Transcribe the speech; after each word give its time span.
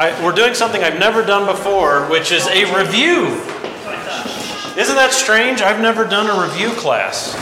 I, 0.00 0.24
we're 0.24 0.32
doing 0.32 0.54
something 0.54 0.82
I've 0.82 0.98
never 0.98 1.22
done 1.22 1.44
before, 1.44 2.06
which 2.06 2.32
is 2.32 2.46
a 2.46 2.64
review. 2.74 3.26
Isn't 4.80 4.96
that 4.96 5.10
strange? 5.12 5.60
I've 5.60 5.82
never 5.82 6.06
done 6.06 6.30
a 6.30 6.42
review 6.42 6.70
class. 6.70 7.34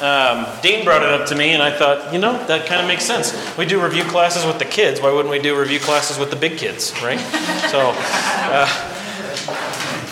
Um, 0.00 0.46
Dean 0.62 0.84
brought 0.84 1.02
it 1.02 1.08
up 1.08 1.26
to 1.30 1.34
me, 1.34 1.50
and 1.50 1.60
I 1.60 1.76
thought, 1.76 2.12
you 2.12 2.20
know, 2.20 2.46
that 2.46 2.68
kind 2.68 2.80
of 2.80 2.86
makes 2.86 3.02
sense. 3.02 3.34
We 3.58 3.66
do 3.66 3.82
review 3.82 4.04
classes 4.04 4.46
with 4.46 4.60
the 4.60 4.66
kids. 4.66 5.00
Why 5.00 5.10
wouldn't 5.10 5.32
we 5.32 5.40
do 5.40 5.58
review 5.58 5.80
classes 5.80 6.16
with 6.16 6.30
the 6.30 6.36
big 6.36 6.58
kids, 6.58 6.94
right? 7.02 7.18
So, 7.72 7.92
uh, 7.96 8.66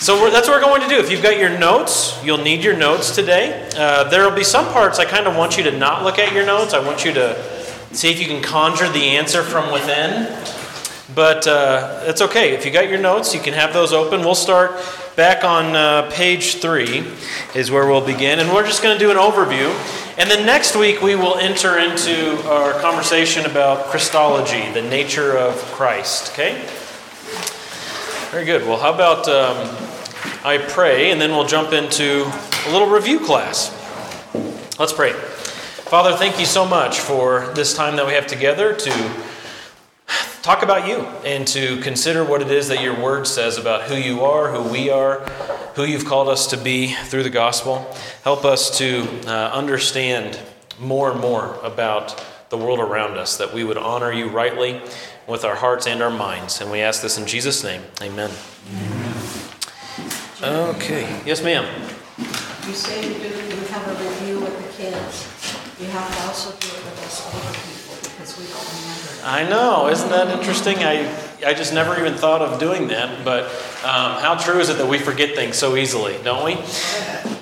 so 0.00 0.30
that's 0.32 0.48
what 0.48 0.60
we're 0.60 0.66
going 0.66 0.80
to 0.80 0.88
do. 0.88 0.98
If 0.98 1.12
you've 1.12 1.22
got 1.22 1.38
your 1.38 1.56
notes, 1.60 2.18
you'll 2.24 2.38
need 2.38 2.64
your 2.64 2.76
notes 2.76 3.14
today. 3.14 3.70
Uh, 3.76 4.02
there 4.02 4.28
will 4.28 4.36
be 4.36 4.42
some 4.42 4.66
parts 4.72 4.98
I 4.98 5.04
kind 5.04 5.28
of 5.28 5.36
want 5.36 5.56
you 5.56 5.62
to 5.62 5.70
not 5.70 6.02
look 6.02 6.18
at 6.18 6.32
your 6.32 6.44
notes. 6.44 6.74
I 6.74 6.84
want 6.84 7.04
you 7.04 7.12
to 7.12 7.40
see 7.92 8.10
if 8.10 8.18
you 8.18 8.26
can 8.26 8.42
conjure 8.42 8.88
the 8.88 9.16
answer 9.16 9.44
from 9.44 9.72
within. 9.72 10.26
But 11.14 11.46
uh, 11.46 12.02
it's 12.04 12.20
okay. 12.20 12.54
If 12.54 12.66
you 12.66 12.70
got 12.70 12.88
your 12.88 12.98
notes, 12.98 13.34
you 13.34 13.40
can 13.40 13.54
have 13.54 13.72
those 13.72 13.92
open. 13.92 14.20
We'll 14.20 14.34
start 14.34 14.72
back 15.16 15.42
on 15.42 15.74
uh, 15.74 16.10
page 16.10 16.56
three, 16.56 17.04
is 17.54 17.70
where 17.70 17.86
we'll 17.86 18.04
begin. 18.04 18.38
And 18.40 18.50
we're 18.50 18.66
just 18.66 18.82
going 18.82 18.98
to 18.98 19.04
do 19.04 19.10
an 19.10 19.16
overview. 19.16 19.68
And 20.18 20.30
then 20.30 20.44
next 20.44 20.76
week, 20.76 21.00
we 21.00 21.14
will 21.14 21.36
enter 21.36 21.78
into 21.78 22.46
our 22.46 22.78
conversation 22.80 23.46
about 23.46 23.86
Christology, 23.86 24.70
the 24.72 24.82
nature 24.82 25.36
of 25.36 25.54
Christ. 25.72 26.32
Okay? 26.32 26.62
Very 28.30 28.44
good. 28.44 28.68
Well, 28.68 28.78
how 28.78 28.92
about 28.92 29.26
um, 29.28 29.74
I 30.44 30.58
pray, 30.58 31.10
and 31.10 31.20
then 31.20 31.30
we'll 31.30 31.46
jump 31.46 31.72
into 31.72 32.30
a 32.66 32.70
little 32.70 32.88
review 32.88 33.20
class. 33.20 33.72
Let's 34.78 34.92
pray. 34.92 35.12
Father, 35.12 36.14
thank 36.14 36.38
you 36.38 36.44
so 36.44 36.66
much 36.66 36.98
for 36.98 37.50
this 37.54 37.74
time 37.74 37.96
that 37.96 38.06
we 38.06 38.12
have 38.12 38.26
together 38.26 38.74
to 38.74 39.27
talk 40.42 40.62
about 40.62 40.88
you 40.88 41.00
and 41.24 41.46
to 41.48 41.80
consider 41.80 42.24
what 42.24 42.42
it 42.42 42.50
is 42.50 42.68
that 42.68 42.82
your 42.82 42.98
word 42.98 43.26
says 43.26 43.58
about 43.58 43.82
who 43.82 43.96
you 43.96 44.24
are, 44.24 44.50
who 44.50 44.62
we 44.70 44.90
are, 44.90 45.20
who 45.74 45.84
you've 45.84 46.06
called 46.06 46.28
us 46.28 46.46
to 46.48 46.56
be 46.56 46.94
through 46.94 47.22
the 47.22 47.30
gospel. 47.30 47.86
Help 48.24 48.44
us 48.44 48.76
to 48.78 49.06
uh, 49.26 49.50
understand 49.52 50.40
more 50.80 51.10
and 51.10 51.20
more 51.20 51.58
about 51.62 52.24
the 52.50 52.56
world 52.56 52.80
around 52.80 53.18
us, 53.18 53.36
that 53.36 53.52
we 53.52 53.62
would 53.62 53.76
honor 53.76 54.10
you 54.10 54.28
rightly 54.28 54.80
with 55.26 55.44
our 55.44 55.56
hearts 55.56 55.86
and 55.86 56.02
our 56.02 56.10
minds. 56.10 56.60
And 56.60 56.70
we 56.70 56.80
ask 56.80 57.02
this 57.02 57.18
in 57.18 57.26
Jesus' 57.26 57.62
name. 57.62 57.82
Amen. 58.00 58.30
Okay. 60.42 61.20
Yes, 61.26 61.42
ma'am. 61.42 61.66
You 62.66 62.72
say 62.72 63.06
you 63.06 63.14
do, 63.18 63.28
you 63.28 63.64
have 63.68 63.86
a 63.86 63.94
review 64.02 64.40
with 64.40 64.56
the 64.56 64.82
kids. 64.82 65.26
You 65.80 65.86
have 65.88 66.16
to 66.16 66.22
also 66.26 66.50
do 66.52 66.68
it 66.68 66.84
with 66.84 67.04
us 67.04 67.26
older 67.26 67.52
people 67.68 67.96
because 68.02 68.38
we 68.38 68.46
don't 68.46 68.66
remember. 68.80 69.07
I 69.24 69.48
know, 69.48 69.88
isn't 69.88 70.08
that 70.10 70.38
interesting? 70.38 70.78
I, 70.78 71.12
I 71.44 71.52
just 71.52 71.74
never 71.74 71.98
even 71.98 72.14
thought 72.14 72.40
of 72.40 72.60
doing 72.60 72.88
that, 72.88 73.24
but 73.24 73.44
um, 73.84 74.20
how 74.22 74.36
true 74.36 74.60
is 74.60 74.68
it 74.68 74.78
that 74.78 74.88
we 74.88 74.98
forget 74.98 75.34
things 75.34 75.56
so 75.56 75.76
easily, 75.76 76.16
don't 76.22 76.44
we? 76.44 76.52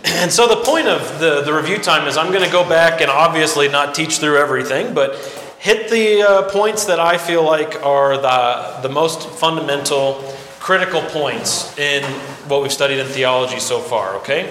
And 0.05 0.33
so 0.33 0.49
the 0.49 0.63
point 0.65 0.89
of 0.89 1.19
the, 1.19 1.43
the 1.43 1.53
review 1.53 1.79
time 1.79 2.09
is 2.09 2.17
I'm 2.17 2.33
going 2.33 2.45
to 2.45 2.51
go 2.51 2.67
back 2.67 3.01
and 3.03 3.11
obviously 3.11 3.69
not 3.69 3.95
teach 3.95 4.19
through 4.19 4.39
everything, 4.39 4.95
but 4.95 5.17
hit 5.59 5.91
the 5.91 6.23
uh, 6.23 6.51
points 6.51 6.87
that 6.87 6.99
I 6.99 7.19
feel 7.19 7.45
like 7.45 7.83
are 7.83 8.17
the, 8.17 8.81
the 8.89 8.93
most 8.93 9.29
fundamental, 9.29 10.15
critical 10.59 11.03
points 11.03 11.77
in 11.79 12.03
what 12.49 12.63
we've 12.63 12.73
studied 12.73 13.01
in 13.01 13.07
theology 13.07 13.61
so 13.61 13.81
far, 13.81 14.15
okay? 14.17 14.51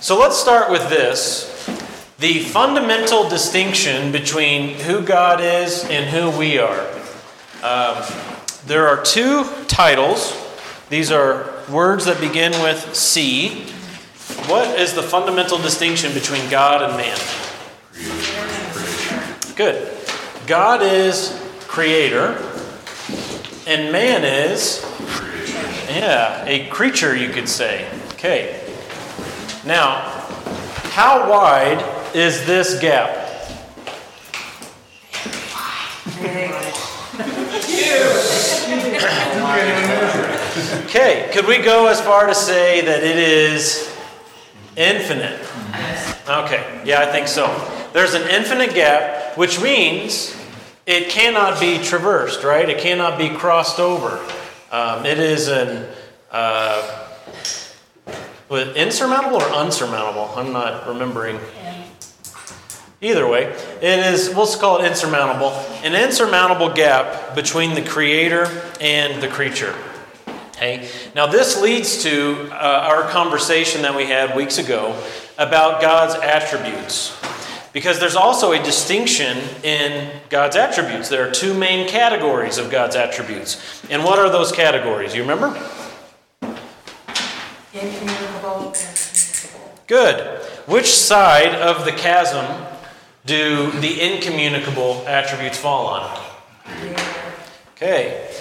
So 0.00 0.18
let's 0.18 0.36
start 0.38 0.70
with 0.70 0.88
this 0.88 1.55
the 2.18 2.40
fundamental 2.40 3.28
distinction 3.28 4.10
between 4.10 4.70
who 4.70 5.02
God 5.02 5.40
is 5.40 5.84
and 5.84 6.06
who 6.06 6.36
we 6.38 6.58
are. 6.58 6.80
Um, 7.62 8.02
there 8.66 8.88
are 8.88 9.02
two 9.02 9.44
titles. 9.66 10.34
These 10.88 11.10
are 11.12 11.52
words 11.70 12.06
that 12.06 12.18
begin 12.20 12.52
with 12.62 12.94
C. 12.94 13.66
What 14.46 14.78
is 14.78 14.94
the 14.94 15.02
fundamental 15.02 15.58
distinction 15.58 16.14
between 16.14 16.48
God 16.48 16.82
and 16.82 16.96
man? 16.96 17.18
Good. 19.54 19.92
God 20.46 20.82
is 20.82 21.38
creator, 21.66 22.42
and 23.66 23.92
man 23.92 24.24
is, 24.24 24.82
yeah, 25.90 26.44
a 26.46 26.66
creature, 26.68 27.14
you 27.14 27.28
could 27.28 27.48
say. 27.48 27.88
Okay. 28.12 28.62
Now, 29.66 30.00
how 30.92 31.30
wide 31.30 31.95
is 32.16 32.46
this 32.46 32.80
gap? 32.80 33.14
Okay, 40.86 41.28
could 41.34 41.46
we 41.46 41.58
go 41.58 41.88
as 41.88 42.00
far 42.00 42.26
to 42.26 42.34
say 42.34 42.80
that 42.80 43.04
it 43.04 43.18
is 43.18 43.94
infinite? 44.76 45.38
Okay, 46.26 46.82
yeah, 46.86 47.00
I 47.00 47.12
think 47.12 47.28
so. 47.28 47.46
There's 47.92 48.14
an 48.14 48.26
infinite 48.30 48.74
gap, 48.74 49.36
which 49.36 49.60
means 49.60 50.34
it 50.86 51.10
cannot 51.10 51.60
be 51.60 51.78
traversed, 51.82 52.42
right? 52.42 52.66
It 52.66 52.78
cannot 52.78 53.18
be 53.18 53.28
crossed 53.28 53.78
over. 53.78 54.18
Um, 54.70 55.04
it 55.04 55.18
is 55.18 55.48
an 55.48 55.86
uh, 56.30 57.08
insurmountable 58.50 59.36
or 59.36 59.50
unsurmountable? 59.50 60.30
I'm 60.34 60.54
not 60.54 60.88
remembering. 60.88 61.38
Either 63.02 63.28
way, 63.28 63.44
it 63.82 64.14
is, 64.14 64.34
we'll 64.34 64.46
call 64.46 64.82
it 64.82 64.86
insurmountable, 64.86 65.50
an 65.84 65.94
insurmountable 65.94 66.72
gap 66.72 67.34
between 67.34 67.74
the 67.74 67.82
creator 67.82 68.46
and 68.80 69.22
the 69.22 69.28
creature. 69.28 69.74
Okay? 70.56 70.88
Now, 71.14 71.26
this 71.26 71.60
leads 71.60 72.02
to 72.04 72.48
uh, 72.52 72.88
our 72.90 73.02
conversation 73.10 73.82
that 73.82 73.94
we 73.94 74.06
had 74.06 74.34
weeks 74.34 74.56
ago 74.56 74.98
about 75.36 75.82
God's 75.82 76.14
attributes. 76.14 77.14
Because 77.74 78.00
there's 78.00 78.16
also 78.16 78.52
a 78.52 78.62
distinction 78.62 79.36
in 79.62 80.10
God's 80.30 80.56
attributes. 80.56 81.10
There 81.10 81.28
are 81.28 81.30
two 81.30 81.52
main 81.52 81.86
categories 81.86 82.56
of 82.56 82.70
God's 82.70 82.96
attributes. 82.96 83.84
And 83.90 84.02
what 84.02 84.18
are 84.18 84.30
those 84.30 84.50
categories? 84.50 85.14
You 85.14 85.20
remember? 85.20 85.48
Incommunicable. 87.74 88.74
Good. 89.86 90.40
Which 90.66 90.94
side 90.94 91.54
of 91.54 91.84
the 91.84 91.92
chasm 91.92 92.66
do 93.26 93.70
the 93.72 94.00
incommunicable 94.00 95.04
attributes 95.06 95.58
fall 95.58 95.86
on? 95.88 96.20
Okay. 97.72 98.34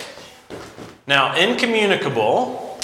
Now, 1.08 1.36
incommunicable 1.36 2.80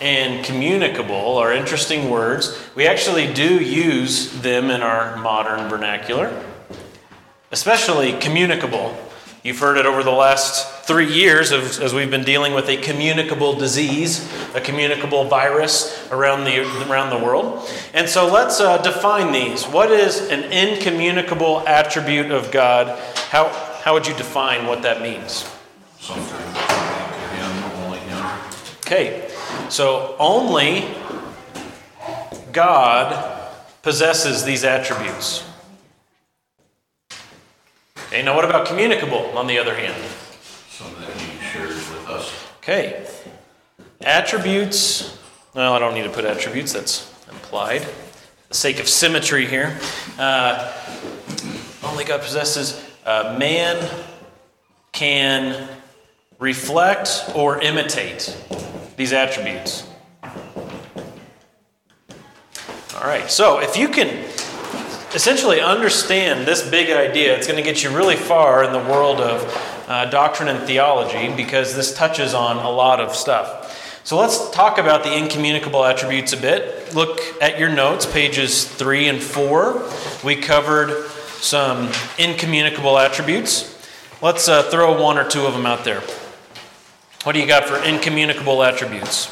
and 0.00 0.44
communicable 0.44 1.36
are 1.36 1.52
interesting 1.52 2.08
words. 2.08 2.58
We 2.74 2.86
actually 2.86 3.32
do 3.32 3.62
use 3.62 4.40
them 4.40 4.70
in 4.70 4.80
our 4.80 5.16
modern 5.16 5.68
vernacular, 5.68 6.44
especially 7.50 8.12
communicable. 8.14 8.96
You've 9.48 9.60
heard 9.60 9.78
it 9.78 9.86
over 9.86 10.02
the 10.02 10.10
last 10.10 10.84
three 10.84 11.10
years 11.10 11.52
as, 11.52 11.80
as 11.80 11.94
we've 11.94 12.10
been 12.10 12.22
dealing 12.22 12.52
with 12.52 12.68
a 12.68 12.76
communicable 12.76 13.54
disease, 13.54 14.30
a 14.54 14.60
communicable 14.60 15.24
virus 15.24 16.06
around 16.10 16.44
the, 16.44 16.60
around 16.86 17.08
the 17.08 17.24
world. 17.24 17.66
And 17.94 18.06
so 18.06 18.30
let's 18.30 18.60
uh, 18.60 18.76
define 18.82 19.32
these. 19.32 19.64
What 19.64 19.90
is 19.90 20.28
an 20.28 20.52
incommunicable 20.52 21.66
attribute 21.66 22.30
of 22.30 22.50
God? 22.52 22.98
How, 23.30 23.48
how 23.82 23.94
would 23.94 24.06
you 24.06 24.14
define 24.18 24.66
what 24.66 24.82
that 24.82 25.00
means? 25.00 25.50
Something 25.98 26.26
him, 26.26 27.64
only 27.84 28.00
him. 28.00 28.26
Okay, 28.80 29.30
so 29.70 30.14
only 30.18 30.94
God 32.52 33.50
possesses 33.80 34.44
these 34.44 34.62
attributes. 34.62 35.47
Okay, 38.08 38.22
now 38.22 38.34
what 38.34 38.46
about 38.46 38.66
communicable 38.66 39.36
on 39.36 39.46
the 39.46 39.58
other 39.58 39.74
hand? 39.74 40.02
Something 40.70 40.98
that 41.06 41.14
he 41.20 41.38
shares 41.44 41.74
with 41.74 42.08
us. 42.08 42.32
Okay, 42.62 43.06
attributes. 44.00 45.18
Well, 45.54 45.74
I 45.74 45.78
don't 45.78 45.92
need 45.92 46.04
to 46.04 46.08
put 46.08 46.24
attributes, 46.24 46.72
that's 46.72 47.12
implied. 47.28 47.82
For 47.82 48.48
the 48.48 48.54
sake 48.54 48.80
of 48.80 48.88
symmetry 48.88 49.44
here. 49.44 49.78
Uh, 50.18 50.72
only 51.82 52.04
God 52.04 52.22
possesses. 52.22 52.82
Uh, 53.04 53.36
man 53.38 53.86
can 54.92 55.68
reflect 56.38 57.30
or 57.34 57.60
imitate 57.60 58.34
these 58.96 59.12
attributes. 59.12 59.86
All 62.94 63.04
right, 63.04 63.30
so 63.30 63.60
if 63.60 63.76
you 63.76 63.88
can 63.88 64.24
essentially 65.14 65.60
understand 65.60 66.46
this 66.46 66.68
big 66.68 66.90
idea, 66.90 67.36
it's 67.36 67.46
going 67.46 67.56
to 67.56 67.62
get 67.62 67.82
you 67.82 67.90
really 67.90 68.16
far 68.16 68.62
in 68.64 68.72
the 68.72 68.78
world 68.78 69.20
of 69.20 69.84
uh, 69.88 70.04
doctrine 70.06 70.48
and 70.48 70.66
theology 70.66 71.34
because 71.34 71.74
this 71.74 71.94
touches 71.94 72.34
on 72.34 72.58
a 72.58 72.70
lot 72.70 73.00
of 73.00 73.14
stuff. 73.14 74.02
So 74.04 74.16
let's 74.18 74.50
talk 74.50 74.78
about 74.78 75.04
the 75.04 75.14
incommunicable 75.14 75.84
attributes 75.84 76.32
a 76.32 76.36
bit. 76.36 76.94
Look 76.94 77.20
at 77.42 77.58
your 77.58 77.68
notes, 77.68 78.06
pages 78.06 78.64
three 78.64 79.08
and 79.08 79.22
four. 79.22 79.86
We 80.24 80.36
covered 80.36 81.06
some 81.40 81.90
incommunicable 82.18 82.98
attributes. 82.98 83.76
Let's 84.22 84.48
uh, 84.48 84.62
throw 84.64 85.00
one 85.02 85.18
or 85.18 85.28
two 85.28 85.46
of 85.46 85.52
them 85.52 85.66
out 85.66 85.84
there. 85.84 86.02
What 87.24 87.32
do 87.32 87.40
you 87.40 87.46
got 87.46 87.64
for 87.64 87.76
incommunicable 87.84 88.62
attributes? 88.62 89.26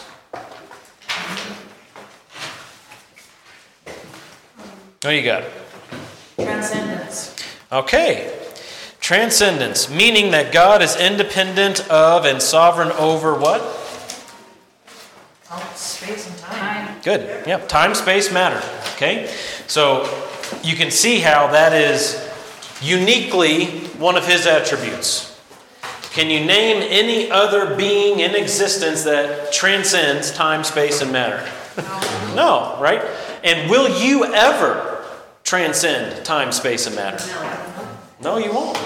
What 5.03 5.13
do 5.13 5.13
you 5.13 5.25
got? 5.25 5.45
Transcendence. 6.37 7.37
Okay. 7.73 8.33
Transcendence, 9.01 9.89
meaning 9.91 10.33
that 10.33 10.53
God 10.53 10.83
is 10.83 10.97
independent 10.97 11.89
of 11.89 12.25
and 12.25 12.43
sovereign 12.43 12.93
over 12.93 13.35
what? 13.35 13.61
All 15.51 15.61
space 15.75 16.29
and 16.29 16.39
time. 16.39 16.97
Good. 17.03 17.47
Yep. 17.47 17.69
Time, 17.69 17.95
space, 17.95 18.33
matter. 18.33 18.61
Okay. 18.95 19.33
So 19.67 20.05
you 20.63 20.77
can 20.77 20.91
see 20.91 21.21
how 21.21 21.47
that 21.49 21.73
is 21.73 22.29
uniquely 22.83 23.67
one 23.99 24.17
of 24.17 24.27
his 24.27 24.47
attributes. 24.47 25.33
Can 26.11 26.31
you 26.31 26.45
name 26.45 26.83
any 26.89 27.31
other 27.31 27.77
being 27.77 28.21
in 28.21 28.35
existence 28.35 29.05
that 29.05 29.53
transcends 29.53 30.33
time, 30.33 30.65
space, 30.65 31.01
and 31.03 31.13
matter? 31.13 31.47
no, 32.35 32.77
right? 32.81 33.03
And 33.45 33.71
will 33.71 34.01
you 34.01 34.25
ever 34.25 34.96
transcend 35.47 36.25
time, 36.25 36.51
space, 36.51 36.87
and 36.89 36.97
matter? 36.97 37.25
No, 38.21 38.37
you 38.37 38.53
won't. 38.53 38.79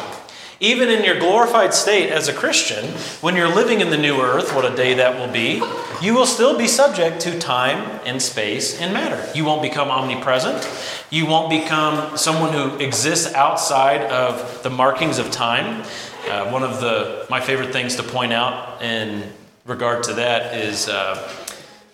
Even 0.63 0.91
in 0.91 1.03
your 1.03 1.19
glorified 1.19 1.73
state 1.73 2.11
as 2.11 2.29
a 2.29 2.35
Christian, 2.35 2.85
when 3.23 3.35
you're 3.35 3.49
living 3.49 3.81
in 3.81 3.89
the 3.89 3.97
new 3.97 4.21
earth, 4.21 4.55
what 4.55 4.71
a 4.71 4.77
day 4.77 4.93
that 4.93 5.19
will 5.19 5.33
be, 5.33 5.63
you 6.03 6.13
will 6.13 6.27
still 6.27 6.59
be 6.59 6.67
subject 6.67 7.19
to 7.23 7.39
time 7.39 7.99
and 8.05 8.21
space 8.21 8.79
and 8.79 8.93
matter. 8.93 9.27
You 9.35 9.47
won't 9.47 9.63
become 9.63 9.89
omnipresent. 9.89 10.69
You 11.09 11.25
won't 11.25 11.49
become 11.49 12.19
someone 12.19 12.53
who 12.53 12.77
exists 12.77 13.33
outside 13.33 14.03
of 14.11 14.63
the 14.63 14.69
markings 14.69 15.19
of 15.19 15.31
time. 15.31 15.83
Uh, 16.29 16.51
one 16.51 16.63
of 16.63 16.83
the 16.83 17.27
my 17.31 17.41
favorite 17.41 17.73
things 17.73 17.97
to 17.97 18.03
point 18.03 18.35
out 18.35 18.83
in 18.83 19.23
regard 19.65 20.03
to 20.05 20.13
that 20.15 20.59
is 20.59 20.91
uh, 20.91 21.27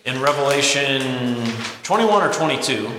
in 0.06 0.20
Revelation 0.20 1.44
21 1.84 2.22
or 2.22 2.32
22, 2.32 2.90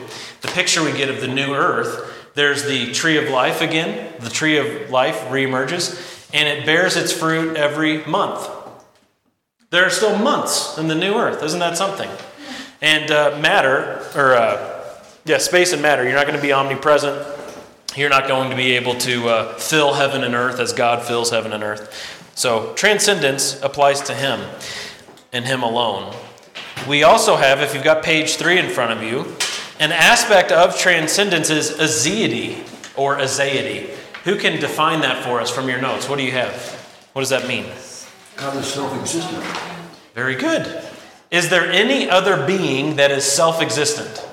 the 0.42 0.48
picture 0.50 0.84
we 0.84 0.92
get 0.92 1.10
of 1.10 1.22
the 1.22 1.28
new 1.28 1.54
earth 1.54 2.14
there's 2.38 2.66
the 2.66 2.92
tree 2.92 3.18
of 3.18 3.32
life 3.32 3.62
again. 3.62 4.14
The 4.20 4.30
tree 4.30 4.58
of 4.58 4.92
life 4.92 5.22
reemerges, 5.22 6.30
and 6.32 6.48
it 6.48 6.68
bears 6.68 6.96
its 6.96 7.12
fruit 7.12 7.58
every 7.58 8.06
month. 8.06 8.48
There 9.72 9.84
are 9.84 9.90
still 9.90 10.16
months 10.20 10.78
in 10.78 10.88
the 10.88 10.94
new 10.94 11.16
earth. 11.16 11.42
Isn't 11.42 11.60
that 11.62 11.78
something? 11.78 12.08
And 12.80 13.10
uh, 13.10 13.40
matter, 13.42 14.06
or 14.16 14.36
uh, 14.36 15.02
yeah, 15.26 15.40
space 15.40 15.74
and 15.74 15.82
matter, 15.82 16.04
you're 16.04 16.14
not 16.14 16.28
going 16.28 16.38
to 16.38 16.42
be 16.42 16.54
omnipresent. 16.54 17.28
You're 17.96 18.12
not 18.12 18.28
going 18.28 18.52
to 18.52 18.56
be 18.56 18.74
able 18.74 18.94
to 19.00 19.30
uh, 19.30 19.54
fill 19.56 19.96
heaven 19.96 20.24
and 20.24 20.36
earth 20.36 20.60
as 20.60 20.74
God 20.74 21.04
fills 21.04 21.32
heaven 21.32 21.54
and 21.54 21.64
earth. 21.64 22.32
So 22.36 22.72
transcendence 22.76 23.60
applies 23.64 24.02
to 24.02 24.14
Him 24.14 24.48
and 25.34 25.44
Him 25.44 25.64
alone. 25.64 26.16
We 26.88 27.02
also 27.02 27.36
have, 27.36 27.62
if 27.62 27.74
you've 27.74 27.84
got 27.84 28.04
page 28.04 28.36
three 28.36 28.60
in 28.60 28.70
front 28.70 28.92
of 28.92 29.02
you, 29.02 29.36
an 29.80 29.92
aspect 29.92 30.52
of 30.52 30.78
transcendence 30.78 31.50
is 31.50 31.72
aseity 31.72 32.58
or 32.96 33.18
aseity. 33.18 33.90
Who 34.24 34.38
can 34.38 34.60
define 34.60 35.02
that 35.02 35.24
for 35.24 35.40
us 35.40 35.50
from 35.50 35.70
your 35.70 35.80
notes? 35.80 36.10
What 36.10 36.18
do 36.18 36.26
you 36.26 36.32
have? 36.32 36.54
What 37.14 37.22
does 37.22 37.30
that 37.30 37.48
mean? 37.48 37.66
God 38.36 38.58
is 38.58 38.68
self 38.68 39.00
existent. 39.00 39.44
Very 40.14 40.36
good. 40.36 40.84
Is 41.32 41.50
there 41.50 41.70
any 41.72 42.10
other 42.10 42.46
being 42.46 42.96
that 42.96 43.12
is 43.12 43.24
self 43.24 43.62
existent? 43.62 44.26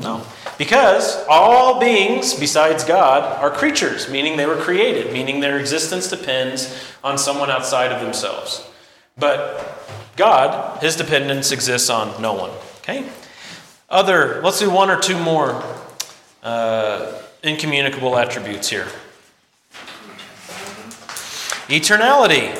No. 0.00 0.24
Because 0.58 1.24
all 1.28 1.80
beings 1.80 2.34
besides 2.34 2.84
God 2.84 3.22
are 3.40 3.50
creatures, 3.50 4.10
meaning 4.10 4.36
they 4.36 4.46
were 4.46 4.56
created, 4.56 5.12
meaning 5.12 5.40
their 5.40 5.58
existence 5.58 6.08
depends 6.08 6.84
on 7.02 7.16
someone 7.16 7.50
outside 7.50 7.90
of 7.90 8.02
themselves. 8.02 8.68
But 9.16 9.78
God, 10.16 10.82
his 10.82 10.96
dependence 10.96 11.50
exists 11.50 11.88
on 11.88 12.20
no 12.20 12.34
one. 12.34 12.50
Okay? 12.78 13.08
Other, 13.90 14.40
let's 14.42 14.60
do 14.60 14.70
one 14.70 14.88
or 14.88 15.00
two 15.00 15.18
more 15.18 15.64
uh, 16.44 17.20
incommunicable 17.42 18.16
attributes 18.16 18.68
here. 18.68 18.86
Eternality. 21.66 22.56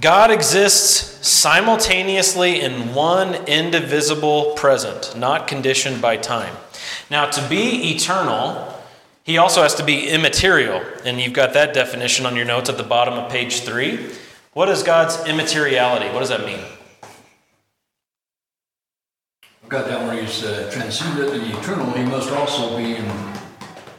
God 0.00 0.30
exists 0.30 1.26
simultaneously 1.26 2.60
in 2.60 2.94
one 2.94 3.34
indivisible 3.46 4.52
present, 4.54 5.16
not 5.16 5.46
conditioned 5.46 6.02
by 6.02 6.16
time. 6.16 6.54
Now, 7.08 7.26
to 7.30 7.48
be 7.48 7.94
eternal, 7.94 8.74
he 9.22 9.38
also 9.38 9.62
has 9.62 9.74
to 9.76 9.84
be 9.84 10.08
immaterial. 10.08 10.82
And 11.04 11.20
you've 11.20 11.32
got 11.32 11.54
that 11.54 11.74
definition 11.74 12.26
on 12.26 12.36
your 12.36 12.44
notes 12.44 12.68
at 12.68 12.76
the 12.76 12.82
bottom 12.82 13.14
of 13.14 13.30
page 13.30 13.60
three. 13.60 14.10
What 14.52 14.68
is 14.68 14.82
God's 14.82 15.16
immateriality? 15.26 16.06
What 16.06 16.20
does 16.20 16.28
that 16.28 16.44
mean? 16.44 16.60
Got 19.68 19.86
that 19.88 20.06
where 20.06 20.22
he's 20.22 20.44
uh, 20.44 20.70
transcendent 20.72 21.34
and 21.34 21.52
eternal. 21.52 21.90
He 21.92 22.04
must 22.04 22.30
also 22.30 22.76
be 22.76 22.94
in, 22.94 23.32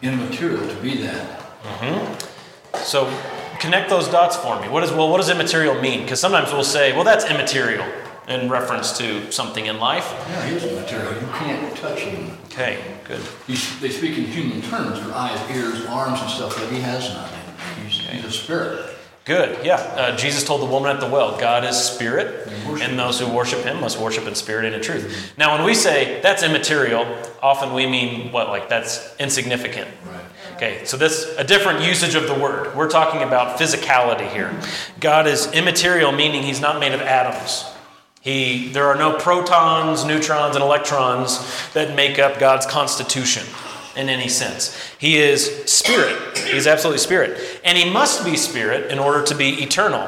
immaterial 0.02 0.66
to 0.66 0.75
be 0.75 0.96
that. 1.02 1.40
Mm-hmm. 1.64 2.78
So 2.78 3.12
connect 3.60 3.90
those 3.90 4.08
dots 4.08 4.38
for 4.38 4.62
me. 4.62 4.69
What 4.69 4.84
is 4.84 4.92
well? 4.92 5.10
What 5.10 5.18
does 5.18 5.30
immaterial 5.30 5.81
mean? 5.81 6.04
Because 6.04 6.22
sometimes 6.22 6.54
we'll 6.54 6.64
say, 6.64 6.94
well, 6.94 7.04
that's 7.04 7.25
immaterial 7.25 7.86
in 8.30 8.50
reference 8.50 8.98
to 8.98 9.30
something 9.31 9.66
in 9.66 9.78
life. 9.80 10.14
Yeah, 10.30 10.46
he 10.46 10.56
is 10.56 10.64
immaterial. 10.64 11.14
You 11.14 11.28
can't 11.34 11.75
touch 11.75 12.00
him. 12.00 12.38
Okay, 12.46 12.80
good. 13.06 13.22
He's, 13.46 13.80
they 13.81 13.90
speak 13.90 14.18
in 14.18 14.25
human 14.25 14.62
terms, 14.62 15.02
their 15.02 15.14
eyes, 15.14 15.40
ears, 15.56 15.86
arms, 15.88 16.22
and 16.22 16.30
stuff, 16.30 16.56
but 16.58 16.69
he 16.72 16.80
has 16.80 17.10
none. 17.10 17.30
He's, 17.84 18.00
he's 18.08 18.25
a 18.25 18.31
spirit. 18.31 18.97
Good, 19.28 19.66
yeah. 19.66 19.76
Uh, 19.76 20.16
Jesus 20.16 20.46
told 20.46 20.62
the 20.62 20.66
woman 20.66 20.90
at 20.90 21.02
the 21.02 21.10
well, 21.10 21.38
God 21.38 21.66
is 21.66 21.76
spirit, 21.76 22.48
and 22.82 22.98
those 22.98 23.20
who 23.20 23.28
worship 23.28 23.60
him 23.60 23.82
must 23.82 24.00
worship 24.00 24.26
in 24.26 24.36
spirit 24.36 24.64
and 24.64 24.76
in 24.76 24.82
truth. 24.82 25.34
Now, 25.38 25.54
when 25.54 25.66
we 25.66 25.76
say 25.76 26.22
that's 26.22 26.44
immaterial, 26.44 27.06
often 27.44 27.74
we 27.74 27.86
mean 27.88 28.32
what? 28.32 28.48
Like 28.48 28.70
that's 28.70 29.14
insignificant. 29.20 29.90
Right. 30.06 30.24
Okay, 30.56 30.86
so 30.86 30.96
this 30.96 31.36
a 31.38 31.44
different 31.44 31.82
usage 31.82 32.16
of 32.16 32.26
the 32.26 32.36
word. 32.36 32.74
We're 32.74 32.90
talking 32.90 33.22
about 33.22 33.60
physicality 33.60 34.32
here. 34.32 34.58
God 35.02 35.28
is 35.28 35.52
immaterial, 35.52 36.14
meaning 36.14 36.42
he's 36.42 36.62
not 36.62 36.80
made 36.80 36.94
of 36.94 37.02
atoms. 37.02 37.66
He, 38.22 38.70
there 38.70 38.86
are 38.86 38.96
no 38.96 39.18
protons, 39.18 40.06
neutrons, 40.06 40.56
and 40.56 40.64
electrons 40.64 41.40
that 41.74 41.98
make 41.98 42.18
up 42.18 42.40
God's 42.40 42.66
constitution 42.66 43.44
in 43.98 44.10
any 44.10 44.28
sense. 44.28 44.78
He 44.98 45.18
is 45.18 45.66
spirit. 45.66 46.38
He's 46.38 46.68
absolutely 46.68 47.00
spirit. 47.00 47.62
And 47.64 47.78
he 47.78 47.90
must 47.90 48.24
be 48.24 48.38
spirit 48.38 48.92
in 48.92 49.00
order 49.00 49.24
to 49.24 49.36
be 49.36 49.64
eternal. 49.64 50.08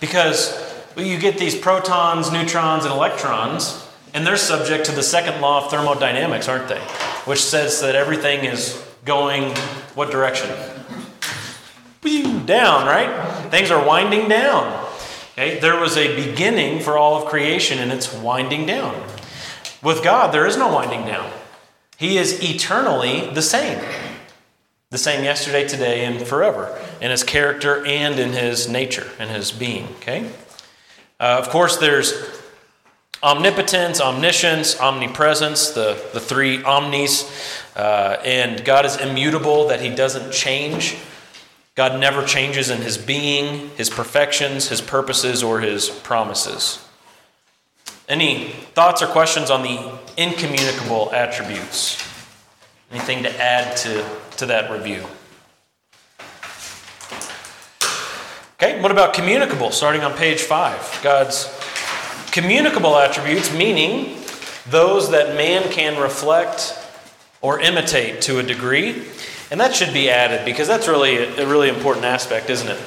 Because 0.00 0.58
you 0.96 1.18
get 1.18 1.38
these 1.38 1.54
protons, 1.54 2.30
neutrons, 2.30 2.84
and 2.84 2.92
electrons, 2.92 3.86
and 4.12 4.26
they're 4.26 4.36
subject 4.36 4.86
to 4.86 4.92
the 4.92 5.02
second 5.02 5.40
law 5.40 5.64
of 5.64 5.70
thermodynamics, 5.70 6.48
aren't 6.48 6.68
they? 6.68 6.80
Which 7.24 7.42
says 7.42 7.80
that 7.80 7.94
everything 7.94 8.44
is 8.44 8.84
going 9.04 9.54
what 9.94 10.10
direction? 10.10 10.50
Down, 12.46 12.86
right? 12.86 13.50
Things 13.50 13.70
are 13.70 13.86
winding 13.86 14.28
down. 14.28 14.88
Okay? 15.32 15.60
There 15.60 15.78
was 15.78 15.96
a 15.96 16.16
beginning 16.16 16.80
for 16.80 16.98
all 16.98 17.22
of 17.22 17.28
creation, 17.28 17.78
and 17.78 17.92
it's 17.92 18.12
winding 18.12 18.66
down. 18.66 19.00
With 19.82 20.02
God, 20.02 20.34
there 20.34 20.46
is 20.46 20.56
no 20.56 20.72
winding 20.72 21.06
down. 21.06 21.30
He 22.00 22.16
is 22.16 22.42
eternally 22.42 23.28
the 23.30 23.42
same. 23.42 23.78
The 24.88 24.96
same 24.96 25.22
yesterday, 25.22 25.68
today, 25.68 26.06
and 26.06 26.26
forever, 26.26 26.76
in 26.98 27.10
his 27.10 27.22
character 27.22 27.84
and 27.84 28.18
in 28.18 28.32
his 28.32 28.70
nature 28.70 29.06
and 29.18 29.28
his 29.28 29.52
being. 29.52 29.86
Okay? 29.96 30.26
Uh, 31.20 31.36
of 31.38 31.50
course, 31.50 31.76
there's 31.76 32.14
omnipotence, 33.22 34.00
omniscience, 34.00 34.80
omnipresence, 34.80 35.72
the, 35.72 36.02
the 36.14 36.20
three 36.20 36.62
omnis. 36.64 37.30
Uh, 37.76 38.16
and 38.24 38.64
God 38.64 38.86
is 38.86 38.96
immutable, 38.96 39.68
that 39.68 39.82
he 39.82 39.94
doesn't 39.94 40.32
change. 40.32 40.96
God 41.74 42.00
never 42.00 42.24
changes 42.24 42.70
in 42.70 42.80
his 42.80 42.96
being, 42.96 43.68
his 43.76 43.90
perfections, 43.90 44.68
his 44.68 44.80
purposes, 44.80 45.42
or 45.42 45.60
his 45.60 45.90
promises. 45.90 46.82
Any 48.10 48.48
thoughts 48.74 49.02
or 49.02 49.06
questions 49.06 49.52
on 49.52 49.62
the 49.62 49.98
incommunicable 50.16 51.12
attributes? 51.12 51.96
Anything 52.90 53.22
to 53.22 53.40
add 53.40 53.76
to, 53.78 54.04
to 54.38 54.46
that 54.46 54.68
review? 54.68 55.06
Okay, 58.54 58.82
what 58.82 58.90
about 58.90 59.14
communicable? 59.14 59.70
Starting 59.70 60.02
on 60.02 60.12
page 60.14 60.40
five. 60.40 60.98
God's 61.04 61.56
communicable 62.32 62.96
attributes, 62.96 63.54
meaning 63.54 64.16
those 64.68 65.12
that 65.12 65.36
man 65.36 65.70
can 65.70 65.96
reflect 66.02 66.76
or 67.40 67.60
imitate 67.60 68.22
to 68.22 68.40
a 68.40 68.42
degree. 68.42 69.04
And 69.52 69.60
that 69.60 69.72
should 69.72 69.94
be 69.94 70.10
added 70.10 70.44
because 70.44 70.66
that's 70.66 70.88
really 70.88 71.16
a, 71.16 71.44
a 71.44 71.46
really 71.46 71.68
important 71.68 72.04
aspect, 72.04 72.50
isn't 72.50 72.68
it? 72.68 72.80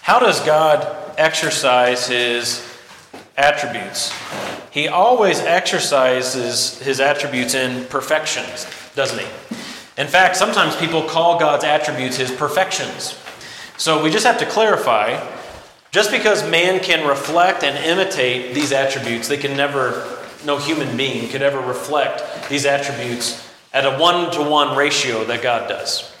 How 0.00 0.18
does 0.18 0.40
God 0.40 1.14
exercise 1.18 2.08
his 2.08 2.75
attributes. 3.36 4.12
He 4.70 4.88
always 4.88 5.40
exercises 5.40 6.78
his 6.78 7.00
attributes 7.00 7.54
in 7.54 7.84
perfections, 7.86 8.66
doesn't 8.94 9.18
he? 9.18 9.26
In 9.98 10.06
fact, 10.06 10.36
sometimes 10.36 10.76
people 10.76 11.02
call 11.02 11.38
God's 11.38 11.64
attributes 11.64 12.16
his 12.16 12.30
perfections. 12.30 13.18
So 13.78 14.02
we 14.02 14.10
just 14.10 14.26
have 14.26 14.38
to 14.38 14.46
clarify 14.46 15.22
just 15.90 16.10
because 16.10 16.48
man 16.50 16.80
can 16.80 17.08
reflect 17.08 17.62
and 17.62 17.82
imitate 17.84 18.54
these 18.54 18.72
attributes, 18.72 19.28
they 19.28 19.38
can 19.38 19.56
never, 19.56 20.18
no 20.44 20.58
human 20.58 20.94
being 20.96 21.30
could 21.30 21.40
ever 21.40 21.60
reflect 21.60 22.48
these 22.50 22.66
attributes 22.66 23.50
at 23.72 23.86
a 23.86 23.96
one 23.98 24.30
to 24.32 24.42
one 24.42 24.76
ratio 24.76 25.24
that 25.24 25.42
God 25.42 25.68
does. 25.68 26.12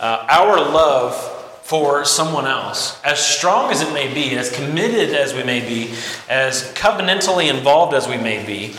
Uh, 0.00 0.24
our 0.30 0.56
love 0.56 1.37
for 1.68 2.02
someone 2.02 2.46
else, 2.46 2.98
as 3.04 3.18
strong 3.18 3.70
as 3.70 3.82
it 3.82 3.92
may 3.92 4.10
be, 4.14 4.34
as 4.38 4.50
committed 4.50 5.14
as 5.14 5.34
we 5.34 5.42
may 5.42 5.60
be, 5.60 5.92
as 6.26 6.72
covenantally 6.72 7.50
involved 7.54 7.92
as 7.92 8.08
we 8.08 8.16
may 8.16 8.42
be, 8.42 8.74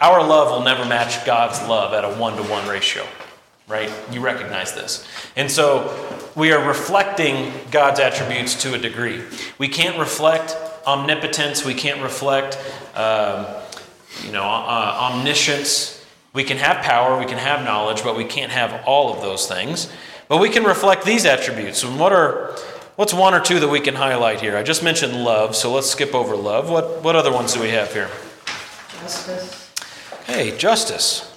our 0.00 0.26
love 0.26 0.50
will 0.50 0.62
never 0.64 0.86
match 0.86 1.26
God's 1.26 1.60
love 1.68 1.92
at 1.92 2.06
a 2.06 2.18
one 2.18 2.34
to 2.36 2.42
one 2.44 2.66
ratio, 2.66 3.06
right? 3.68 3.92
You 4.10 4.22
recognize 4.22 4.72
this. 4.72 5.06
And 5.36 5.50
so 5.50 5.94
we 6.34 6.52
are 6.52 6.66
reflecting 6.66 7.52
God's 7.70 8.00
attributes 8.00 8.62
to 8.62 8.72
a 8.72 8.78
degree. 8.78 9.22
We 9.58 9.68
can't 9.68 9.98
reflect 9.98 10.56
omnipotence, 10.86 11.66
we 11.66 11.74
can't 11.74 12.00
reflect, 12.00 12.56
um, 12.94 13.44
you 14.24 14.32
know, 14.32 14.44
uh, 14.44 15.10
omniscience. 15.12 16.02
We 16.32 16.44
can 16.44 16.56
have 16.56 16.82
power, 16.82 17.18
we 17.18 17.26
can 17.26 17.36
have 17.36 17.62
knowledge, 17.62 18.02
but 18.02 18.16
we 18.16 18.24
can't 18.24 18.52
have 18.52 18.84
all 18.86 19.12
of 19.12 19.20
those 19.20 19.46
things. 19.46 19.92
But 20.32 20.40
we 20.40 20.48
can 20.48 20.64
reflect 20.64 21.04
these 21.04 21.26
attributes. 21.26 21.82
And 21.82 22.00
what 22.00 22.10
are 22.10 22.56
what's 22.96 23.12
one 23.12 23.34
or 23.34 23.40
two 23.40 23.60
that 23.60 23.68
we 23.68 23.80
can 23.80 23.96
highlight 23.96 24.40
here? 24.40 24.56
I 24.56 24.62
just 24.62 24.82
mentioned 24.82 25.12
love, 25.22 25.54
so 25.54 25.70
let's 25.70 25.90
skip 25.90 26.14
over 26.14 26.34
love. 26.34 26.70
What 26.70 27.02
what 27.02 27.14
other 27.16 27.30
ones 27.30 27.52
do 27.52 27.60
we 27.60 27.68
have 27.68 27.92
here? 27.92 28.08
Justice. 29.02 29.70
Hey, 30.24 30.56
justice. 30.56 31.30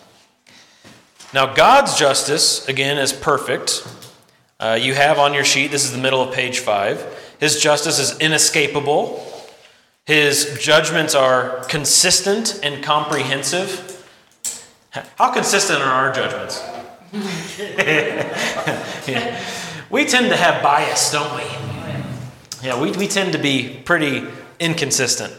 Now, 1.34 1.54
God's 1.54 2.00
justice, 2.00 2.66
again, 2.70 2.98
is 2.98 3.12
perfect. 3.12 3.86
Uh, 4.62 4.80
you 4.82 4.94
have 4.94 5.20
on 5.20 5.34
your 5.34 5.44
sheet, 5.44 5.72
this 5.72 5.84
is 5.84 5.92
the 5.92 5.98
middle 5.98 6.22
of 6.22 6.34
page 6.34 6.60
five. 6.60 7.06
His 7.38 7.60
justice 7.60 8.00
is 8.00 8.18
inescapable. 8.22 9.30
His 10.06 10.58
judgments 10.62 11.14
are 11.14 11.66
consistent 11.66 12.62
and 12.64 12.82
comprehensive. 12.82 14.08
How 15.18 15.34
consistent 15.34 15.82
are 15.82 15.92
our 15.92 16.14
judgments? 16.14 16.64
Yeah. 19.07 19.41
We 19.89 20.03
tend 20.03 20.29
to 20.29 20.36
have 20.36 20.63
bias, 20.63 21.12
don't 21.12 21.36
we? 21.36 21.43
Yeah, 22.67 22.81
we, 22.81 22.91
we 22.91 23.07
tend 23.07 23.34
to 23.34 23.38
be 23.38 23.81
pretty 23.86 24.27
inconsistent. 24.60 25.31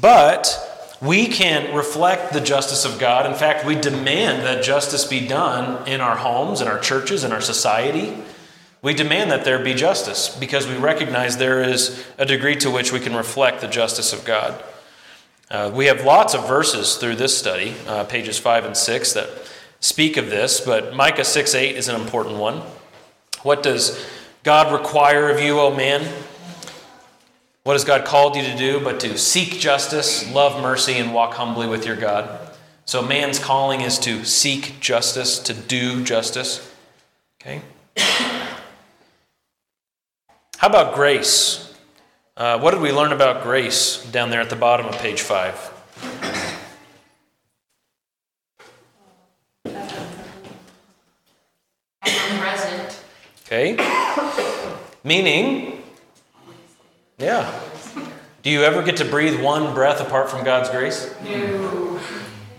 But 0.00 0.58
we 1.02 1.26
can 1.26 1.76
reflect 1.76 2.32
the 2.32 2.40
justice 2.40 2.86
of 2.86 2.98
God. 2.98 3.26
In 3.26 3.34
fact, 3.34 3.66
we 3.66 3.74
demand 3.74 4.42
that 4.44 4.64
justice 4.64 5.04
be 5.04 5.26
done 5.26 5.86
in 5.86 6.00
our 6.00 6.16
homes, 6.16 6.62
in 6.62 6.66
our 6.66 6.78
churches, 6.78 7.24
in 7.24 7.32
our 7.32 7.42
society. 7.42 8.16
We 8.80 8.94
demand 8.94 9.30
that 9.30 9.44
there 9.44 9.62
be 9.62 9.74
justice 9.74 10.34
because 10.34 10.66
we 10.66 10.76
recognize 10.76 11.36
there 11.36 11.62
is 11.62 12.04
a 12.16 12.24
degree 12.24 12.56
to 12.56 12.70
which 12.70 12.90
we 12.90 13.00
can 13.00 13.14
reflect 13.14 13.60
the 13.60 13.68
justice 13.68 14.12
of 14.12 14.24
God. 14.24 14.62
Uh, 15.50 15.70
we 15.74 15.86
have 15.86 16.04
lots 16.04 16.34
of 16.34 16.48
verses 16.48 16.96
through 16.96 17.16
this 17.16 17.36
study, 17.36 17.74
uh, 17.86 18.04
pages 18.04 18.38
5 18.38 18.64
and 18.64 18.76
6, 18.76 19.12
that 19.12 19.28
speak 19.84 20.16
of 20.16 20.30
this, 20.30 20.60
but 20.60 20.94
Micah 20.94 21.24
6 21.24 21.54
8 21.54 21.76
is 21.76 21.88
an 21.88 22.00
important 22.00 22.38
one. 22.38 22.62
What 23.42 23.62
does 23.62 24.02
God 24.42 24.72
require 24.72 25.28
of 25.28 25.40
you, 25.40 25.60
O 25.60 25.74
man? 25.74 26.10
What 27.64 27.74
has 27.74 27.84
God 27.84 28.06
called 28.06 28.34
you 28.34 28.42
to 28.42 28.56
do 28.56 28.80
but 28.80 28.98
to 29.00 29.18
seek 29.18 29.60
justice, 29.60 30.30
love 30.32 30.62
mercy, 30.62 30.94
and 30.94 31.12
walk 31.12 31.34
humbly 31.34 31.66
with 31.66 31.84
your 31.84 31.96
God? 31.96 32.40
So, 32.86 33.02
man's 33.02 33.38
calling 33.38 33.82
is 33.82 33.98
to 34.00 34.24
seek 34.24 34.80
justice, 34.80 35.38
to 35.40 35.54
do 35.54 36.02
justice. 36.02 36.70
Okay? 37.40 37.60
How 40.56 40.68
about 40.68 40.94
grace? 40.94 41.74
Uh, 42.36 42.58
what 42.58 42.70
did 42.72 42.80
we 42.80 42.90
learn 42.90 43.12
about 43.12 43.42
grace 43.42 44.02
down 44.10 44.30
there 44.30 44.40
at 44.40 44.50
the 44.50 44.56
bottom 44.56 44.86
of 44.86 44.96
page 44.98 45.20
5? 45.20 45.73
Okay? 53.54 53.76
Meaning, 55.04 55.82
yeah. 57.18 57.60
Do 58.42 58.50
you 58.50 58.64
ever 58.64 58.82
get 58.82 58.96
to 58.96 59.04
breathe 59.04 59.40
one 59.40 59.74
breath 59.74 60.00
apart 60.00 60.28
from 60.28 60.44
God's 60.44 60.70
grace? 60.70 61.14
No. 61.22 62.00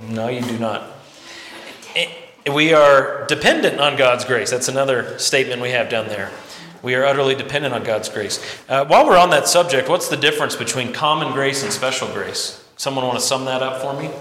No, 0.08 0.28
you 0.30 0.42
do 0.42 0.58
not. 0.58 0.90
We 2.50 2.74
are 2.74 3.26
dependent 3.26 3.82
on 3.82 3.98
God's 3.98 4.24
grace. 4.24 4.52
That's 4.52 4.70
another 4.70 5.20
statement 5.20 5.62
we 5.62 5.72
have 5.72 5.90
down 5.90 6.08
there. 6.08 6.32
We 6.82 6.96
are 6.96 7.04
utterly 7.04 7.36
dependent 7.36 7.74
on 7.74 7.84
God's 7.84 8.08
grace. 8.08 8.40
Uh, 8.70 8.86
while 8.86 9.06
we're 9.06 9.18
on 9.18 9.32
that 9.32 9.48
subject, 9.48 9.90
what's 9.90 10.08
the 10.08 10.18
difference 10.18 10.56
between 10.56 10.94
common 10.94 11.34
grace 11.34 11.64
and 11.64 11.74
special 11.74 12.08
grace? 12.10 12.64
Someone 12.78 13.06
want 13.06 13.20
to 13.20 13.26
sum 13.26 13.46
that 13.46 13.62
up 13.62 13.82
for 13.82 14.00
me? 14.00 14.12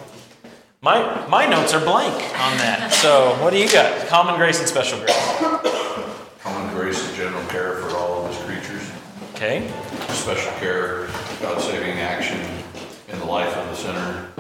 My, 0.81 1.27
my 1.29 1.47
notes 1.47 1.73
are 1.73 1.85
blank 1.85 2.15
on 2.15 2.57
that. 2.59 2.93
So, 2.93 3.37
what 3.43 3.51
do 3.53 3.59
you 3.59 3.71
got? 3.71 4.09
Common 4.09 4.37
grace 4.37 4.59
and 4.59 4.69
special 4.69 4.99
grace. 4.99 5.73
Common 6.45 6.75
grace 6.75 7.07
and 7.09 7.17
general 7.17 7.43
care 7.47 7.77
for 7.77 7.97
all 7.97 8.27
of 8.27 8.31
his 8.31 8.45
creatures. 8.45 8.91
Okay. 9.45 9.71
Special 10.09 10.51
care, 10.53 11.07
God-saving 11.43 11.99
action 12.01 12.41
in 13.09 13.19
the 13.19 13.27
life 13.27 13.55
of 13.55 13.69
the 13.69 13.77
sinner, 13.77 14.31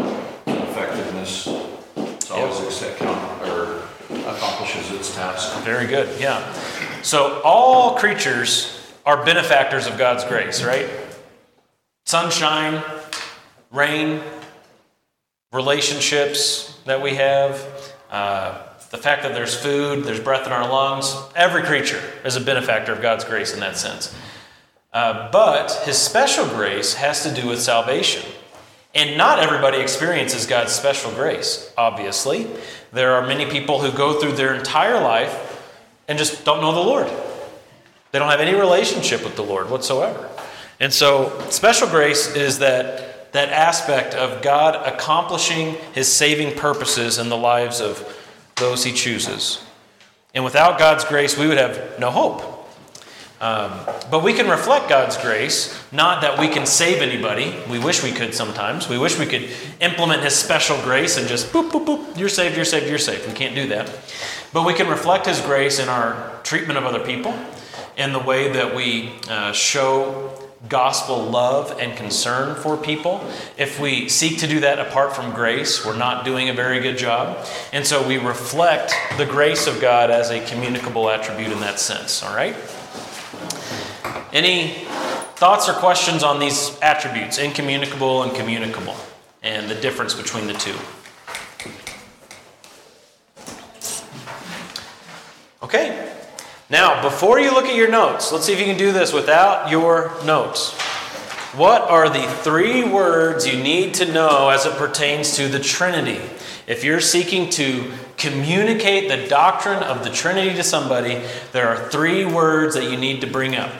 effectiveness. 0.46 1.46
It's 1.94 2.30
always 2.30 2.58
accept, 2.60 3.02
or 3.02 3.82
accomplishes 4.26 4.90
its 4.92 5.14
task. 5.14 5.62
Very 5.62 5.86
good, 5.86 6.18
yeah. 6.18 6.50
So 7.02 7.42
all 7.44 7.98
creatures 7.98 8.80
are 9.04 9.22
benefactors 9.26 9.86
of 9.86 9.98
God's 9.98 10.24
grace, 10.24 10.62
right? 10.62 10.88
Sunshine, 12.06 12.82
rain, 13.70 14.22
relationships 15.52 16.78
that 16.86 17.02
we 17.02 17.16
have, 17.16 17.62
uh, 18.10 18.58
the 18.88 18.96
fact 18.96 19.22
that 19.24 19.34
there's 19.34 19.54
food, 19.54 20.04
there's 20.04 20.20
breath 20.20 20.46
in 20.46 20.52
our 20.52 20.66
lungs. 20.66 21.14
Every 21.36 21.62
creature 21.62 22.00
is 22.24 22.36
a 22.36 22.40
benefactor 22.40 22.94
of 22.94 23.02
God's 23.02 23.24
grace 23.24 23.52
in 23.52 23.60
that 23.60 23.76
sense. 23.76 24.16
Uh, 24.94 25.28
but 25.32 25.72
his 25.84 25.98
special 25.98 26.46
grace 26.46 26.94
has 26.94 27.24
to 27.24 27.34
do 27.34 27.48
with 27.48 27.60
salvation. 27.60 28.24
And 28.94 29.18
not 29.18 29.40
everybody 29.40 29.78
experiences 29.78 30.46
God's 30.46 30.72
special 30.72 31.10
grace, 31.10 31.72
obviously. 31.76 32.46
There 32.92 33.14
are 33.14 33.26
many 33.26 33.44
people 33.50 33.80
who 33.80 33.90
go 33.90 34.20
through 34.20 34.34
their 34.34 34.54
entire 34.54 35.00
life 35.00 35.50
and 36.06 36.16
just 36.16 36.44
don't 36.44 36.60
know 36.60 36.72
the 36.72 36.78
Lord. 36.78 37.08
They 38.12 38.20
don't 38.20 38.30
have 38.30 38.38
any 38.38 38.54
relationship 38.54 39.24
with 39.24 39.34
the 39.34 39.42
Lord 39.42 39.68
whatsoever. 39.68 40.30
And 40.78 40.92
so, 40.92 41.40
special 41.50 41.88
grace 41.88 42.36
is 42.36 42.60
that, 42.60 43.32
that 43.32 43.48
aspect 43.48 44.14
of 44.14 44.42
God 44.42 44.76
accomplishing 44.86 45.74
his 45.92 46.12
saving 46.12 46.56
purposes 46.56 47.18
in 47.18 47.28
the 47.28 47.36
lives 47.36 47.80
of 47.80 48.20
those 48.54 48.84
he 48.84 48.92
chooses. 48.92 49.64
And 50.34 50.44
without 50.44 50.78
God's 50.78 51.04
grace, 51.04 51.36
we 51.36 51.48
would 51.48 51.58
have 51.58 51.98
no 51.98 52.12
hope. 52.12 52.63
Um, 53.44 53.78
but 54.10 54.22
we 54.22 54.32
can 54.32 54.48
reflect 54.48 54.88
God's 54.88 55.18
grace, 55.18 55.78
not 55.92 56.22
that 56.22 56.38
we 56.38 56.48
can 56.48 56.64
save 56.64 57.02
anybody. 57.02 57.54
We 57.68 57.78
wish 57.78 58.02
we 58.02 58.10
could 58.10 58.32
sometimes. 58.32 58.88
We 58.88 58.96
wish 58.96 59.18
we 59.18 59.26
could 59.26 59.50
implement 59.82 60.22
His 60.22 60.34
special 60.34 60.80
grace 60.80 61.18
and 61.18 61.28
just 61.28 61.52
boop, 61.52 61.70
boop, 61.70 61.84
boop, 61.84 62.16
you're 62.16 62.30
saved, 62.30 62.56
you're 62.56 62.64
saved, 62.64 62.88
you're 62.88 62.96
saved. 62.96 63.26
We 63.26 63.34
can't 63.34 63.54
do 63.54 63.68
that. 63.68 63.90
But 64.54 64.64
we 64.64 64.72
can 64.72 64.88
reflect 64.88 65.26
His 65.26 65.42
grace 65.42 65.78
in 65.78 65.90
our 65.90 66.40
treatment 66.42 66.78
of 66.78 66.86
other 66.86 67.04
people, 67.04 67.34
in 67.98 68.14
the 68.14 68.18
way 68.18 68.50
that 68.50 68.74
we 68.74 69.12
uh, 69.28 69.52
show 69.52 70.32
gospel 70.70 71.22
love 71.22 71.78
and 71.78 71.94
concern 71.98 72.56
for 72.56 72.78
people. 72.78 73.22
If 73.58 73.78
we 73.78 74.08
seek 74.08 74.38
to 74.38 74.46
do 74.46 74.60
that 74.60 74.78
apart 74.78 75.14
from 75.14 75.34
grace, 75.34 75.84
we're 75.84 75.98
not 75.98 76.24
doing 76.24 76.48
a 76.48 76.54
very 76.54 76.80
good 76.80 76.96
job. 76.96 77.46
And 77.74 77.86
so 77.86 78.08
we 78.08 78.16
reflect 78.16 78.94
the 79.18 79.26
grace 79.26 79.66
of 79.66 79.82
God 79.82 80.10
as 80.10 80.30
a 80.30 80.42
communicable 80.46 81.10
attribute 81.10 81.52
in 81.52 81.60
that 81.60 81.78
sense, 81.78 82.22
all 82.22 82.34
right? 82.34 82.56
Any 84.34 84.70
thoughts 85.36 85.68
or 85.68 85.74
questions 85.74 86.24
on 86.24 86.40
these 86.40 86.76
attributes, 86.82 87.38
incommunicable 87.38 88.24
and 88.24 88.34
communicable, 88.34 88.96
and 89.44 89.70
the 89.70 89.76
difference 89.76 90.12
between 90.12 90.48
the 90.48 90.54
two? 90.54 90.74
Okay. 95.62 96.12
Now, 96.68 97.00
before 97.00 97.38
you 97.38 97.52
look 97.52 97.66
at 97.66 97.76
your 97.76 97.88
notes, 97.88 98.32
let's 98.32 98.46
see 98.46 98.52
if 98.52 98.58
you 98.58 98.64
can 98.64 98.76
do 98.76 98.90
this 98.90 99.12
without 99.12 99.70
your 99.70 100.10
notes. 100.24 100.72
What 101.52 101.82
are 101.82 102.08
the 102.08 102.26
three 102.42 102.82
words 102.82 103.46
you 103.46 103.62
need 103.62 103.94
to 103.94 104.12
know 104.12 104.48
as 104.48 104.66
it 104.66 104.72
pertains 104.72 105.36
to 105.36 105.46
the 105.46 105.60
Trinity? 105.60 106.20
If 106.66 106.82
you're 106.82 107.00
seeking 107.00 107.50
to 107.50 107.92
communicate 108.16 109.08
the 109.08 109.28
doctrine 109.28 109.84
of 109.84 110.02
the 110.02 110.10
Trinity 110.10 110.56
to 110.56 110.64
somebody, 110.64 111.22
there 111.52 111.68
are 111.68 111.88
three 111.88 112.24
words 112.24 112.74
that 112.74 112.90
you 112.90 112.96
need 112.96 113.20
to 113.20 113.28
bring 113.28 113.54
up. 113.54 113.70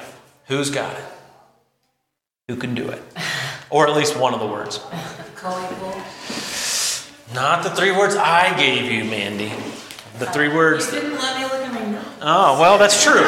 Who's 0.47 0.71
got 0.71 0.95
it? 0.97 1.05
Who 2.49 2.57
can 2.57 2.75
do 2.75 2.89
it? 2.89 3.03
Or 3.71 3.89
at 3.89 3.97
least 3.97 4.17
one 4.17 4.35
of 4.35 4.41
the 4.41 4.47
words. 4.47 4.79
Not 7.35 7.63
the 7.65 7.71
three 7.71 7.91
words 7.91 8.15
I 8.17 8.57
gave 8.57 8.91
you, 8.93 9.05
Mandy. 9.05 9.53
The 10.19 10.27
three 10.27 10.49
words. 10.49 10.93
You 10.93 11.01
didn't 11.01 11.19
let 11.19 11.37
me 11.37 11.45
look 11.45 11.55
at 11.55 11.73
my 11.73 11.85
notes. 11.91 12.09
Oh, 12.21 12.61
well, 12.61 12.79
that's 12.79 13.03
true. 13.03 13.23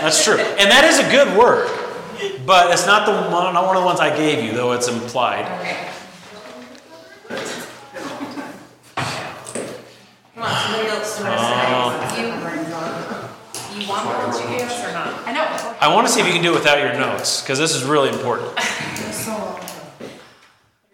That's 0.00 0.24
true. 0.24 0.38
And 0.38 0.70
that 0.70 0.84
is 0.84 0.98
a 0.98 1.10
good 1.10 1.36
word. 1.38 1.68
But 2.46 2.70
it's 2.72 2.86
not 2.86 3.06
the 3.06 3.12
one, 3.12 3.54
not 3.54 3.66
one 3.66 3.76
of 3.76 3.82
the 3.82 3.86
ones 3.86 4.00
I 4.00 4.14
gave 4.16 4.42
you, 4.42 4.52
though 4.52 4.72
it's 4.72 4.88
implied. 4.88 5.46
Come 10.34 10.42
on, 10.42 10.50
somebody 10.50 10.88
else 10.88 11.20
oh. 11.20 11.92
it. 11.93 11.93
You, 13.84 13.90
you 13.90 13.96
want 13.96 14.08
the 14.08 14.26
ones 14.26 14.40
you 14.40 14.46
gave 14.58 14.66
us 14.66 14.82
or 14.82 14.92
not? 14.92 15.28
I 15.28 15.32
know. 15.32 15.76
I 15.78 15.94
want 15.94 16.06
to 16.06 16.12
see 16.12 16.20
if 16.20 16.26
you 16.26 16.32
can 16.32 16.42
do 16.42 16.52
it 16.52 16.54
without 16.54 16.78
your 16.78 16.94
notes, 16.94 17.42
because 17.42 17.58
this 17.58 17.74
is 17.74 17.84
really 17.84 18.08
important. 18.08 18.50
So, 19.14 19.58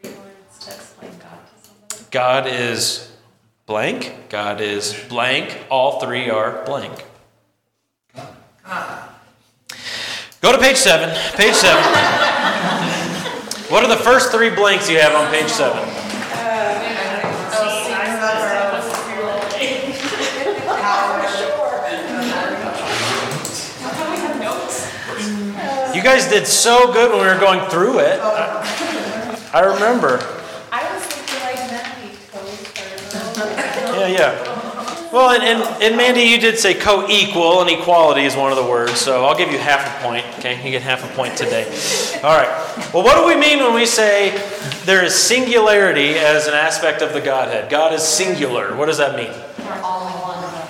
Three 0.01 0.13
words 0.13 0.59
to 0.61 0.71
explain 0.71 1.11
God 1.19 1.39
to 1.47 1.67
somebody. 1.67 2.05
God 2.13 2.47
is 2.47 3.11
blank. 3.67 4.15
God 4.29 4.61
is 4.61 4.95
blank. 5.09 5.59
All 5.69 5.99
three 5.99 6.31
are 6.31 6.65
blank. 6.65 7.07
Go 10.41 10.53
to 10.53 10.59
page 10.59 10.77
seven. 10.77 11.11
Page 11.35 11.55
seven. 11.55 11.83
what 13.71 13.83
are 13.83 13.89
the 13.89 13.97
first 14.03 14.31
three 14.31 14.51
blanks 14.51 14.89
you 14.89 15.01
have 15.01 15.15
on 15.15 15.29
page 15.33 15.49
seven? 15.49 15.79
Uh, 15.79 16.90
You 26.01 26.05
guys 26.05 26.31
did 26.31 26.47
so 26.47 26.91
good 26.95 27.11
when 27.11 27.21
we 27.21 27.27
were 27.27 27.39
going 27.39 27.61
through 27.69 27.99
it. 27.99 28.19
I, 28.23 29.51
I 29.53 29.61
remember. 29.61 30.17
I 30.73 30.91
was 30.95 31.05
thinking 31.05 31.45
like 31.45 31.57
Matthew 31.71 32.17
code 32.33 34.01
Yeah, 34.01 34.07
yeah. 34.07 35.13
Well, 35.13 35.29
and, 35.29 35.43
and, 35.43 35.83
and 35.83 35.97
Mandy, 35.99 36.23
you 36.23 36.41
did 36.41 36.59
say 36.59 36.73
co-equal, 36.73 37.61
and 37.61 37.69
equality 37.69 38.23
is 38.23 38.35
one 38.35 38.51
of 38.51 38.57
the 38.57 38.65
words, 38.65 38.99
so 38.99 39.27
I'll 39.27 39.37
give 39.37 39.53
you 39.53 39.59
half 39.59 39.87
a 39.87 40.03
point. 40.03 40.25
Okay, 40.39 40.65
you 40.65 40.71
get 40.71 40.81
half 40.81 41.05
a 41.05 41.15
point 41.15 41.37
today. 41.37 41.67
All 42.25 42.35
right. 42.35 42.49
Well, 42.95 43.05
what 43.05 43.17
do 43.19 43.27
we 43.27 43.39
mean 43.39 43.59
when 43.59 43.75
we 43.75 43.85
say 43.85 44.31
there 44.87 45.05
is 45.05 45.15
singularity 45.15 46.15
as 46.15 46.47
an 46.47 46.55
aspect 46.55 47.03
of 47.03 47.13
the 47.13 47.21
Godhead? 47.21 47.71
God 47.71 47.93
is 47.93 48.03
singular. 48.03 48.75
What 48.75 48.87
does 48.87 48.97
that 48.97 49.17
mean? 49.17 49.35
We're 49.67 49.83
all 49.83 50.07
in 50.07 50.15
one. 50.15 50.69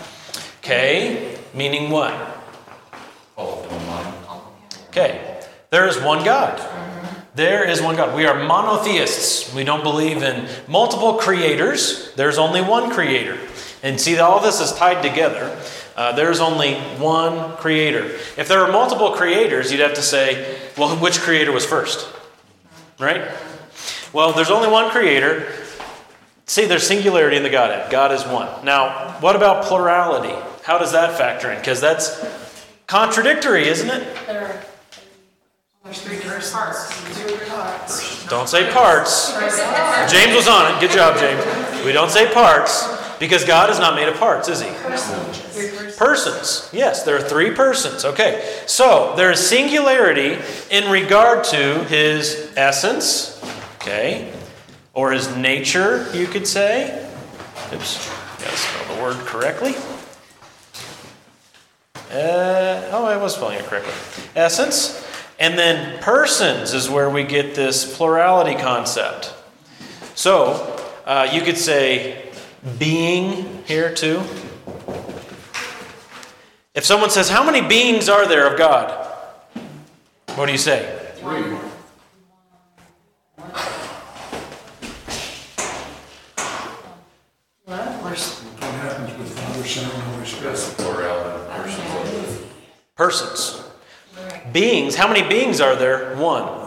Okay, 0.59 1.39
meaning 1.55 1.89
what? 1.89 2.15
All 3.37 3.63
of 3.63 3.71
them, 3.71 3.87
mine. 3.87 4.15
Okay, 4.91 5.41
there 5.71 5.87
is 5.87 6.01
one 6.01 6.25
God. 6.25 6.61
There 7.37 7.65
is 7.65 7.81
one 7.81 7.95
God. 7.95 8.17
We 8.17 8.27
are 8.27 8.45
monotheists. 8.45 9.55
We 9.55 9.63
don't 9.63 9.85
believe 9.85 10.21
in 10.25 10.49
multiple 10.67 11.15
creators. 11.15 12.13
There's 12.17 12.39
only 12.39 12.61
one 12.61 12.91
creator. 12.91 13.39
And 13.85 14.01
see, 14.01 14.19
all 14.19 14.41
this 14.41 14.61
is 14.61 14.73
tied 14.73 15.01
together. 15.01 15.57
Uh, 15.95 16.11
there's 16.13 16.41
only 16.41 16.75
one 16.99 17.57
creator. 17.59 18.05
If 18.37 18.49
there 18.49 18.59
were 18.67 18.73
multiple 18.73 19.13
creators, 19.13 19.71
you'd 19.71 19.81
have 19.81 19.95
to 19.95 20.03
say, 20.03 20.59
well, 20.77 20.97
which 20.97 21.21
creator 21.21 21.53
was 21.53 21.65
first? 21.65 22.13
Right? 22.99 23.31
Well, 24.13 24.33
there's 24.33 24.51
only 24.51 24.69
one 24.69 24.91
creator. 24.91 25.53
See, 26.47 26.67
there's 26.67 26.85
singularity 26.85 27.37
in 27.37 27.45
the 27.45 27.49
Godhead. 27.49 27.93
God 27.93 28.11
is 28.11 28.25
one. 28.25 28.65
Now, 28.65 29.21
what 29.21 29.37
about 29.37 29.67
plurality? 29.67 30.35
How 30.65 30.79
does 30.79 30.91
that 30.93 31.17
factor 31.17 31.53
in? 31.53 31.59
Because 31.59 31.81
that's 31.81 32.27
contradictory, 32.89 33.69
isn't 33.69 33.89
it? 33.89 34.27
There 34.27 34.65
Don't 38.29 38.49
say 38.49 38.71
parts. 38.71 39.33
James 40.13 40.35
was 40.35 40.47
on 40.47 40.75
it. 40.75 40.81
Good 40.81 40.91
job, 40.91 41.19
James. 41.19 41.85
We 41.85 41.93
don't 41.93 42.11
say 42.11 42.31
parts 42.33 42.87
because 43.19 43.45
God 43.47 43.71
is 43.71 43.79
not 43.79 43.95
made 43.95 44.07
of 44.09 44.17
parts, 44.17 44.49
is 44.49 44.61
he? 44.61 44.69
Persons. 45.97 46.69
Yes, 46.73 47.05
there 47.05 47.17
are 47.17 47.23
three 47.23 47.53
persons. 47.53 48.05
Okay. 48.05 48.63
So 48.67 49.15
there 49.17 49.31
is 49.31 49.47
singularity 49.47 50.39
in 50.71 50.91
regard 50.91 51.45
to 51.45 51.85
his 51.85 52.53
essence, 52.57 53.43
okay, 53.77 54.33
or 54.93 55.13
his 55.13 55.35
nature, 55.35 56.11
you 56.13 56.27
could 56.27 56.47
say. 56.47 57.09
Oops. 57.73 58.11
Gotta 58.39 58.57
spell 58.57 58.97
the 58.97 59.03
word 59.03 59.17
correctly. 59.27 59.75
Uh, 62.13 62.91
oh, 62.93 63.07
I 63.07 63.17
was 63.17 63.35
spelling 63.35 63.59
it 63.59 63.65
correctly. 63.65 63.95
Essence. 64.37 65.07
And 65.41 65.59
then 65.59 65.99
persons 66.03 66.75
is 66.75 66.91
where 66.91 67.09
we 67.09 67.25
get 67.25 67.55
this 67.55 67.97
plurality 67.97 68.55
concept. 68.55 69.35
So 70.15 70.77
uh, 71.07 71.31
you 71.33 71.41
could 71.41 71.57
say 71.57 72.31
being 72.79 73.65
here 73.65 73.95
too. 73.95 74.23
If 76.75 76.85
someone 76.85 77.09
says, 77.09 77.31
How 77.31 77.43
many 77.43 77.67
beings 77.67 78.11
are 78.11 78.29
there 78.29 78.47
of 78.53 78.59
God? 78.59 79.07
What 80.35 80.45
do 80.45 80.53
you 80.53 80.59
say? 80.59 81.15
Three. 81.17 81.57
What 87.65 87.81
happens 88.61 89.19
with 89.19 89.39
Father, 89.39 89.65
Son, 89.65 89.85
and 89.85 90.03
Holy 90.03 90.27
Spirit? 90.27 90.45
That's 90.45 90.75
the 90.75 90.83
plurality 90.83 91.41
of 91.41 92.47
persons. 92.95 93.60
Beings. 94.53 94.95
How 94.95 95.09
many 95.09 95.27
beings 95.27 95.61
are 95.61 95.77
there? 95.77 96.17
One. 96.17 96.61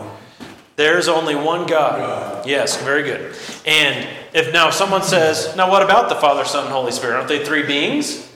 There's 0.76 1.08
only 1.08 1.36
one 1.36 1.68
God. 1.68 2.48
Yes, 2.48 2.82
very 2.82 3.04
good. 3.04 3.36
And 3.66 4.08
if 4.34 4.52
now 4.52 4.72
someone 4.72 5.04
says, 5.04 5.56
now 5.56 5.70
what 5.70 5.84
about 5.84 6.10
the 6.10 6.16
Father, 6.16 6.46
Son, 6.46 6.66
and 6.66 6.74
Holy 6.74 6.92
Spirit? 6.92 7.16
Aren't 7.16 7.28
they 7.28 7.46
three 7.46 7.64
beings? 7.64 8.30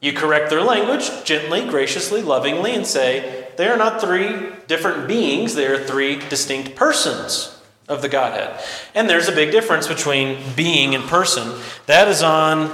You 0.00 0.12
correct 0.12 0.50
their 0.50 0.62
language 0.62 1.10
gently, 1.24 1.64
graciously, 1.68 2.22
lovingly, 2.22 2.74
and 2.74 2.86
say, 2.86 3.46
they 3.56 3.68
are 3.68 3.76
not 3.76 4.00
three 4.00 4.50
different 4.66 5.06
beings, 5.06 5.54
they 5.54 5.66
are 5.66 5.78
three 5.78 6.16
distinct 6.16 6.74
persons 6.74 7.60
of 7.88 8.02
the 8.02 8.08
Godhead. 8.08 8.60
And 8.94 9.08
there's 9.08 9.28
a 9.28 9.32
big 9.32 9.52
difference 9.52 9.86
between 9.86 10.42
being 10.56 10.94
and 10.94 11.04
person. 11.04 11.60
That 11.86 12.08
is 12.08 12.22
on 12.22 12.72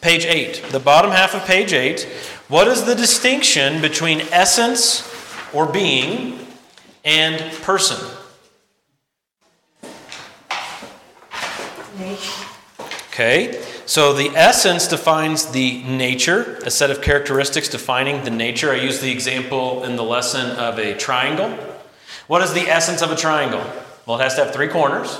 page 0.00 0.24
8, 0.24 0.66
the 0.70 0.80
bottom 0.80 1.10
half 1.10 1.34
of 1.34 1.44
page 1.44 1.72
8. 1.72 2.04
What 2.48 2.68
is 2.68 2.84
the 2.84 2.94
distinction 2.94 3.82
between 3.82 4.20
essence 4.32 5.10
or 5.54 5.66
being 5.66 6.38
and 7.04 7.52
person? 7.62 8.04
Okay, 13.08 13.62
so 13.86 14.12
the 14.12 14.30
essence 14.30 14.88
defines 14.88 15.46
the 15.46 15.82
nature, 15.84 16.58
a 16.64 16.70
set 16.70 16.90
of 16.90 17.00
characteristics 17.00 17.68
defining 17.68 18.24
the 18.24 18.30
nature. 18.30 18.72
I 18.72 18.76
used 18.76 19.00
the 19.00 19.12
example 19.12 19.84
in 19.84 19.94
the 19.94 20.02
lesson 20.02 20.50
of 20.56 20.78
a 20.78 20.96
triangle. 20.96 21.50
What 22.26 22.42
is 22.42 22.52
the 22.52 22.62
essence 22.62 23.02
of 23.02 23.12
a 23.12 23.16
triangle? 23.16 23.64
Well, 24.06 24.18
it 24.18 24.22
has 24.24 24.34
to 24.34 24.44
have 24.44 24.52
three 24.52 24.68
corners, 24.68 25.16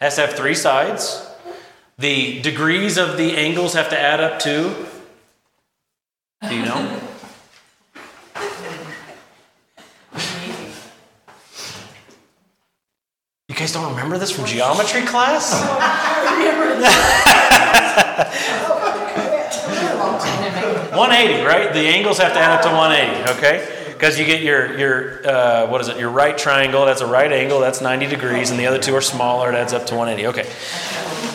has 0.00 0.14
to 0.14 0.22
have 0.22 0.32
three 0.34 0.54
sides. 0.54 1.28
The 1.98 2.40
degrees 2.40 2.96
of 2.96 3.18
the 3.18 3.36
angles 3.36 3.74
have 3.74 3.90
to 3.90 3.98
add 3.98 4.20
up 4.20 4.38
to. 4.40 4.86
Do 6.48 6.54
you 6.54 6.64
know? 6.64 7.07
Guys 13.58 13.72
don't 13.72 13.90
remember 13.90 14.18
this 14.18 14.30
from 14.30 14.44
geometry 14.44 15.02
class? 15.02 15.52
180, 20.98 21.44
right? 21.44 21.72
The 21.72 21.80
angles 21.80 22.18
have 22.18 22.32
to 22.34 22.38
add 22.38 22.52
up 22.52 22.62
to 22.62 22.68
180, 22.68 23.38
okay? 23.38 23.92
Because 23.92 24.18
you 24.18 24.24
get 24.24 24.42
your 24.42 24.78
your 24.78 25.28
uh, 25.28 25.66
what 25.66 25.80
is 25.80 25.88
it? 25.88 25.98
Your 25.98 26.10
right 26.10 26.38
triangle. 26.38 26.86
That's 26.86 27.00
a 27.00 27.06
right 27.06 27.32
angle. 27.32 27.58
That's 27.58 27.80
90 27.80 28.06
degrees, 28.06 28.50
and 28.50 28.60
the 28.60 28.66
other 28.66 28.78
two 28.78 28.94
are 28.94 29.00
smaller. 29.00 29.52
It 29.52 29.56
adds 29.56 29.72
up 29.72 29.86
to 29.86 29.96
180. 29.96 30.28
Okay, 30.28 30.48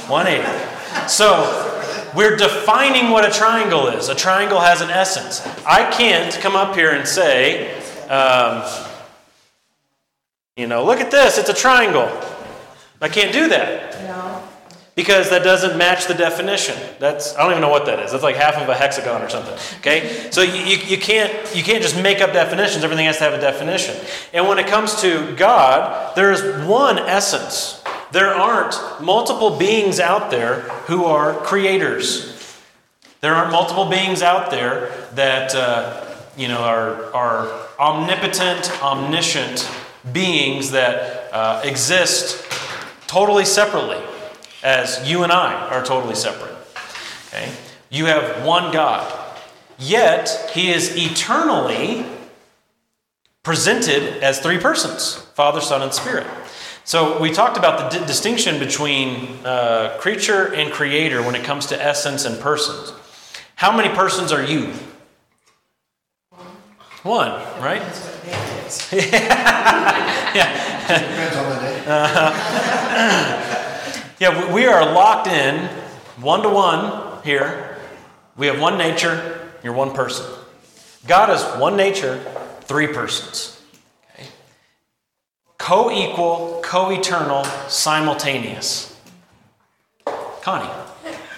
180. 0.07 1.09
So 1.09 2.09
we're 2.15 2.37
defining 2.37 3.09
what 3.09 3.25
a 3.25 3.31
triangle 3.31 3.87
is. 3.87 4.07
A 4.07 4.15
triangle 4.15 4.61
has 4.61 4.79
an 4.79 4.89
essence. 4.89 5.45
I 5.65 5.89
can't 5.91 6.33
come 6.35 6.55
up 6.55 6.75
here 6.75 6.91
and 6.91 7.05
say, 7.05 7.75
um, 8.07 8.63
you 10.55 10.67
know, 10.67 10.85
look 10.85 10.99
at 10.99 11.09
this. 11.09 11.37
It's 11.37 11.49
a 11.49 11.53
triangle. 11.53 12.09
I 13.01 13.09
can't 13.09 13.33
do 13.33 13.49
that 13.49 14.01
No, 14.03 14.41
because 14.95 15.29
that 15.29 15.43
doesn't 15.43 15.77
match 15.77 16.05
the 16.05 16.13
definition. 16.13 16.77
That's 16.99 17.35
I 17.35 17.41
don't 17.41 17.51
even 17.51 17.61
know 17.61 17.69
what 17.69 17.85
that 17.87 17.99
is. 17.99 18.11
That's 18.11 18.23
like 18.23 18.35
half 18.35 18.55
of 18.55 18.69
a 18.69 18.75
hexagon 18.75 19.21
or 19.21 19.29
something. 19.29 19.53
Okay, 19.79 20.29
so 20.31 20.41
you, 20.41 20.61
you, 20.63 20.77
you 20.85 20.97
can't 20.97 21.33
you 21.55 21.63
can't 21.63 21.81
just 21.81 22.01
make 22.01 22.21
up 22.21 22.31
definitions. 22.31 22.83
Everything 22.83 23.07
has 23.07 23.17
to 23.17 23.23
have 23.23 23.33
a 23.33 23.41
definition. 23.41 23.95
And 24.31 24.47
when 24.47 24.59
it 24.59 24.67
comes 24.67 25.01
to 25.01 25.35
God, 25.35 26.15
there 26.15 26.31
is 26.31 26.65
one 26.67 26.99
essence. 26.99 27.83
There 28.11 28.33
aren't 28.33 28.75
multiple 29.01 29.57
beings 29.57 29.99
out 29.99 30.29
there 30.29 30.61
who 30.85 31.05
are 31.05 31.33
creators. 31.33 32.29
There 33.21 33.33
aren't 33.33 33.51
multiple 33.51 33.89
beings 33.89 34.21
out 34.21 34.51
there 34.51 34.91
that 35.15 35.55
uh, 35.55 36.05
you 36.37 36.47
know 36.47 36.59
are 36.59 37.11
are 37.13 37.69
omnipotent, 37.79 38.71
omniscient 38.81 39.67
beings 40.11 40.71
that 40.71 41.31
uh, 41.33 41.61
exist 41.63 42.43
totally 43.07 43.45
separately 43.45 44.01
as 44.63 45.07
you 45.09 45.23
and 45.23 45.31
I 45.31 45.53
are 45.69 45.83
totally 45.83 46.15
separate. 46.15 46.55
Okay? 47.27 47.51
You 47.89 48.05
have 48.05 48.45
one 48.45 48.71
God. 48.71 49.19
yet 49.77 50.51
he 50.53 50.71
is 50.71 50.95
eternally 50.95 52.05
presented 53.43 54.23
as 54.23 54.39
three 54.39 54.57
persons 54.57 55.15
Father, 55.35 55.61
Son, 55.61 55.81
and 55.81 55.93
Spirit. 55.93 56.27
So 56.85 57.19
we 57.19 57.31
talked 57.31 57.57
about 57.57 57.91
the 57.91 57.99
di- 57.99 58.05
distinction 58.05 58.59
between 58.59 59.43
uh, 59.45 59.97
creature 59.99 60.53
and 60.53 60.71
creator 60.71 61.21
when 61.21 61.33
it 61.35 61.43
comes 61.43 61.65
to 61.67 61.81
essence 61.81 62.25
and 62.25 62.39
persons. 62.39 62.93
How 63.55 63.75
many 63.75 63.89
persons 63.93 64.31
are 64.31 64.43
you? 64.43 64.73
One, 67.03 67.31
right? 67.61 67.81
Depends 68.89 69.05
on 71.37 71.49
the 71.49 71.55
day. 71.61 71.83
Uh-huh. 71.87 72.31
Yeah, 74.19 74.47
we- 74.47 74.53
we 74.53 74.65
are 74.67 74.85
locked 74.93 75.27
in 75.27 75.67
one 76.21 76.41
to 76.43 76.49
one 76.49 77.21
here. 77.23 77.77
We 78.37 78.47
have 78.47 78.59
one 78.59 78.77
nature, 78.77 79.39
you're 79.63 79.73
one 79.73 79.91
person. 79.91 80.25
God 81.07 81.29
is 81.29 81.41
one 81.59 81.75
nature, 81.75 82.19
three 82.61 82.87
persons. 82.87 83.59
Okay? 84.13 84.27
Co 85.57 85.91
equal, 85.91 86.61
co 86.63 86.89
eternal, 86.91 87.43
simultaneous. 87.67 88.95
Connie. 90.41 90.69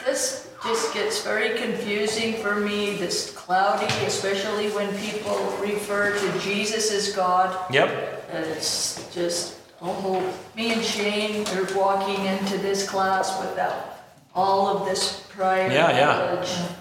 This 0.05 0.49
just 0.63 0.93
gets 0.93 1.21
very 1.23 1.57
confusing 1.59 2.35
for 2.35 2.55
me, 2.55 2.95
this 2.95 3.34
cloudy, 3.45 3.85
especially 4.07 4.69
when 4.71 4.89
people 4.97 5.37
refer 5.61 6.17
to 6.17 6.39
Jesus 6.39 6.91
as 6.91 7.15
God. 7.15 7.71
Yep. 7.71 8.27
It's 8.33 9.13
just, 9.13 9.57
oh, 9.83 10.33
me 10.55 10.73
and 10.73 10.83
Shane 10.83 11.47
are 11.49 11.77
walking 11.77 12.25
into 12.25 12.57
this 12.57 12.89
class 12.89 13.39
without 13.39 13.99
all 14.33 14.75
of 14.75 14.87
this 14.87 15.27
prior 15.29 15.71
Yeah, 15.71 15.91
yeah. 15.91 16.75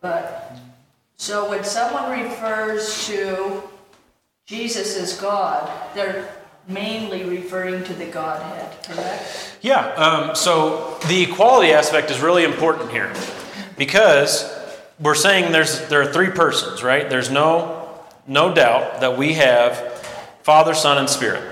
But, 0.00 0.58
so 1.16 1.48
when 1.48 1.62
someone 1.62 2.10
refers 2.10 3.06
to 3.06 3.62
Jesus 4.46 4.96
as 4.96 5.16
God, 5.20 5.70
they're 5.94 6.28
mainly 6.66 7.22
referring 7.22 7.84
to 7.84 7.94
the 7.94 8.06
Godhead, 8.06 8.82
correct? 8.82 9.58
Yeah, 9.62 9.86
um, 9.94 10.34
so 10.34 10.98
the 11.06 11.22
equality 11.22 11.72
aspect 11.72 12.10
is 12.10 12.20
really 12.20 12.42
important 12.42 12.90
here 12.90 13.12
because 13.76 14.59
we're 15.00 15.14
saying 15.14 15.52
there's 15.52 15.88
there 15.88 16.02
are 16.02 16.12
three 16.12 16.30
persons, 16.30 16.82
right? 16.82 17.08
There's 17.08 17.30
no 17.30 17.88
no 18.26 18.54
doubt 18.54 19.00
that 19.00 19.16
we 19.16 19.34
have 19.34 19.76
Father, 20.42 20.74
Son, 20.74 20.98
and 20.98 21.08
Spirit. 21.08 21.42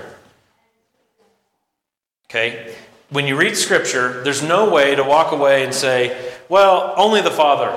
Okay? 2.29 2.75
When 3.09 3.25
you 3.25 3.35
read 3.35 3.57
scripture, 3.57 4.23
there's 4.23 4.43
no 4.43 4.69
way 4.69 4.95
to 4.95 5.03
walk 5.03 5.31
away 5.31 5.63
and 5.63 5.73
say, 5.73 6.31
well, 6.47 6.93
only 6.95 7.21
the 7.21 7.31
Father 7.31 7.75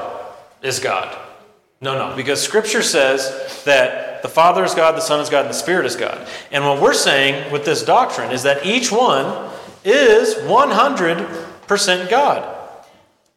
is 0.62 0.78
God. 0.78 1.16
No, 1.80 1.96
no, 1.96 2.14
because 2.14 2.40
scripture 2.40 2.82
says 2.82 3.62
that 3.64 4.22
the 4.22 4.28
Father 4.28 4.62
is 4.62 4.74
God, 4.74 4.94
the 4.94 5.00
Son 5.00 5.20
is 5.20 5.30
God, 5.30 5.46
and 5.46 5.50
the 5.50 5.58
Spirit 5.58 5.86
is 5.86 5.96
God. 5.96 6.26
And 6.52 6.64
what 6.64 6.80
we're 6.80 6.92
saying 6.92 7.50
with 7.50 7.64
this 7.64 7.82
doctrine 7.82 8.30
is 8.30 8.44
that 8.44 8.64
each 8.64 8.92
one 8.92 9.50
is 9.84 10.34
100% 10.34 12.10
God. 12.10 12.58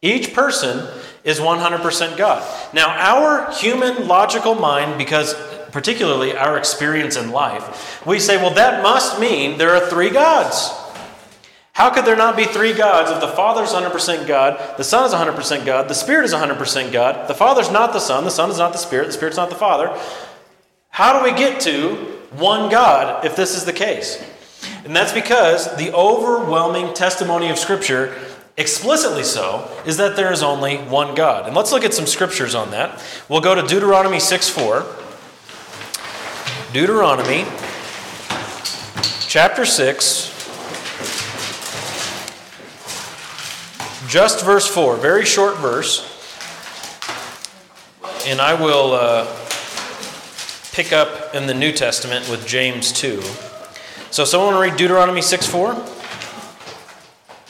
Each 0.02 0.32
person 0.32 0.86
is 1.26 1.40
100% 1.40 2.16
God. 2.16 2.72
Now, 2.72 2.88
our 2.88 3.52
human 3.52 4.08
logical 4.08 4.54
mind, 4.54 4.96
because 4.96 5.34
particularly 5.72 6.34
our 6.34 6.56
experience 6.56 7.16
in 7.16 7.32
life, 7.32 8.06
we 8.06 8.18
say, 8.20 8.36
well, 8.38 8.54
that 8.54 8.82
must 8.82 9.20
mean 9.20 9.58
there 9.58 9.74
are 9.74 9.90
three 9.90 10.08
gods. 10.08 10.70
How 11.72 11.90
could 11.90 12.06
there 12.06 12.16
not 12.16 12.38
be 12.38 12.44
three 12.44 12.72
gods 12.72 13.10
if 13.10 13.20
the 13.20 13.28
Father 13.28 13.62
is 13.64 13.70
100% 13.70 14.26
God, 14.26 14.78
the 14.78 14.84
Son 14.84 15.04
is 15.04 15.12
100% 15.12 15.66
God, 15.66 15.88
the 15.88 15.94
Spirit 15.94 16.24
is 16.24 16.32
100% 16.32 16.92
God, 16.92 17.28
the 17.28 17.34
Father's 17.34 17.70
not 17.70 17.92
the 17.92 18.00
Son, 18.00 18.24
the 18.24 18.30
Son 18.30 18.48
is 18.48 18.56
not 18.56 18.72
the 18.72 18.78
Spirit, 18.78 19.08
the 19.08 19.12
Spirit's 19.12 19.36
not 19.36 19.50
the 19.50 19.56
Father? 19.56 19.94
How 20.88 21.18
do 21.18 21.30
we 21.30 21.36
get 21.36 21.60
to 21.62 21.96
one 22.30 22.70
God 22.70 23.26
if 23.26 23.36
this 23.36 23.54
is 23.54 23.66
the 23.66 23.74
case? 23.74 24.24
And 24.86 24.96
that's 24.96 25.12
because 25.12 25.76
the 25.76 25.92
overwhelming 25.92 26.94
testimony 26.94 27.50
of 27.50 27.58
Scripture, 27.58 28.16
explicitly 28.56 29.24
so, 29.24 29.70
is 29.84 29.96
that 29.96 30.16
there 30.16 30.32
is 30.32 30.42
only 30.42 30.76
one 30.76 31.14
God. 31.14 31.46
And 31.46 31.54
let's 31.54 31.72
look 31.72 31.84
at 31.84 31.94
some 31.94 32.06
scriptures 32.06 32.54
on 32.54 32.70
that. 32.70 33.02
We'll 33.28 33.40
go 33.40 33.54
to 33.54 33.62
Deuteronomy 33.62 34.20
6 34.20 34.48
4. 34.48 34.86
Deuteronomy 36.72 37.44
chapter 39.28 39.64
6. 39.64 40.32
Just 44.08 44.44
verse 44.44 44.66
4, 44.68 44.96
very 44.96 45.24
short 45.24 45.58
verse. 45.58 46.12
And 48.26 48.40
I 48.40 48.54
will 48.54 48.92
uh, 48.92 49.26
pick 50.72 50.92
up 50.92 51.34
in 51.34 51.46
the 51.46 51.54
New 51.54 51.72
Testament 51.72 52.28
with 52.28 52.46
James 52.46 52.92
2. 52.92 53.20
So, 54.10 54.24
someone 54.24 54.54
read 54.54 54.76
Deuteronomy 54.76 55.22
6 55.22 55.46
4? 55.46 55.74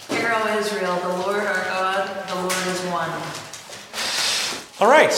Hear, 0.09 0.33
O 0.35 0.59
Israel, 0.59 0.97
the 0.97 1.09
Lord 1.09 1.47
our 1.47 1.65
God, 1.65 2.29
the 2.29 2.35
Lord 2.35 2.67
is 2.69 2.81
one. 2.91 3.11
All 4.79 4.89
right. 4.89 5.13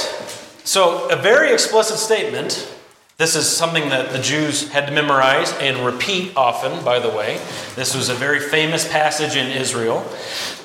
So, 0.62 1.08
a 1.08 1.16
very 1.16 1.52
explicit 1.52 1.98
statement. 1.98 2.72
This 3.16 3.34
is 3.34 3.48
something 3.48 3.88
that 3.88 4.12
the 4.12 4.20
Jews 4.20 4.70
had 4.70 4.86
to 4.86 4.92
memorize 4.92 5.52
and 5.54 5.84
repeat 5.84 6.36
often, 6.36 6.84
by 6.84 7.00
the 7.00 7.08
way. 7.08 7.40
This 7.74 7.92
was 7.92 8.08
a 8.08 8.14
very 8.14 8.38
famous 8.38 8.86
passage 8.86 9.34
in 9.34 9.50
Israel. 9.50 10.08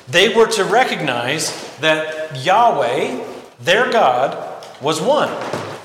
They 0.06 0.32
were 0.32 0.46
to 0.52 0.64
recognize 0.64 1.76
that 1.78 2.44
Yahweh, 2.44 3.26
their 3.58 3.90
God, 3.90 4.64
was 4.80 5.00
one. 5.00 5.30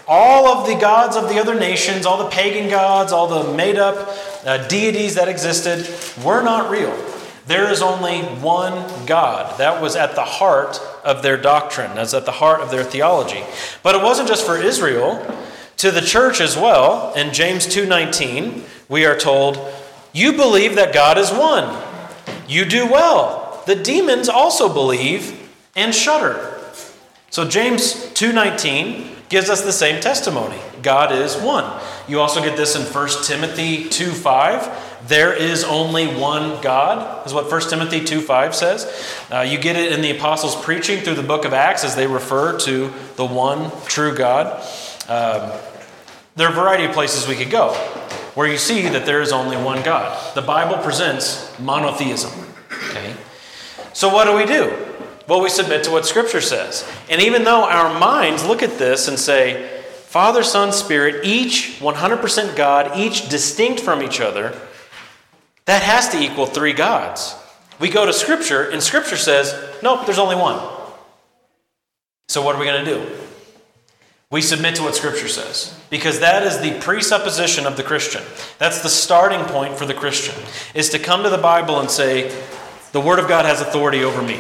All 0.08 0.48
of 0.48 0.68
the 0.68 0.76
gods 0.76 1.16
of 1.16 1.30
the 1.30 1.40
other 1.40 1.60
nations, 1.60 2.06
all 2.06 2.24
the 2.24 2.30
pagan 2.30 2.70
gods, 2.70 3.12
all 3.12 3.26
the 3.26 3.56
made 3.56 3.78
up 3.78 4.16
uh, 4.46 4.68
deities 4.68 5.16
that 5.16 5.28
existed, 5.28 5.90
were 6.24 6.44
not 6.44 6.70
real. 6.70 6.96
There 7.48 7.72
is 7.72 7.82
only 7.82 8.20
one 8.40 9.08
God. 9.08 9.58
That 9.58 9.82
was 9.82 9.96
at 9.96 10.14
the 10.14 10.24
heart 10.24 10.80
of 11.10 11.24
their 11.24 11.36
doctrine, 11.36 11.98
as 11.98 12.14
at 12.14 12.26
the 12.26 12.32
heart 12.32 12.62
of 12.62 12.70
their 12.72 12.84
theology. 12.84 13.44
But 13.84 13.96
it 13.96 14.02
wasn't 14.02 14.30
just 14.30 14.46
for 14.46 14.58
Israel, 14.58 15.26
to 15.78 15.92
the 15.92 16.02
church 16.02 16.40
as 16.40 16.56
well. 16.56 17.12
In 17.16 17.34
James 17.34 17.66
2:19, 17.66 18.64
we 18.88 19.06
are 19.06 19.18
told, 19.18 19.58
"You 20.14 20.34
believe 20.34 20.76
that 20.76 20.94
God 20.94 21.18
is 21.18 21.32
one. 21.32 21.76
You 22.48 22.66
do 22.66 22.86
well. 22.86 23.62
The 23.66 23.76
demons 23.76 24.30
also 24.30 24.70
believe 24.70 25.34
and 25.76 25.94
shudder." 25.94 26.54
So 27.30 27.46
James 27.46 27.94
2:19 28.14 29.16
gives 29.30 29.50
us 29.50 29.62
the 29.62 29.72
same 29.72 30.02
testimony. 30.02 30.58
God 30.82 31.12
is 31.12 31.36
one. 31.36 31.66
You 32.08 32.20
also 32.20 32.42
get 32.42 32.58
this 32.58 32.76
in 32.76 32.84
1 32.84 33.24
Timothy 33.24 33.86
2:5. 33.86 34.68
There 35.10 35.34
is 35.34 35.64
only 35.64 36.06
one 36.06 36.62
God, 36.62 37.26
is 37.26 37.34
what 37.34 37.50
1 37.50 37.62
Timothy 37.72 38.02
2:5 38.02 38.54
says. 38.54 38.86
Uh, 39.32 39.40
you 39.42 39.58
get 39.58 39.76
it 39.76 39.92
in 39.92 40.02
the 40.02 40.12
apostles' 40.12 40.56
preaching 40.56 41.02
through 41.02 41.16
the 41.16 41.24
book 41.24 41.46
of 41.46 41.54
Acts 41.54 41.84
as 41.84 41.96
they 41.96 42.06
refer 42.06 42.60
to 42.60 42.94
the 43.16 43.26
one 43.26 43.72
true 43.88 44.14
God. 44.14 44.64
Um, 45.08 45.50
there 46.36 46.48
are 46.48 46.52
a 46.52 46.56
variety 46.56 46.86
of 46.86 46.92
places 46.92 47.28
we 47.28 47.36
could 47.36 47.50
go 47.50 47.74
where 48.36 48.48
you 48.48 48.60
see 48.60 48.84
that 48.84 49.08
there 49.08 49.20
is 49.20 49.32
only 49.32 49.58
one 49.58 49.82
God. 49.82 50.16
The 50.36 50.44
Bible 50.44 50.78
presents 50.78 51.60
monotheism. 51.60 52.32
Okay? 52.92 53.16
So 53.94 54.14
what 54.14 54.26
do 54.26 54.36
we 54.36 54.46
do? 54.46 54.72
Well, 55.28 55.42
we 55.42 55.50
submit 55.50 55.84
to 55.86 55.92
what 55.92 56.06
Scripture 56.06 56.40
says. 56.40 56.88
And 57.10 57.20
even 57.20 57.46
though 57.46 57.64
our 57.64 58.00
minds 58.00 58.46
look 58.46 58.62
at 58.62 58.78
this 58.78 59.08
and 59.08 59.18
say, 59.18 59.82
Father, 60.06 60.44
Son, 60.44 60.72
Spirit, 60.72 61.26
each 61.26 61.80
100% 61.80 62.56
God, 62.56 62.96
each 62.96 63.28
distinct 63.28 63.80
from 63.80 64.04
each 64.04 64.22
other, 64.22 64.56
that 65.70 65.84
has 65.84 66.10
to 66.10 66.20
equal 66.20 66.46
three 66.46 66.74
gods. 66.74 67.36
We 67.80 67.90
go 67.90 68.06
to 68.06 68.14
Scripture, 68.14 68.70
and 68.70 68.82
Scripture 68.82 69.18
says, 69.18 69.54
nope, 69.82 70.06
there's 70.06 70.20
only 70.20 70.36
one. 70.36 70.60
So 72.28 72.42
what 72.42 72.56
are 72.56 72.60
we 72.60 72.66
going 72.66 72.84
to 72.84 72.92
do? 72.92 73.16
We 74.32 74.42
submit 74.42 74.76
to 74.76 74.84
what 74.84 74.96
Scripture 74.96 75.28
says 75.28 75.76
because 75.90 76.20
that 76.20 76.44
is 76.44 76.60
the 76.60 76.80
presupposition 76.80 77.66
of 77.66 77.78
the 77.78 77.84
Christian. 77.84 78.22
That's 78.60 78.82
the 78.84 78.90
starting 78.90 79.44
point 79.46 79.76
for 79.78 79.88
the 79.88 79.94
Christian, 79.96 80.36
is 80.76 80.90
to 80.90 81.00
come 81.00 81.24
to 81.24 81.30
the 81.30 81.38
Bible 81.38 81.80
and 81.80 81.90
say, 81.90 82.30
the 82.92 83.02
Word 83.02 83.18
of 83.18 83.28
God 83.28 83.46
has 83.46 83.62
authority 83.62 84.04
over 84.04 84.22
me. 84.22 84.40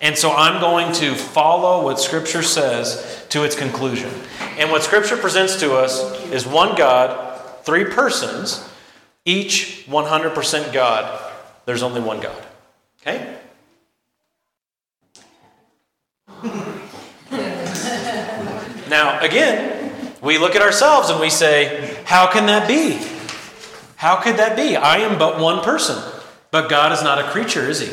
And 0.00 0.18
so 0.18 0.32
I'm 0.32 0.60
going 0.60 0.92
to 0.94 1.14
follow 1.14 1.84
what 1.84 2.00
Scripture 2.00 2.42
says 2.42 3.24
to 3.28 3.44
its 3.44 3.54
conclusion. 3.54 4.12
And 4.58 4.70
what 4.70 4.82
Scripture 4.82 5.16
presents 5.16 5.60
to 5.60 5.74
us 5.74 6.24
is 6.26 6.44
one 6.44 6.76
God, 6.76 7.64
three 7.64 7.84
persons, 7.84 8.68
each 9.24 9.86
100% 9.88 10.72
God. 10.72 11.32
There's 11.64 11.82
only 11.82 12.00
one 12.00 12.20
God. 12.20 12.44
Okay? 13.00 13.36
Now, 18.88 19.20
again, 19.20 20.14
we 20.20 20.36
look 20.36 20.54
at 20.54 20.60
ourselves 20.60 21.08
and 21.08 21.18
we 21.18 21.30
say, 21.30 21.96
How 22.04 22.30
can 22.30 22.46
that 22.46 22.68
be? 22.68 23.00
How 23.96 24.16
could 24.16 24.36
that 24.36 24.54
be? 24.54 24.76
I 24.76 24.98
am 24.98 25.18
but 25.18 25.40
one 25.40 25.64
person. 25.64 25.96
But 26.50 26.68
God 26.68 26.92
is 26.92 27.02
not 27.02 27.18
a 27.18 27.24
creature, 27.30 27.68
is 27.70 27.80
He? 27.80 27.90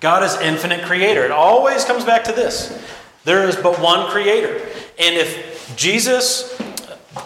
God 0.00 0.24
is 0.24 0.34
infinite 0.40 0.82
creator. 0.82 1.24
It 1.24 1.30
always 1.30 1.84
comes 1.84 2.04
back 2.04 2.24
to 2.24 2.32
this. 2.32 2.76
There 3.24 3.48
is 3.48 3.54
but 3.54 3.78
one 3.78 4.10
creator. 4.10 4.66
And 4.98 5.14
if 5.14 5.76
Jesus, 5.76 6.60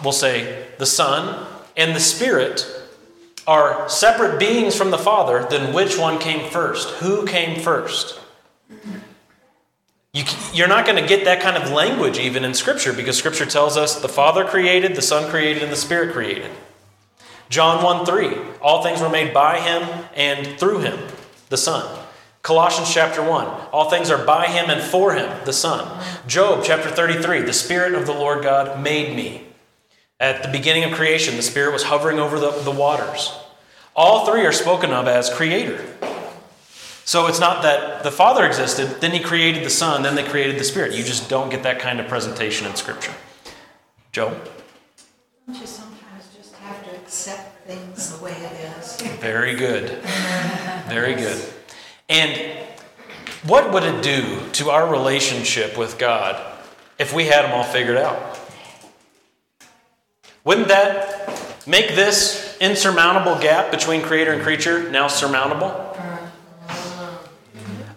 we'll 0.03 0.11
say 0.11 0.67
the 0.77 0.85
Son, 0.85 1.47
and 1.75 1.95
the 1.95 1.99
Spirit 1.99 2.67
are 3.47 3.87
separate 3.89 4.39
beings 4.39 4.75
from 4.75 4.91
the 4.91 4.97
Father, 4.97 5.45
then 5.49 5.73
which 5.73 5.97
one 5.97 6.19
came 6.19 6.49
first? 6.49 6.89
Who 6.95 7.25
came 7.25 7.59
first? 7.59 8.19
You, 10.13 10.23
you're 10.53 10.67
not 10.67 10.85
going 10.85 11.01
to 11.01 11.07
get 11.07 11.25
that 11.25 11.41
kind 11.41 11.57
of 11.57 11.71
language 11.71 12.17
even 12.17 12.45
in 12.45 12.53
Scripture 12.53 12.93
because 12.93 13.17
Scripture 13.17 13.45
tells 13.45 13.75
us 13.75 14.01
the 14.01 14.07
Father 14.07 14.45
created, 14.45 14.95
the 14.95 15.01
Son 15.01 15.29
created, 15.29 15.61
and 15.61 15.71
the 15.71 15.75
Spirit 15.77 16.13
created. 16.13 16.49
John 17.49 17.83
1 17.83 18.05
3, 18.05 18.37
all 18.61 18.81
things 18.81 19.01
were 19.01 19.09
made 19.09 19.33
by 19.33 19.59
him 19.59 20.05
and 20.15 20.59
through 20.59 20.79
him, 20.79 20.97
the 21.49 21.57
Son. 21.57 22.03
Colossians 22.41 22.93
chapter 22.93 23.21
1, 23.21 23.47
all 23.71 23.89
things 23.89 24.09
are 24.09 24.23
by 24.23 24.47
him 24.47 24.69
and 24.69 24.81
for 24.81 25.13
him, 25.13 25.31
the 25.45 25.53
Son. 25.53 26.03
Job 26.27 26.63
chapter 26.63 26.89
33, 26.89 27.41
the 27.41 27.53
Spirit 27.53 27.93
of 27.93 28.05
the 28.05 28.13
Lord 28.13 28.43
God 28.43 28.81
made 28.81 29.15
me. 29.15 29.44
At 30.25 30.41
the 30.41 30.49
beginning 30.49 30.83
of 30.85 30.93
creation, 30.93 31.35
the 31.35 31.43
Spirit 31.43 31.71
was 31.71 31.83
hovering 31.83 32.17
over 32.17 32.39
the, 32.39 32.49
the 32.49 32.71
waters. 32.71 33.31
All 33.95 34.25
three 34.25 34.43
are 34.43 34.51
spoken 34.51 34.89
of 34.89 35.07
as 35.07 35.29
creator. 35.29 35.85
So 37.03 37.27
it's 37.27 37.39
not 37.39 37.61
that 37.61 38.01
the 38.01 38.09
Father 38.09 38.43
existed, 38.43 39.01
then 39.01 39.11
He 39.11 39.19
created 39.19 39.63
the 39.63 39.69
Son, 39.69 40.01
then 40.01 40.15
they 40.15 40.23
created 40.23 40.57
the 40.57 40.63
Spirit. 40.63 40.95
You 40.95 41.03
just 41.03 41.29
don't 41.29 41.51
get 41.51 41.61
that 41.61 41.77
kind 41.77 41.99
of 41.99 42.07
presentation 42.07 42.65
in 42.65 42.75
Scripture. 42.75 43.13
Joe? 44.11 44.35
Don't 45.45 45.61
you 45.61 45.67
sometimes 45.67 46.35
just 46.35 46.55
have 46.55 46.83
to 46.85 46.95
accept 46.95 47.63
things 47.67 48.17
the 48.17 48.23
way 48.23 48.31
it 48.31 48.79
is? 48.79 48.99
Very 49.19 49.53
good. 49.53 49.91
Very 50.87 51.13
good. 51.13 51.39
And 52.09 52.65
what 53.43 53.71
would 53.71 53.83
it 53.83 54.01
do 54.01 54.39
to 54.53 54.71
our 54.71 54.91
relationship 54.91 55.77
with 55.77 55.99
God 55.99 56.43
if 56.97 57.13
we 57.13 57.25
had 57.25 57.45
them 57.45 57.51
all 57.51 57.63
figured 57.63 57.97
out? 57.97 58.39
Wouldn't 60.45 60.67
that 60.67 61.67
make 61.67 61.95
this 61.95 62.55
insurmountable 62.61 63.41
gap 63.41 63.71
between 63.71 64.03
creator 64.03 64.31
and 64.31 64.43
creature 64.43 64.91
now 64.91 65.07
surmountable? 65.07 65.91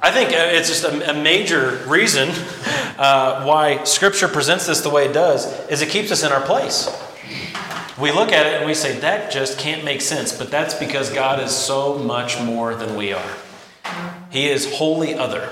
I 0.00 0.10
think 0.10 0.30
uh, 0.30 0.56
it's 0.56 0.68
just 0.68 0.84
a, 0.84 1.12
major 1.12 1.84
reason 1.86 2.30
uh, 2.98 3.44
why 3.44 3.84
Scripture 3.84 4.28
presents 4.28 4.66
this 4.66 4.80
the 4.80 4.88
way 4.88 5.06
it 5.06 5.12
does 5.12 5.46
is 5.68 5.82
it 5.82 5.90
keeps 5.90 6.10
us 6.10 6.22
in 6.22 6.32
our 6.32 6.40
place. 6.40 6.88
We 8.00 8.12
look 8.12 8.32
at 8.32 8.46
it 8.46 8.54
and 8.54 8.66
we 8.66 8.74
say, 8.74 8.98
that 9.00 9.30
just 9.30 9.58
can't 9.58 9.84
make 9.84 10.00
sense, 10.00 10.32
but 10.32 10.50
that's 10.50 10.72
because 10.72 11.10
God 11.10 11.40
is 11.40 11.54
so 11.54 11.98
much 11.98 12.40
more 12.40 12.74
than 12.74 12.96
we 12.96 13.12
are. 13.12 13.36
He 14.30 14.48
is 14.48 14.72
wholly 14.76 15.14
other. 15.14 15.50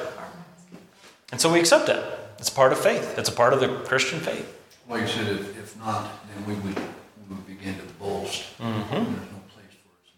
And 1.31 1.41
so 1.43 1.53
we 1.53 1.61
accept 1.61 1.91
it. 1.91 2.03
It's 2.39 2.49
part 2.49 2.73
of 2.73 2.79
faith, 2.79 3.19
it's 3.19 3.29
a 3.29 3.33
part 3.33 3.53
of 3.53 3.61
the 3.61 3.69
Christian 3.81 4.21
faith. 4.21 4.56
Like 4.89 5.03
you 5.03 5.09
said, 5.09 5.27
if, 5.29 5.59
if 5.59 5.77
not, 5.79 6.11
then 6.35 6.47
we 6.47 6.55
would, 6.63 6.77
we 6.77 7.35
would 7.35 7.47
begin 7.47 7.75
to 7.77 7.85
boast. 7.99 8.45
Mm-hmm. 8.59 8.93
There's 8.95 9.07
no 9.07 9.41
place 9.53 9.75
for 9.83 9.91
us 9.91 10.13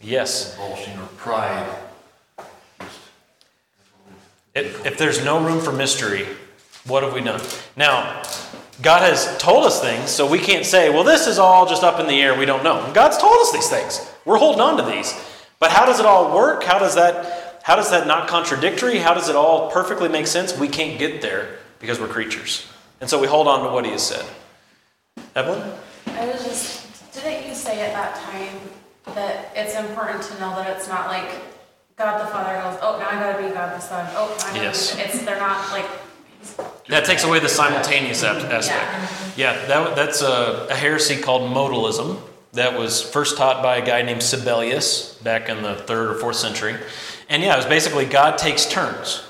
Yes. 0.00 0.56
boasting 0.56 0.98
or 0.98 1.06
pride. 1.16 1.68
Just- 2.80 3.00
If, 4.54 4.86
if 4.86 4.98
there's 4.98 5.24
no 5.24 5.40
room 5.44 5.60
for 5.60 5.72
mystery, 5.72 6.26
what 6.86 7.02
have 7.04 7.12
we 7.14 7.20
done? 7.20 7.40
Now, 7.76 8.22
God 8.82 9.02
has 9.02 9.36
told 9.38 9.64
us 9.64 9.80
things, 9.80 10.10
so 10.10 10.26
we 10.28 10.38
can't 10.38 10.64
say, 10.66 10.90
well, 10.90 11.04
this 11.04 11.26
is 11.26 11.38
all 11.38 11.66
just 11.66 11.84
up 11.84 12.00
in 12.00 12.06
the 12.06 12.20
air, 12.20 12.36
we 12.36 12.46
don't 12.46 12.64
know. 12.64 12.90
God's 12.94 13.18
told 13.18 13.38
us 13.40 13.52
these 13.52 13.68
things. 13.68 14.10
We're 14.24 14.38
holding 14.38 14.60
on 14.60 14.76
to 14.78 14.82
these. 14.82 15.14
But 15.60 15.70
how 15.70 15.84
does 15.84 16.00
it 16.00 16.06
all 16.06 16.34
work? 16.34 16.64
How 16.64 16.78
does 16.78 16.94
that 16.94 17.36
how 17.62 17.76
does 17.76 17.90
that 17.90 18.06
not 18.06 18.26
contradictory? 18.26 18.96
How 18.98 19.12
does 19.12 19.28
it 19.28 19.36
all 19.36 19.70
perfectly 19.70 20.08
make 20.08 20.26
sense? 20.26 20.56
We 20.58 20.66
can't 20.66 20.98
get 20.98 21.20
there 21.20 21.58
because 21.78 22.00
we're 22.00 22.08
creatures. 22.08 22.66
And 23.00 23.08
so 23.08 23.20
we 23.20 23.26
hold 23.26 23.48
on 23.48 23.64
to 23.64 23.70
what 23.72 23.84
he 23.84 23.92
has 23.92 24.06
said. 24.06 24.24
Evelyn? 25.34 25.72
I 26.08 26.26
was 26.26 26.44
just, 26.44 27.12
didn't 27.14 27.48
you 27.48 27.54
say 27.54 27.80
at 27.80 27.92
that 27.94 28.16
time 28.16 29.14
that 29.14 29.50
it's 29.54 29.74
important 29.74 30.22
to 30.24 30.34
know 30.40 30.54
that 30.56 30.76
it's 30.76 30.88
not 30.88 31.08
like 31.08 31.30
God 31.96 32.20
the 32.20 32.30
Father 32.30 32.54
goes, 32.62 32.78
oh, 32.82 32.98
now 32.98 33.08
I 33.08 33.14
gotta 33.14 33.42
be 33.42 33.52
God 33.54 33.74
the 33.76 33.80
Son. 33.80 34.06
Oh, 34.12 34.34
I 34.40 34.48
gotta 34.48 34.62
Yes. 34.64 34.94
be, 34.94 35.02
it's, 35.02 35.22
they're 35.24 35.38
not 35.38 35.70
like, 35.72 35.86
That 36.88 37.04
takes 37.04 37.24
away 37.24 37.38
the 37.40 37.48
simultaneous 37.48 38.22
aspect. 38.22 39.38
Yeah, 39.38 39.64
that, 39.66 39.96
that's 39.96 40.22
a, 40.22 40.66
a 40.70 40.74
heresy 40.74 41.20
called 41.20 41.42
modalism 41.50 42.20
that 42.52 42.78
was 42.78 43.02
first 43.02 43.36
taught 43.36 43.62
by 43.62 43.76
a 43.76 43.86
guy 43.86 44.02
named 44.02 44.20
Sabellius 44.22 45.22
back 45.22 45.48
in 45.48 45.62
the 45.62 45.74
third 45.76 46.10
or 46.10 46.14
fourth 46.14 46.36
century. 46.36 46.76
And 47.28 47.42
yeah, 47.42 47.54
it 47.54 47.56
was 47.58 47.66
basically 47.66 48.06
God 48.06 48.38
takes 48.38 48.66
turns. 48.66 49.22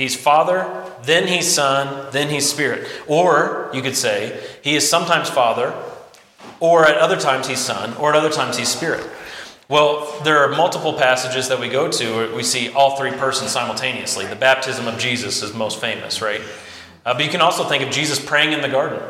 He's 0.00 0.16
Father, 0.16 0.90
then 1.02 1.28
He's 1.28 1.52
Son, 1.52 2.10
then 2.10 2.30
He's 2.30 2.48
Spirit. 2.48 2.88
Or 3.06 3.70
you 3.74 3.82
could 3.82 3.96
say, 3.96 4.42
He 4.62 4.74
is 4.74 4.88
sometimes 4.88 5.28
Father, 5.28 5.74
or 6.58 6.86
at 6.86 6.96
other 6.96 7.20
times 7.20 7.48
He's 7.48 7.58
Son, 7.58 7.94
or 7.98 8.08
at 8.08 8.16
other 8.16 8.30
times 8.30 8.56
He's 8.56 8.70
Spirit. 8.70 9.06
Well, 9.68 10.18
there 10.24 10.38
are 10.38 10.56
multiple 10.56 10.94
passages 10.94 11.48
that 11.48 11.60
we 11.60 11.68
go 11.68 11.90
to 11.90 12.16
where 12.16 12.34
we 12.34 12.42
see 12.42 12.72
all 12.72 12.96
three 12.96 13.10
persons 13.10 13.50
simultaneously. 13.50 14.24
The 14.24 14.36
baptism 14.36 14.88
of 14.88 14.98
Jesus 14.98 15.42
is 15.42 15.52
most 15.52 15.82
famous, 15.82 16.22
right? 16.22 16.40
Uh, 17.04 17.12
but 17.12 17.22
you 17.22 17.30
can 17.30 17.42
also 17.42 17.64
think 17.64 17.84
of 17.84 17.90
Jesus 17.90 18.24
praying 18.24 18.54
in 18.54 18.62
the 18.62 18.68
garden. 18.68 19.02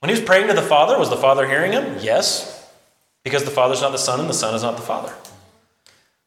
When 0.00 0.10
he 0.10 0.14
was 0.14 0.22
praying 0.22 0.48
to 0.48 0.52
the 0.52 0.60
Father, 0.60 0.98
was 0.98 1.08
the 1.08 1.16
Father 1.16 1.48
hearing 1.48 1.72
him? 1.72 1.96
Yes, 2.02 2.70
because 3.24 3.44
the 3.44 3.50
Father's 3.50 3.80
not 3.80 3.92
the 3.92 3.98
Son 3.98 4.20
and 4.20 4.28
the 4.28 4.34
Son 4.34 4.54
is 4.54 4.62
not 4.62 4.76
the 4.76 4.82
Father. 4.82 5.14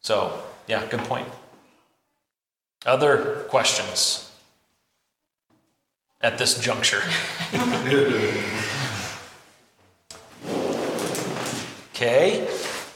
So, 0.02 0.42
yeah, 0.68 0.84
good 0.88 1.02
point. 1.02 1.28
Other 2.86 3.46
questions 3.50 4.32
at 6.22 6.38
this 6.38 6.60
juncture? 6.60 7.02
Okay. 11.90 12.48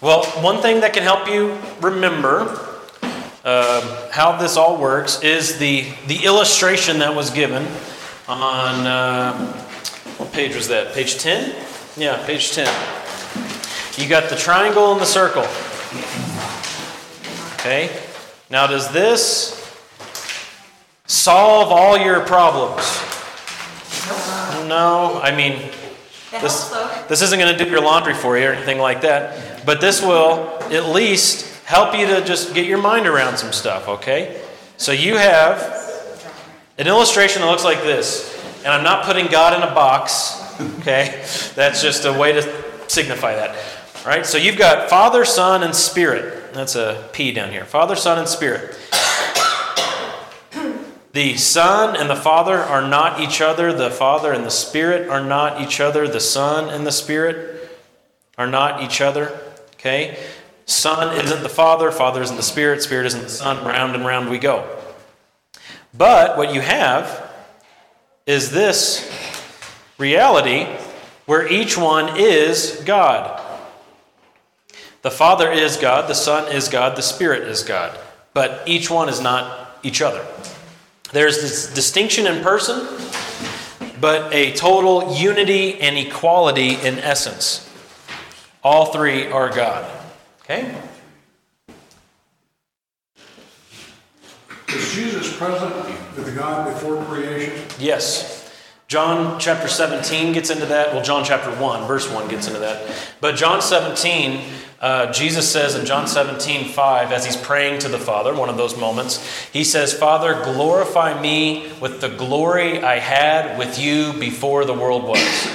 Well, 0.01 0.25
one 0.43 0.61
thing 0.61 0.81
that 0.81 0.93
can 0.93 1.03
help 1.03 1.27
you 1.27 1.57
remember 1.81 2.41
um, 3.43 3.81
how 4.11 4.37
this 4.39 4.57
all 4.57 4.77
works 4.77 5.23
is 5.23 5.57
the, 5.57 5.85
the 6.07 6.25
illustration 6.25 6.99
that 6.99 7.15
was 7.15 7.31
given 7.31 7.65
on, 8.27 8.85
uh, 8.85 9.53
what 10.17 10.31
page 10.31 10.53
was 10.55 10.67
that? 10.67 10.93
Page 10.93 11.17
10? 11.17 11.55
Yeah, 11.97 12.23
page 12.25 12.51
10. 12.51 12.67
You 13.97 14.07
got 14.07 14.29
the 14.29 14.35
triangle 14.35 14.91
and 14.91 15.01
the 15.01 15.05
circle. 15.05 15.47
Okay. 17.53 17.89
Now, 18.49 18.67
does 18.67 18.91
this 18.91 19.58
solve 21.09 21.71
all 21.71 21.97
your 21.97 22.21
problems? 22.21 22.85
No. 24.67 25.19
I 25.21 25.35
mean, 25.35 25.59
this, 26.31 26.69
this 27.07 27.21
isn't 27.23 27.39
going 27.39 27.57
to 27.57 27.63
do 27.63 27.69
your 27.69 27.81
laundry 27.81 28.13
for 28.13 28.37
you 28.37 28.47
or 28.47 28.53
anything 28.53 28.77
like 28.77 29.01
that, 29.01 29.65
but 29.65 29.81
this 29.81 30.01
will 30.01 30.57
at 30.71 30.85
least 30.89 31.47
help 31.65 31.97
you 31.97 32.05
to 32.05 32.23
just 32.23 32.53
get 32.53 32.67
your 32.67 32.77
mind 32.77 33.07
around 33.07 33.37
some 33.37 33.51
stuff, 33.51 33.87
okay? 33.87 34.41
So 34.77 34.91
you 34.91 35.17
have 35.17 35.59
an 36.77 36.87
illustration 36.87 37.41
that 37.41 37.47
looks 37.47 37.63
like 37.63 37.81
this, 37.81 38.35
and 38.59 38.67
I'm 38.67 38.83
not 38.83 39.05
putting 39.05 39.27
God 39.27 39.53
in 39.55 39.67
a 39.67 39.73
box, 39.73 40.39
okay? 40.79 41.23
That's 41.55 41.81
just 41.81 42.05
a 42.05 42.13
way 42.13 42.33
to 42.33 42.63
signify 42.87 43.35
that. 43.35 43.55
All 43.99 44.05
right, 44.05 44.25
so 44.25 44.37
you've 44.37 44.57
got 44.57 44.89
Father, 44.89 45.25
Son, 45.25 45.63
and 45.63 45.75
Spirit. 45.75 46.53
That's 46.53 46.75
a 46.75 47.09
P 47.11 47.31
down 47.31 47.51
here. 47.51 47.65
Father, 47.65 47.95
Son, 47.95 48.19
and 48.19 48.27
Spirit. 48.27 48.77
The 51.19 51.35
Son 51.35 51.97
and 51.97 52.09
the 52.09 52.15
Father 52.15 52.55
are 52.55 52.87
not 52.87 53.19
each 53.19 53.41
other. 53.41 53.73
The 53.73 53.91
Father 53.91 54.31
and 54.31 54.45
the 54.45 54.49
Spirit 54.49 55.09
are 55.09 55.21
not 55.21 55.59
each 55.59 55.81
other. 55.81 56.07
The 56.07 56.21
Son 56.21 56.69
and 56.69 56.87
the 56.87 56.93
Spirit 56.93 57.69
are 58.37 58.47
not 58.47 58.81
each 58.81 59.01
other. 59.01 59.37
Okay? 59.73 60.17
Son 60.65 61.13
isn't 61.17 61.43
the 61.43 61.49
Father, 61.49 61.91
Father 61.91 62.21
isn't 62.21 62.37
the 62.37 62.41
Spirit, 62.41 62.81
Spirit 62.81 63.05
isn't 63.07 63.23
the 63.23 63.29
Son. 63.29 63.65
Round 63.65 63.95
and 63.95 64.05
round 64.05 64.29
we 64.29 64.37
go. 64.37 64.65
But 65.93 66.37
what 66.37 66.53
you 66.53 66.61
have 66.61 67.29
is 68.25 68.51
this 68.51 69.05
reality 69.97 70.67
where 71.25 71.45
each 71.51 71.77
one 71.77 72.17
is 72.17 72.81
God. 72.85 73.43
The 75.01 75.11
Father 75.11 75.51
is 75.51 75.75
God, 75.75 76.09
the 76.09 76.15
Son 76.15 76.49
is 76.49 76.69
God, 76.69 76.95
the 76.95 77.01
Spirit 77.01 77.41
is 77.41 77.63
God. 77.63 77.99
But 78.33 78.63
each 78.65 78.89
one 78.89 79.09
is 79.09 79.19
not 79.19 79.77
each 79.83 80.01
other. 80.01 80.25
There's 81.11 81.41
this 81.41 81.73
distinction 81.73 82.27
in 82.27 82.43
person, 82.43 82.87
but 83.99 84.33
a 84.33 84.53
total 84.53 85.15
unity 85.15 85.79
and 85.79 85.97
equality 85.97 86.75
in 86.75 86.99
essence. 86.99 87.69
All 88.63 88.87
three 88.87 89.27
are 89.27 89.49
God. 89.49 89.89
Okay? 90.41 90.75
Is 94.67 94.93
Jesus 94.93 95.35
present 95.35 95.73
with 96.15 96.25
the 96.25 96.31
God 96.31 96.71
before 96.73 97.03
creation? 97.05 97.65
Yes. 97.79 98.38
John 98.89 99.39
chapter 99.39 99.67
17 99.67 100.33
gets 100.33 100.49
into 100.49 100.65
that. 100.65 100.95
Well, 100.95 101.03
John 101.03 101.23
chapter 101.23 101.51
1, 101.51 101.87
verse 101.87 102.11
1 102.11 102.27
gets 102.27 102.47
into 102.47 102.59
that. 102.61 103.13
But 103.21 103.35
John 103.35 103.61
17, 103.61 104.41
uh, 104.81 105.11
Jesus 105.11 105.47
says 105.47 105.75
in 105.75 105.85
John 105.85 106.07
17, 106.07 106.69
5, 106.69 107.11
as 107.11 107.23
he's 107.23 107.37
praying 107.37 107.81
to 107.81 107.87
the 107.87 107.99
Father, 107.99 108.33
one 108.33 108.49
of 108.49 108.57
those 108.57 108.75
moments, 108.79 109.23
he 109.51 109.63
says, 109.63 109.93
Father, 109.93 110.43
glorify 110.43 111.21
me 111.21 111.71
with 111.79 112.01
the 112.01 112.09
glory 112.09 112.81
I 112.81 112.97
had 112.97 113.59
with 113.59 113.77
you 113.77 114.13
before 114.13 114.65
the 114.65 114.73
world 114.73 115.03
was. 115.03 115.47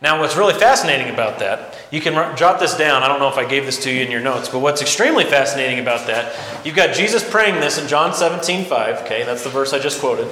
Now, 0.00 0.18
what's 0.18 0.36
really 0.36 0.54
fascinating 0.54 1.12
about 1.12 1.40
that, 1.40 1.76
you 1.90 2.00
can 2.00 2.14
jot 2.34 2.60
this 2.60 2.78
down. 2.78 3.02
I 3.02 3.08
don't 3.08 3.18
know 3.18 3.28
if 3.28 3.36
I 3.36 3.46
gave 3.46 3.66
this 3.66 3.82
to 3.84 3.92
you 3.92 4.00
in 4.00 4.10
your 4.10 4.22
notes, 4.22 4.48
but 4.48 4.60
what's 4.60 4.80
extremely 4.80 5.24
fascinating 5.24 5.80
about 5.80 6.06
that, 6.06 6.34
you've 6.64 6.76
got 6.76 6.94
Jesus 6.94 7.28
praying 7.28 7.60
this 7.60 7.76
in 7.76 7.88
John 7.88 8.14
17, 8.14 8.64
5. 8.64 9.02
Okay, 9.02 9.24
that's 9.24 9.44
the 9.44 9.50
verse 9.50 9.74
I 9.74 9.78
just 9.78 10.00
quoted. 10.00 10.28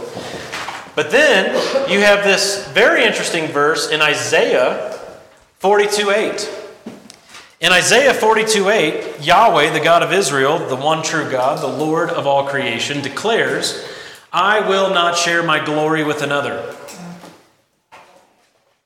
But 0.95 1.11
then 1.11 1.55
you 1.91 2.01
have 2.01 2.25
this 2.25 2.69
very 2.69 3.05
interesting 3.05 3.49
verse 3.49 3.91
in 3.91 4.01
Isaiah 4.01 4.93
42, 5.59 6.11
8. 6.11 6.61
In 7.61 7.73
Isaiah 7.73 8.13
42, 8.13 8.69
8, 8.69 9.21
Yahweh, 9.25 9.73
the 9.73 9.83
God 9.83 10.03
of 10.03 10.13
Israel, 10.13 10.59
the 10.59 10.77
one 10.77 11.03
true 11.03 11.31
God, 11.31 11.63
the 11.63 11.67
Lord 11.67 12.11
of 12.11 12.27
all 12.27 12.47
creation, 12.47 13.01
declares, 13.01 13.85
I 14.33 14.69
will 14.69 14.91
not 14.91 15.17
share 15.17 15.43
my 15.43 15.65
glory 15.65 16.05
with 16.05 16.23
another. 16.23 16.75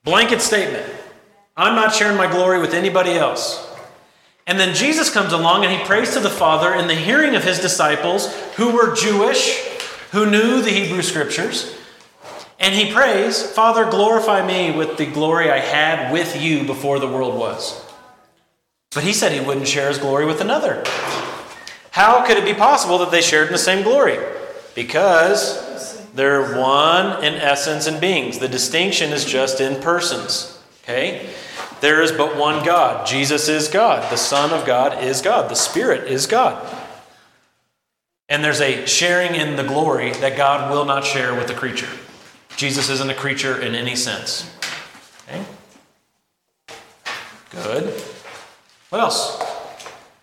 Blanket 0.05 0.41
statement. 0.41 0.87
I'm 1.57 1.75
not 1.75 1.95
sharing 1.95 2.17
my 2.17 2.31
glory 2.31 2.61
with 2.61 2.73
anybody 2.73 3.13
else. 3.13 3.67
And 4.47 4.59
then 4.59 4.75
Jesus 4.75 5.11
comes 5.11 5.33
along 5.33 5.65
and 5.65 5.73
he 5.73 5.85
prays 5.85 6.15
to 6.15 6.21
the 6.21 6.31
Father 6.31 6.75
in 6.75 6.87
the 6.87 6.95
hearing 6.95 7.35
of 7.35 7.45
his 7.45 7.61
disciples 7.61 8.33
who 8.57 8.71
were 8.71 8.95
Jewish, 8.95 9.59
who 10.13 10.31
knew 10.31 10.63
the 10.63 10.71
Hebrew 10.71 11.03
scriptures. 11.03 11.78
And 12.59 12.75
he 12.75 12.93
prays, 12.93 13.43
Father, 13.53 13.89
glorify 13.89 14.45
me 14.45 14.77
with 14.77 14.97
the 14.97 15.07
glory 15.07 15.51
I 15.51 15.59
had 15.59 16.13
with 16.13 16.41
you 16.41 16.65
before 16.65 16.99
the 16.99 17.07
world 17.07 17.39
was. 17.39 17.85
But 18.95 19.05
he 19.05 19.13
said 19.13 19.33
he 19.33 19.41
wouldn't 19.41 19.69
share 19.69 19.89
his 19.89 19.99
glory 19.99 20.27
with 20.27 20.41
another. 20.41 20.83
How 21.93 22.27
could 22.27 22.37
it 22.37 22.45
be 22.45 22.55
possible 22.55 22.99
that 22.99 23.11
they 23.11 23.21
shared 23.21 23.49
in 23.49 23.53
the 23.53 23.59
same 23.59 23.85
glory? 23.85 24.19
Because 24.75 26.05
they're 26.15 26.59
one 26.59 27.23
in 27.23 27.35
essence 27.35 27.87
and 27.87 28.01
beings. 28.01 28.39
The 28.39 28.49
distinction 28.49 29.13
is 29.13 29.25
just 29.25 29.61
in 29.61 29.81
persons. 29.81 30.61
Okay? 30.83 31.31
There 31.81 32.03
is 32.03 32.11
but 32.11 32.37
one 32.37 32.65
God. 32.65 33.07
Jesus 33.07 33.49
is 33.49 33.69
God. 33.69 34.11
The 34.11 34.17
Son 34.17 34.51
of 34.51 34.67
God 34.67 35.05
is 35.05 35.23
God. 35.23 35.49
The 35.49 35.55
Spirit 35.55 36.11
is 36.11 36.27
God. 36.27 36.77
And 38.29 38.43
there's 38.43 38.61
a 38.61 38.85
sharing 38.87 39.35
in 39.35 39.57
the 39.57 39.63
glory 39.63 40.13
that 40.15 40.37
God 40.37 40.71
will 40.73 40.85
not 40.85 41.05
share 41.05 41.35
with 41.35 41.47
the 41.47 41.55
creature. 41.55 41.89
Jesus 42.59 42.91
isn't 42.91 43.09
a 43.09 43.15
creature 43.15 43.61
in 43.61 43.77
any 43.77 43.95
sense. 43.95 44.53
Okay? 45.29 45.45
Good. 47.53 47.95
What 48.89 49.01
else? 49.01 49.41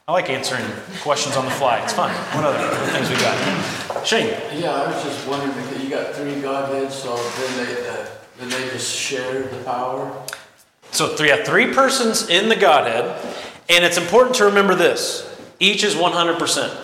I 0.06 0.12
like 0.12 0.30
answering 0.30 0.65
questions 1.00 1.38
on 1.38 1.45
the 1.45 1.52
fly. 1.52 1.82
It's 1.82 1.93
fun. 1.93 2.13
What 2.36 2.43
other, 2.43 2.58
other 2.58 2.91
things 2.91 3.10
we 3.10 3.15
got? 3.15 4.06
Shane. 4.06 4.28
Yeah, 4.54 4.74
I 4.74 4.91
was 4.91 5.02
just 5.02 5.26
wondering, 5.30 5.54
because 5.54 5.82
you 5.82 5.89
got 5.89 6.13
three 6.13 6.41
Godheads, 6.41 6.93
so 6.93 7.15
then 7.15 7.65
they, 7.65 7.88
uh, 7.88 8.06
then 8.38 8.50
they 8.50 8.69
just 8.69 8.93
share 8.93 9.43
the 9.43 9.63
power? 9.63 10.21
So 10.91 11.15
three, 11.15 11.32
three 11.45 11.74
persons 11.74 12.28
in 12.28 12.50
the 12.50 12.58
Godhead, 12.58 13.17
and 13.69 13.86
it's 13.86 13.98
important 13.98 14.36
to 14.36 14.45
remember 14.45 14.76
this: 14.76 15.26
each 15.62 15.86
is 15.86 15.95
one 15.95 16.12
hundred 16.12 16.38
percent, 16.38 16.78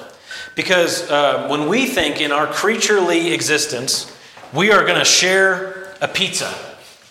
because 0.55 1.11
uh, 1.11 1.49
when 1.49 1.67
we 1.67 1.87
think 1.87 2.21
in 2.21 2.31
our 2.31 2.47
creaturely 2.47 3.33
existence, 3.33 4.17
we 4.53 4.71
are 4.71 4.85
going 4.85 4.99
to 4.99 5.05
share 5.05 5.95
a 6.01 6.07
pizza, 6.07 6.47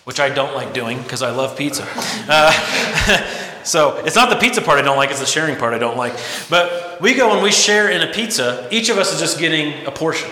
which 0.04 0.20
I 0.20 0.28
don't 0.28 0.54
like 0.54 0.74
doing 0.74 1.02
because 1.02 1.22
I 1.22 1.30
love 1.30 1.56
pizza. 1.56 1.86
Uh, 2.28 2.52
so 3.64 3.96
it's 4.04 4.16
not 4.16 4.30
the 4.30 4.36
pizza 4.36 4.60
part 4.60 4.78
I 4.78 4.82
don't 4.82 4.96
like; 4.96 5.10
it's 5.10 5.20
the 5.20 5.26
sharing 5.26 5.56
part 5.56 5.74
I 5.74 5.78
don't 5.78 5.96
like. 5.96 6.14
But 6.48 7.00
we 7.00 7.14
go 7.14 7.32
and 7.32 7.42
we 7.42 7.52
share 7.52 7.90
in 7.90 8.02
a 8.02 8.12
pizza. 8.12 8.68
Each 8.70 8.88
of 8.88 8.98
us 8.98 9.12
is 9.12 9.20
just 9.20 9.38
getting 9.38 9.86
a 9.86 9.90
portion. 9.90 10.30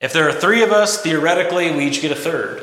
If 0.00 0.12
there 0.12 0.28
are 0.28 0.32
three 0.32 0.62
of 0.62 0.70
us, 0.70 1.02
theoretically, 1.02 1.70
we 1.74 1.86
each 1.86 2.02
get 2.02 2.12
a 2.12 2.16
third. 2.16 2.62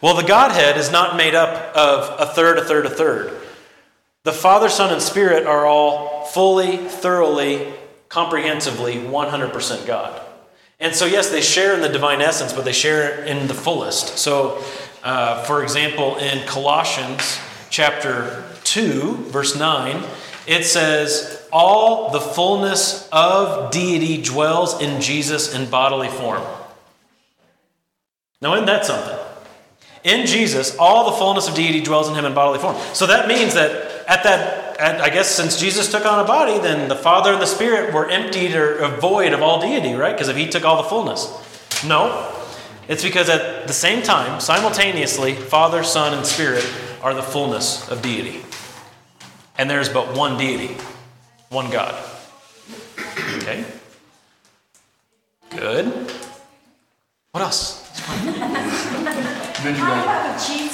Well, 0.00 0.14
the 0.14 0.22
Godhead 0.22 0.76
is 0.76 0.92
not 0.92 1.16
made 1.16 1.34
up 1.34 1.76
of 1.76 2.20
a 2.20 2.32
third, 2.32 2.58
a 2.58 2.64
third, 2.64 2.86
a 2.86 2.90
third. 2.90 3.36
The 4.24 4.32
Father, 4.32 4.68
Son, 4.68 4.92
and 4.92 5.02
Spirit 5.02 5.46
are 5.46 5.66
all 5.66 6.24
fully, 6.26 6.76
thoroughly, 6.76 7.72
comprehensively 8.08 8.94
100% 8.94 9.86
God. 9.86 10.20
And 10.80 10.94
so, 10.94 11.06
yes, 11.06 11.30
they 11.30 11.40
share 11.40 11.74
in 11.74 11.80
the 11.80 11.88
divine 11.88 12.20
essence, 12.20 12.52
but 12.52 12.64
they 12.64 12.72
share 12.72 13.24
in 13.24 13.48
the 13.48 13.54
fullest. 13.54 14.18
So, 14.18 14.62
uh, 15.02 15.42
for 15.44 15.62
example, 15.62 16.16
in 16.18 16.46
Colossians 16.46 17.40
chapter 17.68 18.44
2, 18.64 19.14
verse 19.30 19.56
9, 19.56 20.04
it 20.46 20.64
says, 20.64 21.48
All 21.52 22.10
the 22.10 22.20
fullness 22.20 23.08
of 23.10 23.72
deity 23.72 24.22
dwells 24.22 24.80
in 24.80 25.00
Jesus 25.00 25.52
in 25.54 25.68
bodily 25.68 26.08
form. 26.08 26.42
Now, 28.40 28.54
isn't 28.54 28.66
that 28.66 28.86
something? 28.86 29.18
In 30.04 30.26
Jesus, 30.26 30.76
all 30.78 31.10
the 31.10 31.16
fullness 31.16 31.48
of 31.48 31.54
deity 31.54 31.80
dwells 31.80 32.08
in 32.08 32.14
him 32.14 32.24
in 32.24 32.34
bodily 32.34 32.60
form. 32.60 32.76
So 32.92 33.06
that 33.06 33.26
means 33.26 33.54
that 33.54 34.06
at 34.08 34.22
that, 34.22 34.57
at, 34.78 35.00
I 35.00 35.10
guess 35.10 35.30
since 35.30 35.58
Jesus 35.58 35.90
took 35.90 36.06
on 36.06 36.20
a 36.20 36.24
body, 36.24 36.58
then 36.58 36.88
the 36.88 36.96
Father 36.96 37.32
and 37.32 37.42
the 37.42 37.46
Spirit 37.46 37.92
were 37.92 38.08
emptied 38.08 38.54
or, 38.54 38.84
or 38.84 38.88
void 38.88 39.32
of 39.32 39.42
all 39.42 39.60
deity, 39.60 39.94
right? 39.94 40.12
Because 40.12 40.28
if 40.28 40.36
he 40.36 40.48
took 40.48 40.64
all 40.64 40.82
the 40.82 40.88
fullness. 40.88 41.84
No. 41.84 42.34
It's 42.88 43.02
because 43.02 43.28
at 43.28 43.66
the 43.66 43.72
same 43.72 44.02
time, 44.02 44.40
simultaneously, 44.40 45.34
Father, 45.34 45.84
Son, 45.84 46.16
and 46.16 46.24
Spirit 46.24 46.66
are 47.02 47.12
the 47.12 47.22
fullness 47.22 47.88
of 47.88 48.00
deity. 48.00 48.42
And 49.58 49.68
there's 49.68 49.88
but 49.88 50.16
one 50.16 50.38
deity, 50.38 50.74
one 51.50 51.70
God. 51.70 51.94
Okay? 53.36 53.64
Good. 55.50 56.12
What 57.32 57.42
else? 57.42 57.84
Then 59.58 59.74
you 59.74 59.82
I 59.82 59.88
got, 59.88 60.06
have 60.06 60.40
a 60.40 60.46
cheat, 60.46 60.70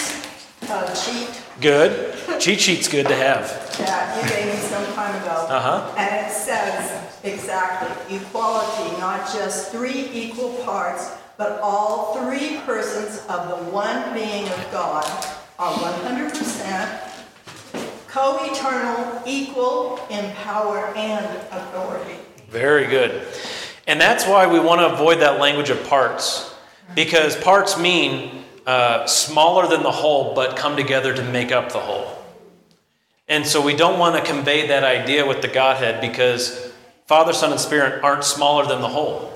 uh, 0.70 0.94
cheat 0.94 1.44
Good. 1.60 2.14
Cheat 2.40 2.60
sheet's 2.60 2.88
good 2.88 3.06
to 3.06 3.14
have. 3.14 3.48
that 3.78 4.22
you 4.22 4.28
gave 4.28 4.52
me 4.52 4.60
some 4.60 4.84
time 4.94 5.14
ago. 5.22 5.46
Uh-huh. 5.48 5.94
And 5.96 6.26
it 6.26 6.32
says 6.32 7.20
exactly, 7.22 8.16
equality, 8.16 8.98
not 8.98 9.32
just 9.32 9.70
three 9.70 10.10
equal 10.12 10.54
parts, 10.64 11.12
but 11.36 11.60
all 11.60 12.16
three 12.16 12.58
persons 12.66 13.24
of 13.28 13.48
the 13.48 13.70
one 13.70 14.12
being 14.14 14.48
of 14.48 14.68
God 14.72 15.04
are 15.58 15.72
100% 15.74 17.10
co-eternal, 18.08 19.22
equal 19.26 20.00
in 20.10 20.32
power 20.34 20.92
and 20.96 21.24
authority. 21.52 22.14
Very 22.48 22.86
good. 22.86 23.26
And 23.86 24.00
that's 24.00 24.26
why 24.26 24.46
we 24.46 24.58
want 24.58 24.80
to 24.80 24.92
avoid 24.92 25.20
that 25.20 25.40
language 25.40 25.70
of 25.70 25.82
parts, 25.88 26.54
because 26.94 27.36
parts 27.36 27.78
mean 27.78 28.43
uh, 28.66 29.06
smaller 29.06 29.66
than 29.68 29.82
the 29.82 29.90
whole, 29.90 30.34
but 30.34 30.56
come 30.56 30.76
together 30.76 31.14
to 31.14 31.22
make 31.22 31.52
up 31.52 31.72
the 31.72 31.80
whole. 31.80 32.10
And 33.28 33.46
so 33.46 33.62
we 33.62 33.74
don't 33.74 33.98
want 33.98 34.16
to 34.16 34.30
convey 34.30 34.68
that 34.68 34.84
idea 34.84 35.26
with 35.26 35.42
the 35.42 35.48
Godhead 35.48 36.00
because 36.00 36.72
Father, 37.06 37.32
Son, 37.32 37.50
and 37.50 37.60
Spirit 37.60 38.02
aren't 38.02 38.24
smaller 38.24 38.66
than 38.66 38.80
the 38.80 38.88
whole. 38.88 39.32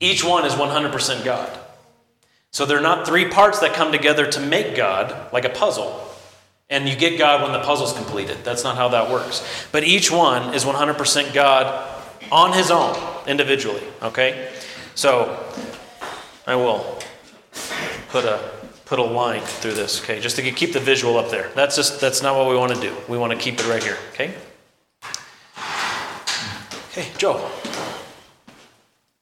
Each 0.00 0.22
one 0.24 0.44
is 0.44 0.52
100% 0.54 1.24
God. 1.24 1.58
So 2.50 2.64
they're 2.64 2.80
not 2.80 3.06
three 3.06 3.28
parts 3.28 3.60
that 3.60 3.74
come 3.74 3.92
together 3.92 4.26
to 4.26 4.40
make 4.40 4.76
God, 4.76 5.32
like 5.32 5.44
a 5.44 5.50
puzzle. 5.50 6.04
And 6.70 6.88
you 6.88 6.96
get 6.96 7.18
God 7.18 7.42
when 7.42 7.52
the 7.52 7.60
puzzle's 7.60 7.92
completed. 7.92 8.38
That's 8.44 8.64
not 8.64 8.76
how 8.76 8.88
that 8.88 9.10
works. 9.10 9.68
But 9.72 9.84
each 9.84 10.10
one 10.10 10.54
is 10.54 10.64
100% 10.64 11.34
God 11.34 11.94
on 12.30 12.52
his 12.52 12.70
own, 12.70 12.96
individually. 13.26 13.82
Okay? 14.02 14.52
So 14.94 15.42
I 16.46 16.54
will 16.54 16.98
put 18.08 18.24
a 18.24 18.50
put 18.84 18.98
a 18.98 19.02
line 19.02 19.42
through 19.42 19.74
this, 19.74 20.02
okay? 20.02 20.18
Just 20.18 20.36
to 20.36 20.50
keep 20.50 20.72
the 20.72 20.80
visual 20.80 21.18
up 21.18 21.30
there. 21.30 21.50
That's 21.54 21.76
just 21.76 22.00
that's 22.00 22.22
not 22.22 22.36
what 22.36 22.48
we 22.48 22.56
want 22.56 22.74
to 22.74 22.80
do. 22.80 22.94
We 23.08 23.18
want 23.18 23.32
to 23.32 23.38
keep 23.38 23.60
it 23.60 23.68
right 23.68 23.82
here, 23.82 23.98
okay? 24.12 24.34
Okay, 26.90 27.08
Joe. 27.18 27.50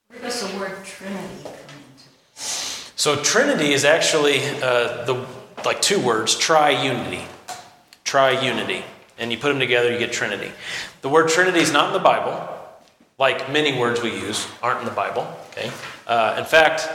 Where 0.09 0.21
does 0.21 0.41
the 0.41 0.59
word 0.59 0.85
Trinity 0.85 1.43
come 1.43 1.53
into? 1.53 2.05
So 2.35 3.23
Trinity 3.23 3.73
is 3.73 3.85
actually 3.85 4.41
uh, 4.63 5.05
the 5.05 5.27
like 5.65 5.83
two 5.83 6.01
words, 6.01 6.37
triunity. 6.37 7.25
Triunity. 8.05 8.83
And 9.19 9.33
you 9.33 9.39
put 9.39 9.49
them 9.49 9.59
together, 9.59 9.91
you 9.91 9.99
get 9.99 10.13
Trinity. 10.13 10.53
The 11.03 11.09
word 11.09 11.29
Trinity 11.29 11.59
is 11.59 11.73
not 11.73 11.89
in 11.89 11.93
the 11.93 11.99
Bible, 11.99 12.49
like 13.19 13.51
many 13.51 13.79
words 13.79 14.01
we 14.03 14.11
use 14.11 14.47
aren't 14.63 14.81
in 14.81 14.85
the 14.85 14.91
Bible. 14.91 15.27
Okay. 15.51 15.71
Uh, 16.07 16.37
in 16.39 16.45
fact, 16.45 16.89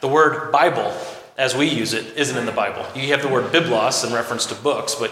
the 0.00 0.08
word 0.08 0.50
Bible, 0.50 0.92
as 1.36 1.54
we 1.54 1.66
use 1.68 1.92
it, 1.92 2.16
isn't 2.16 2.36
in 2.36 2.46
the 2.46 2.52
Bible. 2.52 2.86
You 2.94 3.08
have 3.08 3.22
the 3.22 3.28
word 3.28 3.52
biblos 3.52 4.06
in 4.06 4.12
reference 4.12 4.46
to 4.46 4.54
books, 4.54 4.94
but 4.94 5.10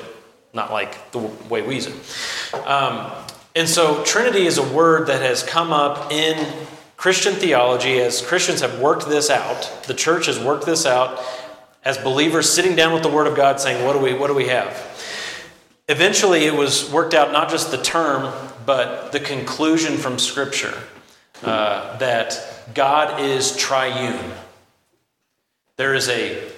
not 0.53 0.73
like 0.73 1.13
the 1.13 1.19
way 1.19 1.63
we 1.63 1.75
use 1.75 1.87
it. 1.87 2.57
Um, 2.67 3.11
and 3.55 3.69
so 3.69 4.03
Trinity 4.05 4.47
is 4.47 4.59
a 4.59 4.69
word 4.73 5.09
that 5.09 5.23
has 5.23 5.43
come 5.43 5.73
up 5.73 6.11
in 6.13 6.67
Christian 6.97 7.35
theology, 7.35 8.01
as 8.01 8.23
Christians 8.23 8.63
have 8.63 8.81
worked 8.81 9.09
this 9.09 9.29
out, 9.29 9.85
the 9.87 9.95
church 9.95 10.27
has 10.27 10.39
worked 10.39 10.65
this 10.65 10.87
out 10.87 11.23
as 11.85 11.99
believers 11.99 12.51
sitting 12.51 12.75
down 12.75 12.95
with 12.95 13.03
the 13.03 13.11
Word 13.11 13.27
of 13.27 13.37
God 13.37 13.61
saying, 13.61 13.85
What 13.85 13.93
do 13.93 13.99
we, 13.99 14.15
what 14.15 14.29
do 14.29 14.35
we 14.35 14.49
have? 14.49 14.73
Eventually, 15.89 16.47
it 16.47 16.55
was 16.55 16.91
worked 16.91 17.13
out 17.13 17.31
not 17.31 17.51
just 17.51 17.71
the 17.71 17.83
term, 17.83 18.33
but 18.65 19.13
the 19.13 19.21
conclusion 19.21 19.99
from 19.99 20.19
Scripture 20.19 20.75
uh, 21.43 21.97
that 21.99 22.73
God 22.75 23.21
is 23.21 23.55
triune. 23.57 24.33
There 25.77 25.95
is 25.95 26.09
a, 26.09 26.51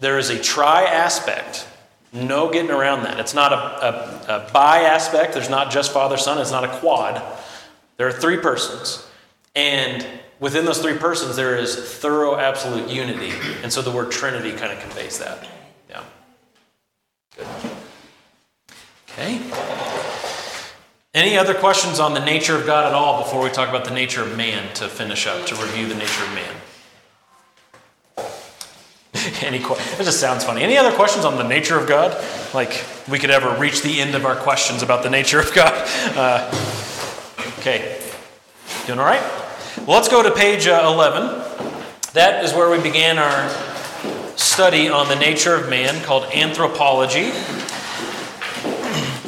there 0.00 0.18
is 0.18 0.30
a 0.30 0.38
tri 0.38 0.84
aspect. 0.84 1.66
No 2.12 2.50
getting 2.50 2.70
around 2.70 3.04
that. 3.04 3.18
It's 3.20 3.34
not 3.34 3.52
a, 3.52 3.56
a, 3.56 4.46
a 4.46 4.50
bi 4.52 4.82
aspect. 4.82 5.34
There's 5.34 5.48
not 5.50 5.70
just 5.70 5.92
Father, 5.92 6.16
Son. 6.16 6.38
It's 6.38 6.50
not 6.50 6.64
a 6.64 6.78
quad. 6.78 7.22
There 7.96 8.06
are 8.06 8.12
three 8.12 8.36
persons. 8.36 9.06
And 9.54 10.06
within 10.40 10.64
those 10.64 10.80
three 10.80 10.96
persons, 10.98 11.36
there 11.36 11.56
is 11.56 11.76
thorough 11.76 12.36
absolute 12.36 12.90
unity. 12.90 13.32
And 13.62 13.72
so 13.72 13.80
the 13.80 13.90
word 13.90 14.10
Trinity 14.10 14.52
kind 14.52 14.72
of 14.72 14.80
conveys 14.80 15.18
that. 15.18 15.48
Yeah. 15.88 16.02
Good. 17.36 17.46
Okay. 19.08 19.40
Any 21.14 21.36
other 21.36 21.52
questions 21.52 22.00
on 22.00 22.14
the 22.14 22.24
nature 22.24 22.56
of 22.56 22.64
God 22.64 22.86
at 22.86 22.94
all 22.94 23.22
before 23.22 23.42
we 23.42 23.50
talk 23.50 23.68
about 23.68 23.84
the 23.84 23.92
nature 23.92 24.22
of 24.22 24.34
man 24.36 24.72
to 24.74 24.88
finish 24.88 25.26
up, 25.26 25.44
to 25.46 25.54
review 25.56 25.86
the 25.86 25.94
nature 25.94 26.24
of 26.24 26.34
man? 26.34 26.54
Any 29.42 29.58
que- 29.58 29.76
that 29.76 30.04
just 30.04 30.20
sounds 30.20 30.44
funny. 30.44 30.62
Any 30.62 30.76
other 30.76 30.92
questions 30.92 31.24
on 31.24 31.36
the 31.36 31.46
nature 31.46 31.78
of 31.78 31.86
God? 31.86 32.16
Like 32.54 32.84
we 33.08 33.18
could 33.18 33.30
ever 33.30 33.58
reach 33.58 33.82
the 33.82 34.00
end 34.00 34.14
of 34.14 34.24
our 34.24 34.36
questions 34.36 34.82
about 34.82 35.02
the 35.02 35.10
nature 35.10 35.40
of 35.40 35.52
God? 35.54 35.72
Uh, 36.12 36.46
okay, 37.58 38.00
doing 38.86 38.98
all 38.98 39.04
right? 39.04 39.22
Well, 39.78 39.96
let's 39.96 40.08
go 40.08 40.22
to 40.22 40.30
page 40.30 40.66
uh, 40.66 40.82
11. 40.84 41.42
That 42.12 42.44
is 42.44 42.52
where 42.52 42.70
we 42.70 42.82
began 42.82 43.18
our 43.18 43.48
study 44.36 44.88
on 44.88 45.08
the 45.08 45.16
nature 45.16 45.54
of 45.54 45.70
man 45.70 46.02
called 46.04 46.24
anthropology. 46.34 47.32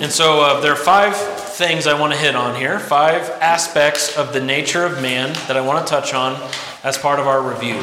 And 0.02 0.12
so 0.12 0.42
uh, 0.42 0.60
there 0.60 0.72
are 0.72 0.76
five 0.76 1.16
things 1.16 1.86
I 1.86 1.98
want 1.98 2.12
to 2.12 2.18
hit 2.18 2.34
on 2.34 2.56
here, 2.56 2.78
five 2.78 3.30
aspects 3.40 4.16
of 4.16 4.32
the 4.32 4.40
nature 4.40 4.84
of 4.84 5.00
man 5.00 5.32
that 5.46 5.56
I 5.56 5.60
want 5.60 5.86
to 5.86 5.90
touch 5.90 6.12
on 6.12 6.34
as 6.82 6.98
part 6.98 7.20
of 7.20 7.26
our 7.26 7.40
review. 7.40 7.82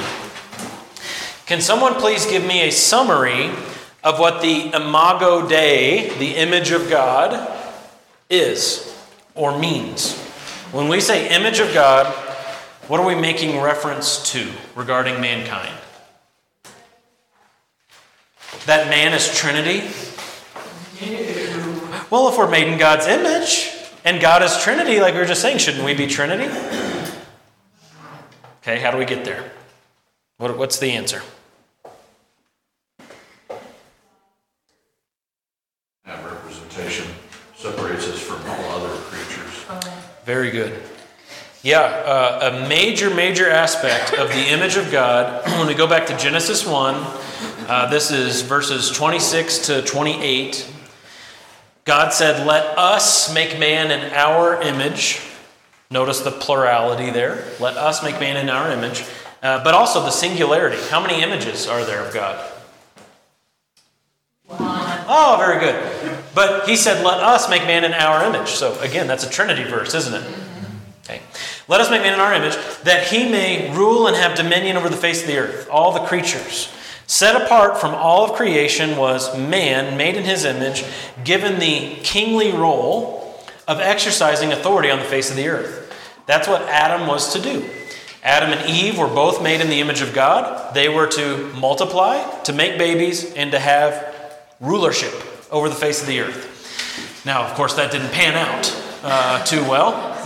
Can 1.52 1.60
someone 1.60 1.96
please 1.96 2.26
give 2.26 2.46
me 2.46 2.62
a 2.62 2.72
summary 2.72 3.50
of 4.06 4.20
what 4.20 4.42
the 4.42 4.74
imago 4.74 5.46
Dei, 5.46 6.08
the 6.18 6.38
image 6.38 6.72
of 6.72 6.90
God, 6.90 7.62
is 8.30 8.98
or 9.36 9.60
means? 9.60 10.16
When 10.72 10.88
we 10.88 11.02
say 11.02 11.28
image 11.28 11.60
of 11.60 11.74
God, 11.74 12.06
what 12.88 13.02
are 13.02 13.06
we 13.06 13.16
making 13.16 13.60
reference 13.60 14.32
to 14.32 14.50
regarding 14.78 15.20
mankind? 15.20 15.78
That 18.66 18.88
man 18.88 19.12
is 19.12 19.38
Trinity? 19.38 19.90
Well, 22.10 22.30
if 22.30 22.38
we're 22.38 22.50
made 22.50 22.70
in 22.70 22.80
God's 22.80 23.08
image 23.08 23.74
and 24.06 24.22
God 24.22 24.42
is 24.42 24.58
Trinity, 24.58 25.02
like 25.02 25.16
we 25.16 25.20
were 25.20 25.26
just 25.26 25.42
saying, 25.42 25.58
shouldn't 25.58 25.84
we 25.84 25.96
be 25.96 26.08
Trinity? 26.08 26.50
Okay, 28.62 28.80
how 28.80 28.90
do 28.92 28.98
we 28.98 29.04
get 29.04 29.26
there? 29.26 29.52
What, 30.38 30.58
what's 30.58 30.80
the 30.80 30.92
answer? 30.94 31.22
That 36.04 36.26
representation 36.26 37.06
separates 37.56 38.08
us 38.08 38.20
from 38.20 38.42
all 38.50 38.72
other 38.72 38.96
creatures. 39.02 39.66
Very 40.32 40.50
good. 40.50 40.82
Yeah, 41.62 41.82
uh, 41.82 42.54
a 42.54 42.70
major, 42.70 43.14
major 43.14 43.50
aspect 43.50 44.14
of 44.14 44.30
the 44.30 44.48
image 44.48 44.78
of 44.78 44.90
God, 44.90 45.46
when 45.60 45.68
we 45.68 45.74
go 45.74 45.88
back 45.88 46.08
to 46.08 46.16
Genesis 46.16 46.66
1, 46.66 46.96
uh, 47.68 47.90
this 47.90 48.12
is 48.12 48.42
verses 48.42 48.90
26 48.92 49.68
to 49.68 49.82
28. 49.82 50.72
God 51.84 52.14
said, 52.14 52.48
Let 52.48 52.78
us 52.78 53.34
make 53.34 53.60
man 53.60 53.92
in 53.92 54.10
our 54.14 54.62
image. 54.62 55.20
Notice 55.90 56.22
the 56.22 56.32
plurality 56.32 57.10
there. 57.10 57.46
Let 57.60 57.76
us 57.76 58.02
make 58.02 58.18
man 58.22 58.38
in 58.38 58.48
our 58.48 58.72
image. 58.72 59.04
Uh, 59.44 59.62
but 59.66 59.74
also 59.74 60.00
the 60.00 60.12
singularity. 60.12 60.82
How 60.90 61.02
many 61.02 61.22
images 61.22 61.68
are 61.68 61.84
there 61.84 62.06
of 62.06 62.14
God? 62.14 62.52
Oh, 64.50 65.36
very 65.38 65.60
good. 65.60 66.21
But 66.34 66.68
he 66.68 66.76
said, 66.76 67.04
Let 67.04 67.20
us 67.20 67.50
make 67.50 67.64
man 67.64 67.84
in 67.84 67.94
our 67.94 68.26
image. 68.26 68.50
So 68.50 68.80
again, 68.80 69.08
that's 69.08 69.26
a 69.26 69.30
Trinity 69.30 69.64
verse, 69.64 69.94
isn't 69.94 70.14
it? 70.14 70.24
Okay. 71.04 71.22
Let 71.68 71.82
us 71.82 71.90
make 71.90 72.02
man 72.02 72.14
in 72.14 72.20
our 72.20 72.34
image, 72.34 72.56
that 72.84 73.08
he 73.08 73.30
may 73.30 73.76
rule 73.76 74.08
and 74.08 74.16
have 74.16 74.38
dominion 74.38 74.78
over 74.78 74.90
the 74.90 74.98
face 74.98 75.22
of 75.22 75.28
the 75.28 75.38
earth, 75.38 75.68
all 75.70 75.92
the 75.92 76.02
creatures. 76.02 76.72
Set 77.08 77.42
apart 77.42 77.80
from 77.80 77.94
all 77.94 78.26
of 78.26 78.34
creation 78.34 78.96
was 78.96 79.38
man, 79.38 79.98
made 79.98 80.16
in 80.16 80.24
his 80.24 80.46
image, 80.46 80.86
given 81.24 81.60
the 81.60 81.96
kingly 82.04 82.52
role 82.52 83.36
of 83.68 83.80
exercising 83.80 84.54
authority 84.54 84.90
on 84.90 85.00
the 85.00 85.06
face 85.06 85.30
of 85.30 85.36
the 85.36 85.50
earth. 85.50 85.94
That's 86.26 86.48
what 86.48 86.62
Adam 86.64 87.08
was 87.08 87.34
to 87.34 87.42
do. 87.42 87.70
Adam 88.24 88.52
and 88.52 88.70
Eve 88.70 88.98
were 88.98 89.08
both 89.08 89.42
made 89.42 89.60
in 89.60 89.70
the 89.70 89.82
image 89.82 90.02
of 90.02 90.14
God. 90.14 90.74
They 90.74 90.88
were 90.88 91.08
to 91.08 91.52
multiply, 91.54 92.24
to 92.44 92.54
make 92.54 92.78
babies, 92.78 93.34
and 93.34 93.52
to 93.52 93.60
have 93.60 94.16
rulership 94.60 95.14
over 95.52 95.70
the 95.70 95.76
face 95.76 96.02
of 96.02 96.08
the 96.08 96.22
earth. 96.22 97.22
Now, 97.26 97.44
of 97.44 97.54
course, 97.56 97.76
that 97.76 97.92
didn't 97.92 98.12
pan 98.12 98.36
out 98.36 98.84
uh, 99.04 99.44
too 99.44 99.62
well. 99.64 100.18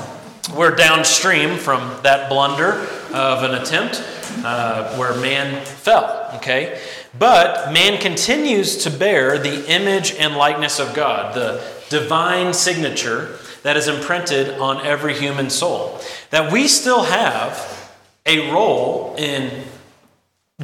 We're 0.56 0.76
downstream 0.76 1.58
from 1.58 1.98
that 2.04 2.30
blunder 2.30 2.88
of 3.14 3.44
an 3.44 3.56
attempt 3.56 4.02
uh, 4.44 4.96
where 4.96 5.20
man 5.20 5.66
fell, 5.66 6.30
okay? 6.36 6.80
But 7.18 7.74
man 7.74 8.00
continues 8.00 8.78
to 8.84 8.90
bear 8.90 9.38
the 9.38 9.70
image 9.70 10.14
and 10.14 10.36
likeness 10.36 10.80
of 10.80 10.94
God, 10.94 11.34
the 11.34 11.64
divine 11.90 12.54
signature 12.54 13.40
that 13.64 13.78
is 13.78 13.88
imprinted 13.88 14.60
on 14.60 14.86
every 14.86 15.16
human 15.16 15.50
soul. 15.50 16.00
That 16.30 16.52
we 16.52 16.68
still 16.68 17.04
have 17.04 17.92
a 18.26 18.52
role 18.52 19.16
in 19.18 19.64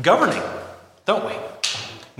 governing, 0.01 0.43
don't 1.05 1.25
we? 1.25 1.50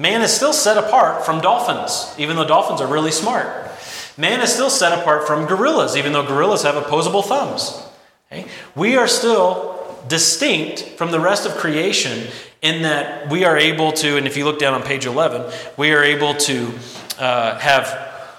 Man 0.02 0.24
is 0.24 0.34
still 0.34 0.52
set 0.52 0.78
apart 0.78 1.24
from 1.28 1.42
dolphins, 1.42 2.16
even 2.18 2.36
though 2.36 2.48
dolphins 2.48 2.82
are 2.82 2.88
really 2.88 3.12
smart. 3.12 3.70
Man 4.18 4.42
is 4.42 4.52
still 4.52 4.72
set 4.72 4.98
apart 4.98 5.28
from 5.28 5.46
gorillas, 5.46 5.96
even 5.96 6.12
though 6.12 6.26
gorillas 6.26 6.64
have 6.64 6.76
opposable 6.76 7.22
thumbs. 7.22 7.80
Okay? 8.32 8.48
We 8.74 8.98
are 8.98 9.08
still 9.08 9.78
distinct 10.08 10.98
from 10.98 11.12
the 11.12 11.20
rest 11.20 11.46
of 11.46 11.52
creation 11.54 12.30
in 12.64 12.82
that 12.82 13.30
we 13.30 13.46
are 13.46 13.56
able 13.56 13.92
to, 13.92 14.18
and 14.18 14.26
if 14.26 14.38
you 14.38 14.44
look 14.44 14.58
down 14.58 14.74
on 14.74 14.82
page 14.82 15.06
11, 15.06 15.54
we 15.78 15.94
are 15.94 16.04
able 16.04 16.34
to 16.34 16.74
uh, 17.20 17.60
have 17.60 17.86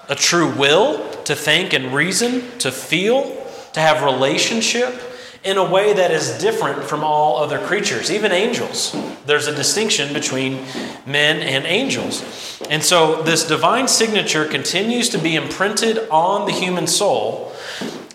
a 0.09 0.15
true 0.15 0.53
will, 0.55 1.09
to 1.23 1.33
think 1.33 1.71
and 1.71 1.93
reason, 1.93 2.41
to 2.59 2.73
feel, 2.73 3.23
to 3.71 3.79
have 3.79 4.03
relationship 4.03 5.12
in 5.43 5.57
a 5.57 5.63
way 5.63 5.93
that 5.93 6.11
is 6.11 6.37
different 6.37 6.83
from 6.83 7.03
all 7.03 7.37
other 7.37 7.59
creatures, 7.59 8.09
even 8.09 8.31
angels. 8.31 8.95
There's 9.25 9.47
a 9.47 9.55
distinction 9.55 10.13
between 10.13 10.65
men 11.05 11.41
and 11.41 11.65
angels. 11.65 12.61
And 12.69 12.81
so 12.81 13.21
this 13.23 13.45
divine 13.45 13.87
signature 13.87 14.45
continues 14.45 15.09
to 15.09 15.17
be 15.17 15.35
imprinted 15.35 16.07
on 16.09 16.45
the 16.45 16.53
human 16.53 16.87
soul, 16.87 17.51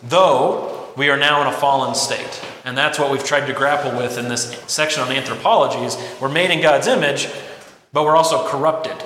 though 0.03 0.91
we 0.97 1.11
are 1.11 1.19
now 1.19 1.43
in 1.43 1.47
a 1.47 1.53
fallen 1.53 1.95
state. 1.95 2.43
And 2.65 2.77
that's 2.77 2.99
what 2.99 3.11
we've 3.11 3.25
tried 3.25 3.47
to 3.47 3.53
grapple 3.53 3.93
with 3.93 4.19
in 4.19 4.29
this 4.29 4.51
section 4.67 5.03
on 5.03 5.13
anthropology 5.13 5.85
is 5.85 5.97
we're 6.21 6.29
made 6.29 6.51
in 6.51 6.61
God's 6.61 6.87
image, 6.87 7.29
but 7.93 8.05
we're 8.05 8.17
also 8.17 8.47
corrupted. 8.49 8.97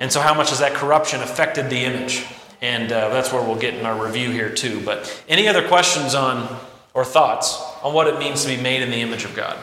And 0.00 0.12
so 0.12 0.20
how 0.20 0.34
much 0.34 0.50
has 0.50 0.60
that 0.60 0.74
corruption 0.74 1.20
affected 1.20 1.68
the 1.68 1.84
image? 1.84 2.24
And 2.60 2.90
uh, 2.90 3.08
that's 3.10 3.32
where 3.32 3.42
we'll 3.42 3.58
get 3.58 3.74
in 3.74 3.86
our 3.86 4.04
review 4.04 4.30
here 4.30 4.50
too. 4.50 4.80
But 4.84 5.22
any 5.28 5.46
other 5.46 5.66
questions 5.66 6.14
on 6.14 6.58
or 6.98 7.04
thoughts 7.04 7.62
on 7.84 7.94
what 7.94 8.08
it 8.08 8.18
means 8.18 8.42
to 8.42 8.48
be 8.48 8.60
made 8.60 8.82
in 8.82 8.90
the 8.90 9.00
image 9.00 9.24
of 9.24 9.32
God? 9.36 9.56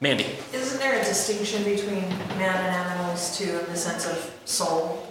Mandy. 0.00 0.26
Isn't 0.52 0.78
there 0.78 1.00
a 1.00 1.04
distinction 1.04 1.64
between 1.64 2.08
man 2.38 2.54
and 2.64 2.76
animals 2.76 3.36
too, 3.36 3.58
in 3.58 3.66
the 3.66 3.76
sense 3.76 4.06
of 4.06 4.32
soul? 4.44 5.04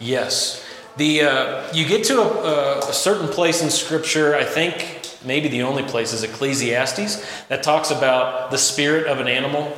Yes. 0.00 0.66
The, 0.96 1.22
uh, 1.22 1.72
you 1.72 1.86
get 1.86 2.02
to 2.06 2.20
a, 2.20 2.88
a 2.88 2.92
certain 2.92 3.28
place 3.28 3.62
in 3.62 3.70
Scripture, 3.70 4.34
I 4.34 4.42
think 4.42 5.00
maybe 5.24 5.46
the 5.46 5.62
only 5.62 5.84
place 5.84 6.12
is 6.12 6.24
Ecclesiastes, 6.24 7.24
that 7.46 7.62
talks 7.62 7.92
about 7.92 8.50
the 8.50 8.58
spirit 8.58 9.06
of 9.06 9.20
an 9.20 9.28
animal. 9.28 9.72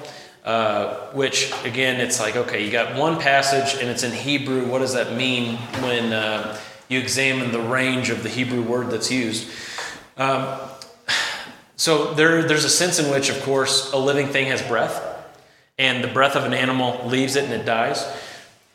Uh, 0.45 1.13
which 1.13 1.53
again, 1.65 2.01
it's 2.01 2.19
like 2.19 2.35
okay, 2.35 2.65
you 2.65 2.73
got 2.73 2.99
one 2.99 3.21
passage 3.21 3.81
and 3.81 3.89
it's 3.89 4.03
in 4.03 4.11
Hebrew. 4.11 4.67
What 4.67 4.81
does 4.81 4.95
that 4.95 5.17
mean 5.17 5.57
when 5.85 6.13
uh, 6.13 6.59
you 6.89 6.99
examine 6.99 7.53
the 7.53 7.61
range 7.61 8.11
of 8.11 8.25
the 8.25 8.29
Hebrew 8.29 8.61
word 8.61 8.91
that's 8.91 9.09
used? 9.09 9.49
Um, 10.17 10.59
so 11.77 12.15
there, 12.15 12.43
there's 12.43 12.65
a 12.65 12.71
sense 12.71 12.99
in 12.99 13.11
which, 13.11 13.29
of 13.29 13.43
course, 13.43 13.93
a 13.93 13.97
living 13.97 14.29
thing 14.29 14.47
has 14.47 14.63
breath, 14.63 15.03
and 15.79 16.03
the 16.03 16.09
breath 16.09 16.37
of 16.37 16.45
an 16.45 16.55
animal 16.55 17.07
leaves 17.07 17.37
it 17.37 17.45
and 17.45 17.53
it 17.53 17.65
dies. 17.65 18.05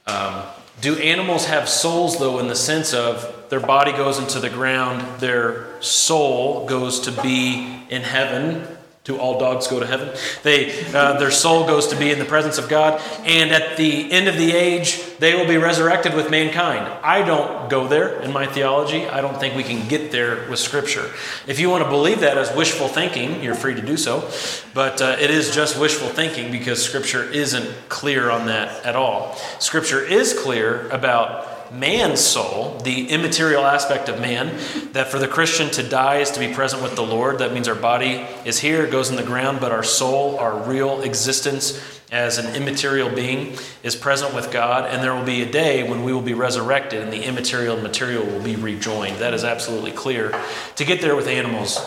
Um, 0.06 0.44
Do 0.82 0.98
animals 0.98 1.46
have 1.46 1.68
souls, 1.68 2.20
though, 2.20 2.40
in 2.40 2.48
the 2.48 2.56
sense 2.56 2.94
of 2.94 3.50
their 3.50 3.60
body 3.60 3.92
goes 3.92 4.20
into 4.20 4.40
the 4.40 4.50
ground, 4.50 5.20
their 5.20 5.82
soul 5.82 6.66
goes 6.68 7.00
to 7.02 7.12
be 7.12 7.84
in 7.90 8.04
heaven? 8.04 8.77
Do 9.08 9.18
all 9.18 9.40
dogs 9.40 9.68
go 9.68 9.80
to 9.80 9.86
heaven? 9.86 10.10
They, 10.44 10.86
uh, 10.94 11.18
their 11.18 11.32
soul 11.32 11.66
goes 11.66 11.88
to 11.88 11.96
be 11.96 12.12
in 12.12 12.20
the 12.20 12.26
presence 12.26 12.58
of 12.58 12.68
God, 12.68 13.02
and 13.24 13.52
at 13.52 13.78
the 13.78 14.12
end 14.12 14.28
of 14.28 14.36
the 14.36 14.52
age, 14.52 15.02
they 15.20 15.34
will 15.34 15.48
be 15.48 15.56
resurrected 15.56 16.14
with 16.14 16.30
mankind. 16.30 16.86
I 17.02 17.22
don't 17.22 17.70
go 17.70 17.88
there 17.88 18.20
in 18.22 18.34
my 18.34 18.48
theology. 18.48 19.08
I 19.08 19.22
don't 19.22 19.40
think 19.40 19.56
we 19.56 19.64
can 19.64 19.88
get 19.88 20.12
there 20.12 20.50
with 20.50 20.60
Scripture. 20.60 21.10
If 21.48 21.58
you 21.58 21.70
want 21.70 21.86
to 21.86 21.90
believe 21.90 22.20
that 22.20 22.38
as 22.38 22.54
wishful 22.54 22.90
thinking, 22.90 23.42
you're 23.42 23.56
free 23.56 23.76
to 23.76 23.82
do 23.82 23.96
so, 23.96 24.30
but 24.74 25.02
uh, 25.02 25.16
it 25.22 25.32
is 25.32 25.56
just 25.56 25.80
wishful 25.80 26.10
thinking 26.10 26.52
because 26.52 26.84
Scripture 26.84 27.24
isn't 27.32 27.88
clear 27.88 28.30
on 28.30 28.48
that 28.48 28.86
at 28.86 28.98
all. 28.98 29.38
Scripture 29.60 30.04
is 30.04 30.38
clear 30.38 30.90
about 30.90 31.57
man's 31.72 32.20
soul, 32.20 32.78
the 32.84 33.10
immaterial 33.10 33.66
aspect 33.66 34.10
of 34.10 34.20
man, 34.20 34.58
that 34.94 35.08
for 35.08 35.20
the 35.20 35.28
Christian 35.28 35.70
to 35.72 35.84
die 35.84 36.18
is 36.18 36.32
to 36.32 36.40
be 36.40 36.54
present 36.54 36.82
with 36.82 36.96
the 36.96 37.04
Lord. 37.04 37.40
That 37.40 37.54
means 37.54 37.68
our 37.68 37.76
body 37.76 38.26
is 38.46 38.60
here, 38.60 38.88
goes 38.88 39.10
in 39.10 39.16
the 39.16 39.24
ground, 39.24 39.60
but 39.60 39.72
our 39.72 39.84
soul, 39.84 40.38
our 40.38 40.58
real 40.68 41.02
existence 41.02 42.02
as 42.12 42.38
an 42.38 42.56
immaterial 42.56 43.10
being, 43.10 43.58
is 43.84 43.96
present 43.96 44.34
with 44.34 44.52
God. 44.52 44.90
And 44.90 45.04
there 45.04 45.14
will 45.14 45.26
be 45.26 45.42
a 45.42 45.52
day 45.52 45.88
when 45.88 46.04
we 46.04 46.14
will 46.14 46.22
be 46.22 46.34
resurrected 46.34 47.02
and 47.02 47.12
the 47.12 47.24
immaterial 47.24 47.76
and 47.76 47.84
material 47.84 48.26
will 48.26 48.42
be 48.42 48.56
rejoined. 48.56 49.18
That 49.18 49.34
is 49.34 49.44
absolutely 49.44 49.92
clear. 49.92 50.34
To 50.78 50.86
get 50.86 51.02
there 51.02 51.16
with 51.16 51.28
animals 51.28 51.80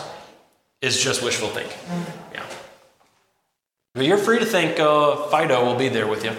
is 0.81 1.01
just 1.01 1.23
wishful 1.23 1.49
thinking. 1.49 1.77
Yeah. 2.33 2.45
But 3.93 4.05
you're 4.05 4.17
free 4.17 4.39
to 4.39 4.45
think 4.45 4.79
uh, 4.79 5.27
Fido 5.27 5.65
will 5.65 5.75
be 5.75 5.89
there 5.89 6.07
with 6.07 6.23
you. 6.23 6.31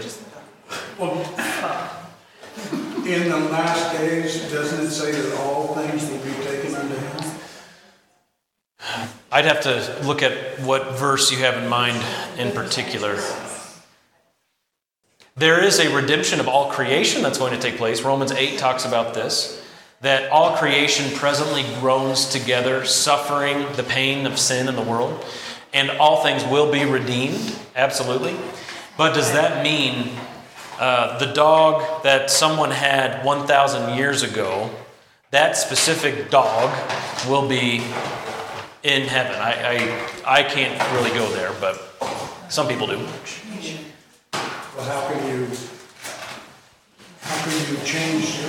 In 3.07 3.29
the 3.29 3.37
last 3.37 3.99
days, 3.99 4.49
doesn't 4.53 4.87
it 4.87 4.91
say 4.91 5.11
that 5.11 5.37
all 5.41 5.75
things 5.75 6.09
will 6.09 6.19
be 6.19 6.33
taken 6.45 6.73
unto 6.77 6.95
him? 6.95 7.41
I'd 9.33 9.45
have 9.45 9.61
to 9.63 10.07
look 10.07 10.23
at 10.23 10.61
what 10.61 10.99
verse 10.99 11.33
you 11.33 11.39
have 11.39 11.61
in 11.61 11.69
mind 11.69 12.01
in 12.39 12.53
particular. 12.53 13.21
There 15.35 15.65
is 15.65 15.81
a 15.81 15.93
redemption 15.93 16.39
of 16.39 16.47
all 16.47 16.71
creation 16.71 17.23
that's 17.23 17.39
going 17.39 17.53
to 17.53 17.59
take 17.59 17.77
place. 17.77 18.03
Romans 18.03 18.31
8 18.31 18.57
talks 18.59 18.85
about 18.85 19.15
this 19.15 19.61
that 20.01 20.31
all 20.31 20.57
creation 20.57 21.17
presently 21.17 21.65
groans 21.81 22.29
together, 22.29 22.85
suffering 22.85 23.67
the 23.77 23.85
pain 23.85 24.27
of 24.27 24.39
sin 24.39 24.69
in 24.69 24.77
the 24.77 24.83
world, 24.83 25.25
and 25.73 25.91
all 25.93 26.23
things 26.23 26.45
will 26.45 26.71
be 26.71 26.85
redeemed, 26.85 27.57
absolutely. 27.77 28.37
But 28.97 29.15
does 29.15 29.33
that 29.33 29.63
mean 29.63 30.11
uh, 30.79 31.19
the 31.19 31.33
dog 31.33 32.03
that 32.03 32.31
someone 32.31 32.71
had 32.71 33.25
1,000 33.25 33.97
years 33.97 34.23
ago, 34.23 34.71
that 35.31 35.57
specific 35.57 36.31
dog 36.31 36.71
will 37.29 37.49
be 37.49 37.83
in 38.83 39.03
heaven? 39.03 39.37
I, 39.37 40.07
I, 40.25 40.41
I 40.41 40.43
can't 40.43 40.79
really 40.95 41.11
go 41.11 41.31
there, 41.33 41.53
but 41.61 41.77
some 42.49 42.69
people 42.69 42.87
do. 42.87 42.99
Well, 42.99 44.85
how 44.85 45.09
can 45.13 45.29
you, 45.29 45.47
how 47.21 47.45
can 47.45 47.77
you 47.77 47.85
change 47.85 48.41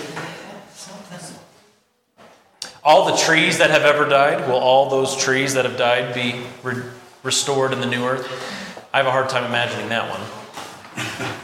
All 2.85 3.05
the 3.05 3.15
trees 3.15 3.59
that 3.59 3.69
have 3.69 3.83
ever 3.83 4.09
died, 4.09 4.45
will 4.45 4.57
all 4.57 4.89
those 4.89 5.15
trees 5.15 5.53
that 5.53 5.63
have 5.63 5.77
died 5.77 6.13
be 6.13 6.43
re- 6.63 6.83
restored 7.23 7.71
in 7.71 7.79
the 7.79 7.87
new 7.87 8.03
earth? 8.03 8.27
I 8.93 8.97
have 8.97 9.07
a 9.07 9.11
hard 9.11 9.29
time 9.29 9.45
imagining 9.45 9.87
that 9.87 10.09
one. 10.09 10.42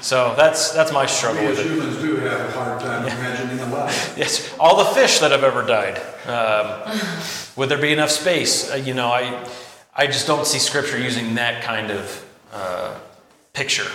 So 0.02 0.34
that's 0.38 0.72
that's 0.72 0.91
my 0.93 1.06
struggle 1.06 1.41
We 1.41 1.50
with 1.50 1.60
as 1.60 1.66
it. 1.66 1.72
humans 1.72 1.97
do 1.97 2.16
have 2.18 2.39
a 2.50 2.52
hard 2.52 2.80
time 2.80 3.06
imagining 3.06 3.60
a 3.60 3.70
life. 3.70 4.14
Yes, 4.18 4.54
all 4.60 4.78
the 4.78 4.86
fish 4.86 5.20
that 5.20 5.32
have 5.32 5.43
ever 5.43 5.62
died. 5.66 6.00
Um, 6.26 6.97
would 7.56 7.70
there 7.70 7.78
be 7.82 7.91
enough 7.91 8.10
space? 8.10 8.72
Uh, 8.72 8.76
you 8.76 8.93
know, 8.93 9.08
I 9.10 9.45
I 9.95 10.08
just 10.08 10.26
don't 10.28 10.45
see 10.45 10.60
Scripture 10.60 10.97
using 10.97 11.36
that 11.36 11.64
kind 11.64 11.91
of 11.91 12.26
uh, 12.54 12.97
picture. 13.54 13.89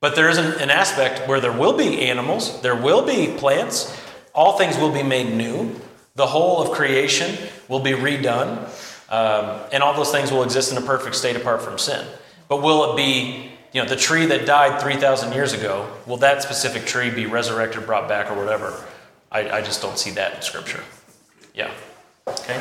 But 0.00 0.16
there 0.16 0.28
is 0.28 0.36
an, 0.36 0.60
an 0.60 0.70
aspect 0.70 1.28
where 1.28 1.40
there 1.40 1.52
will 1.52 1.76
be 1.76 2.02
animals, 2.02 2.60
there 2.60 2.74
will 2.76 3.06
be 3.06 3.34
plants, 3.38 3.96
all 4.34 4.58
things 4.58 4.76
will 4.76 4.90
be 4.92 5.02
made 5.04 5.32
new. 5.32 5.80
The 6.16 6.26
whole 6.26 6.60
of 6.60 6.72
creation 6.72 7.38
will 7.68 7.80
be 7.80 7.92
redone, 7.92 8.68
um, 9.10 9.60
and 9.72 9.82
all 9.82 9.94
those 9.94 10.10
things 10.10 10.30
will 10.30 10.42
exist 10.42 10.72
in 10.72 10.76
a 10.76 10.82
perfect 10.84 11.14
state 11.14 11.36
apart 11.36 11.62
from 11.62 11.78
sin. 11.78 12.04
But 12.48 12.60
will 12.62 12.92
it 12.92 12.96
be, 12.96 13.52
you 13.72 13.82
know, 13.82 13.88
the 13.88 13.96
tree 13.96 14.26
that 14.26 14.46
died 14.46 14.80
3,000 14.80 15.32
years 15.32 15.52
ago, 15.52 15.90
will 16.06 16.18
that 16.18 16.42
specific 16.42 16.84
tree 16.84 17.10
be 17.10 17.26
resurrected, 17.26 17.86
brought 17.86 18.08
back, 18.08 18.30
or 18.30 18.34
whatever? 18.34 18.84
I, 19.30 19.48
I 19.48 19.62
just 19.62 19.80
don't 19.80 19.98
see 19.98 20.10
that 20.12 20.34
in 20.36 20.42
Scripture. 20.42 20.84
Yeah. 21.54 21.70
Okay. 22.28 22.60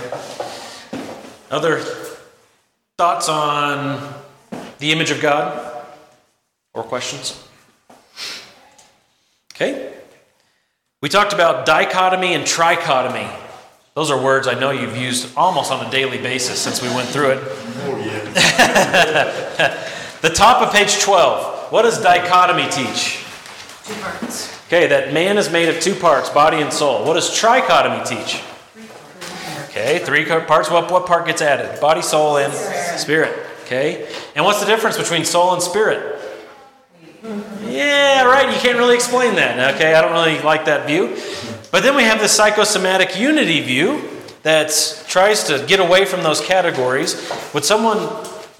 Other 1.50 1.80
thoughts 2.98 3.28
on 3.28 4.14
the 4.80 4.92
image 4.92 5.12
of 5.12 5.22
God? 5.22 5.86
Or 6.74 6.84
questions? 6.84 7.44
Okay. 9.54 9.94
We 11.02 11.10
talked 11.10 11.34
about 11.34 11.66
dichotomy 11.66 12.34
and 12.34 12.46
trichotomy. 12.46 13.30
Those 13.96 14.10
are 14.10 14.24
words 14.24 14.48
I 14.48 14.58
know 14.58 14.72
you've 14.72 14.96
used 14.96 15.36
almost 15.36 15.72
on 15.72 15.86
a 15.86 15.92
daily 15.92 16.18
basis 16.18 16.60
since 16.60 16.82
we 16.82 16.88
went 16.90 17.10
through 17.10 17.32
it. 17.32 17.40
Oh, 17.44 17.98
the 20.22 20.30
top 20.30 20.62
of 20.62 20.74
page 20.74 21.00
12. 21.02 21.72
What 21.72 21.84
does 21.84 22.02
dichotomy 22.02 22.70
teach? 22.70 23.26
Two 23.86 23.94
parts. 23.96 24.62
Okay, 24.68 24.88
that 24.88 25.14
man 25.14 25.38
is 25.38 25.50
made 25.50 25.70
of 25.70 25.82
two 25.82 25.96
parts, 25.96 26.30
body 26.30 26.62
and 26.62 26.72
soul. 26.72 27.06
What 27.06 27.16
does 27.16 27.30
trichotomy 27.30 28.08
teach? 28.08 28.42
Okay, 29.70 30.00
three 30.00 30.26
parts. 30.26 30.70
What, 30.70 30.92
what 30.92 31.06
part 31.06 31.26
gets 31.26 31.42
added? 31.42 31.80
Body, 31.80 32.02
soul, 32.02 32.38
and 32.38 32.54
spirit. 33.00 33.38
Okay, 33.64 34.10
and 34.36 34.44
what's 34.44 34.60
the 34.60 34.66
difference 34.66 34.98
between 34.98 35.24
soul 35.24 35.54
and 35.54 35.62
spirit? 35.62 36.20
Yeah, 37.66 38.26
right. 38.26 38.54
You 38.54 38.60
can't 38.60 38.78
really 38.78 38.96
explain 38.96 39.36
that. 39.36 39.76
Okay, 39.76 39.94
I 39.94 40.02
don't 40.02 40.12
really 40.12 40.42
like 40.42 40.66
that 40.66 40.88
view. 40.88 41.16
But 41.72 41.84
then 41.84 41.96
we 41.96 42.04
have 42.04 42.20
the 42.20 42.28
psychosomatic 42.28 43.18
unity 43.18 43.62
view 43.62 44.10
that 44.44 45.04
tries 45.08 45.46
to 45.46 45.66
get 45.68 45.80
away 45.80 46.06
from 46.06 46.24
those 46.24 46.42
categories. 46.42 47.32
Would 47.54 47.64
someone 47.64 48.10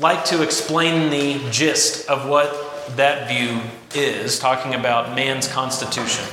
like 0.02 0.26
to 0.26 0.42
explain 0.42 1.12
the 1.12 1.40
gist 1.52 2.10
of 2.10 2.28
what 2.28 2.52
that 2.98 3.30
view 3.30 3.62
is, 3.94 4.40
talking 4.40 4.74
about 4.74 5.16
man's 5.16 5.48
constitution? 5.48 6.26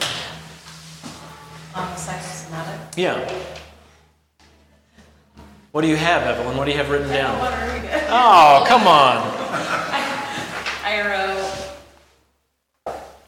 Yeah. 2.96 3.30
What 5.72 5.82
do 5.82 5.88
you 5.88 5.96
have, 5.96 6.22
Evelyn? 6.22 6.56
What 6.56 6.64
do 6.64 6.70
you 6.70 6.78
have 6.78 6.88
written 6.88 7.10
I 7.10 7.16
down? 7.16 7.38
want 7.38 7.54
to 7.54 7.60
read 7.60 7.84
it. 7.84 8.04
Oh, 8.08 8.64
come 8.66 8.86
on. 8.88 9.18
I 10.82 11.02
wrote, 11.04 11.27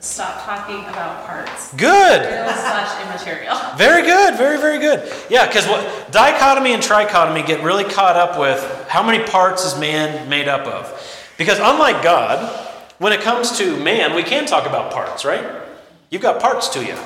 stop 0.01 0.43
talking 0.45 0.81
about 0.87 1.27
parts. 1.27 1.73
Good. 1.75 2.23
Real 2.23 2.53
slash 2.55 3.05
immaterial. 3.05 3.57
Very 3.77 4.03
good, 4.03 4.37
very, 4.37 4.59
very 4.59 4.79
good. 4.79 5.13
Yeah, 5.31 5.47
because 5.47 5.67
what 5.67 6.11
dichotomy 6.11 6.73
and 6.73 6.83
trichotomy 6.83 7.47
get 7.47 7.63
really 7.63 7.85
caught 7.85 8.17
up 8.17 8.39
with 8.39 8.61
how 8.89 9.03
many 9.03 9.23
parts 9.25 9.65
is 9.65 9.79
man 9.79 10.29
made 10.29 10.49
up 10.49 10.67
of? 10.67 11.33
Because 11.39 11.59
unlike 11.59 12.03
God, 12.03 12.69
when 12.99 13.13
it 13.13 13.21
comes 13.21 13.57
to 13.59 13.77
man, 13.83 14.15
we 14.15 14.23
can 14.23 14.47
talk 14.47 14.67
about 14.67 14.93
parts, 14.93 15.25
right? 15.25 15.45
You've 16.11 16.23
got 16.23 16.41
parts 16.41 16.69
to 16.71 16.85
you. 16.85 16.97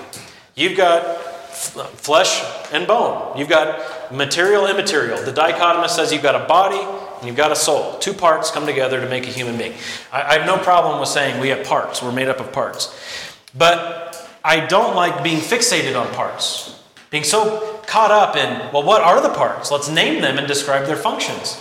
You've 0.54 0.76
got 0.76 1.04
uh, 1.04 1.84
flesh 1.94 2.42
and 2.72 2.86
bone. 2.86 3.36
You've 3.36 3.48
got 3.48 4.12
material, 4.12 4.66
immaterial. 4.66 5.22
The 5.22 5.32
dichotomist 5.32 5.90
says 5.90 6.12
you've 6.12 6.22
got 6.22 6.40
a 6.40 6.46
body 6.46 6.80
and 7.24 7.28
you've 7.30 7.38
got 7.38 7.52
a 7.52 7.56
soul. 7.56 7.98
Two 8.00 8.12
parts 8.12 8.50
come 8.50 8.66
together 8.66 9.00
to 9.00 9.08
make 9.08 9.26
a 9.26 9.30
human 9.30 9.56
being. 9.56 9.72
I, 10.12 10.22
I 10.22 10.38
have 10.38 10.46
no 10.46 10.58
problem 10.58 11.00
with 11.00 11.08
saying 11.08 11.40
we 11.40 11.48
have 11.48 11.66
parts. 11.66 12.02
We're 12.02 12.12
made 12.12 12.28
up 12.28 12.38
of 12.38 12.52
parts. 12.52 12.94
But 13.56 14.30
I 14.44 14.60
don't 14.66 14.94
like 14.94 15.24
being 15.24 15.38
fixated 15.38 15.98
on 15.98 16.12
parts. 16.12 16.82
Being 17.08 17.24
so 17.24 17.80
caught 17.86 18.10
up 18.10 18.36
in, 18.36 18.72
well, 18.74 18.82
what 18.82 19.00
are 19.00 19.22
the 19.22 19.30
parts? 19.30 19.70
Let's 19.70 19.88
name 19.88 20.20
them 20.20 20.36
and 20.36 20.46
describe 20.46 20.84
their 20.86 20.96
functions. 20.96 21.58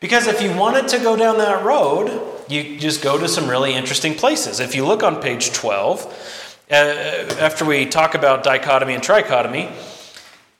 Because 0.00 0.26
if 0.26 0.42
you 0.42 0.54
wanted 0.54 0.86
to 0.88 0.98
go 0.98 1.16
down 1.16 1.38
that 1.38 1.64
road, 1.64 2.20
you 2.46 2.78
just 2.78 3.02
go 3.02 3.16
to 3.16 3.26
some 3.26 3.48
really 3.48 3.72
interesting 3.72 4.14
places. 4.14 4.60
If 4.60 4.74
you 4.74 4.84
look 4.84 5.02
on 5.02 5.22
page 5.22 5.50
12, 5.54 6.60
uh, 6.70 6.74
after 6.74 7.64
we 7.64 7.86
talk 7.86 8.14
about 8.14 8.44
dichotomy 8.44 8.92
and 8.92 9.02
trichotomy, 9.02 9.72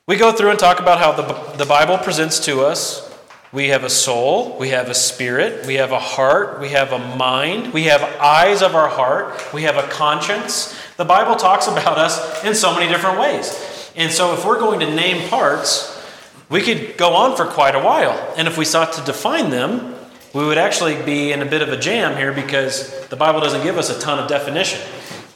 we 0.07 0.17
go 0.17 0.33
through 0.33 0.49
and 0.49 0.59
talk 0.59 0.81
about 0.81 0.99
how 0.99 1.13
the, 1.13 1.57
the 1.59 1.67
Bible 1.67 1.99
presents 1.99 2.41
to 2.47 2.63
us 2.63 3.14
we 3.55 3.69
have 3.69 3.85
a 3.85 3.91
soul, 3.91 4.59
we 4.59 4.71
have 4.71 4.91
a 4.91 4.95
spirit, 4.95 5.65
we 5.65 5.75
have 5.75 5.93
a 5.93 5.99
heart, 5.99 6.61
we 6.61 6.71
have 6.71 6.93
a 6.93 6.99
mind, 6.99 7.73
we 7.73 7.85
have 7.85 8.03
eyes 8.21 8.63
of 8.63 8.75
our 8.75 8.89
heart, 8.89 9.41
we 9.55 9.63
have 9.63 9.77
a 9.77 9.87
conscience. 9.87 10.77
The 10.97 11.05
Bible 11.05 11.37
talks 11.37 11.69
about 11.69 11.97
us 11.97 12.43
in 12.43 12.57
so 12.57 12.75
many 12.75 12.89
different 12.89 13.21
ways. 13.21 13.93
And 13.95 14.11
so, 14.11 14.35
if 14.35 14.45
we're 14.45 14.59
going 14.59 14.81
to 14.81 14.93
name 14.93 15.29
parts, 15.29 15.93
we 16.49 16.63
could 16.63 16.97
go 16.97 17.15
on 17.15 17.37
for 17.37 17.47
quite 17.47 17.77
a 17.77 17.81
while. 17.81 18.35
And 18.37 18.49
if 18.49 18.59
we 18.59 18.65
sought 18.65 18.93
to 18.95 19.05
define 19.05 19.51
them, 19.51 19.95
we 20.35 20.45
would 20.45 20.59
actually 20.59 21.01
be 21.05 21.31
in 21.31 21.41
a 21.41 21.47
bit 21.47 21.63
of 21.63 21.69
a 21.69 21.77
jam 21.77 22.17
here 22.17 22.33
because 22.33 23.07
the 23.07 23.17
Bible 23.17 23.39
doesn't 23.39 23.63
give 23.63 23.79
us 23.79 23.89
a 23.89 24.01
ton 24.01 24.19
of 24.19 24.29
definition. 24.29 24.81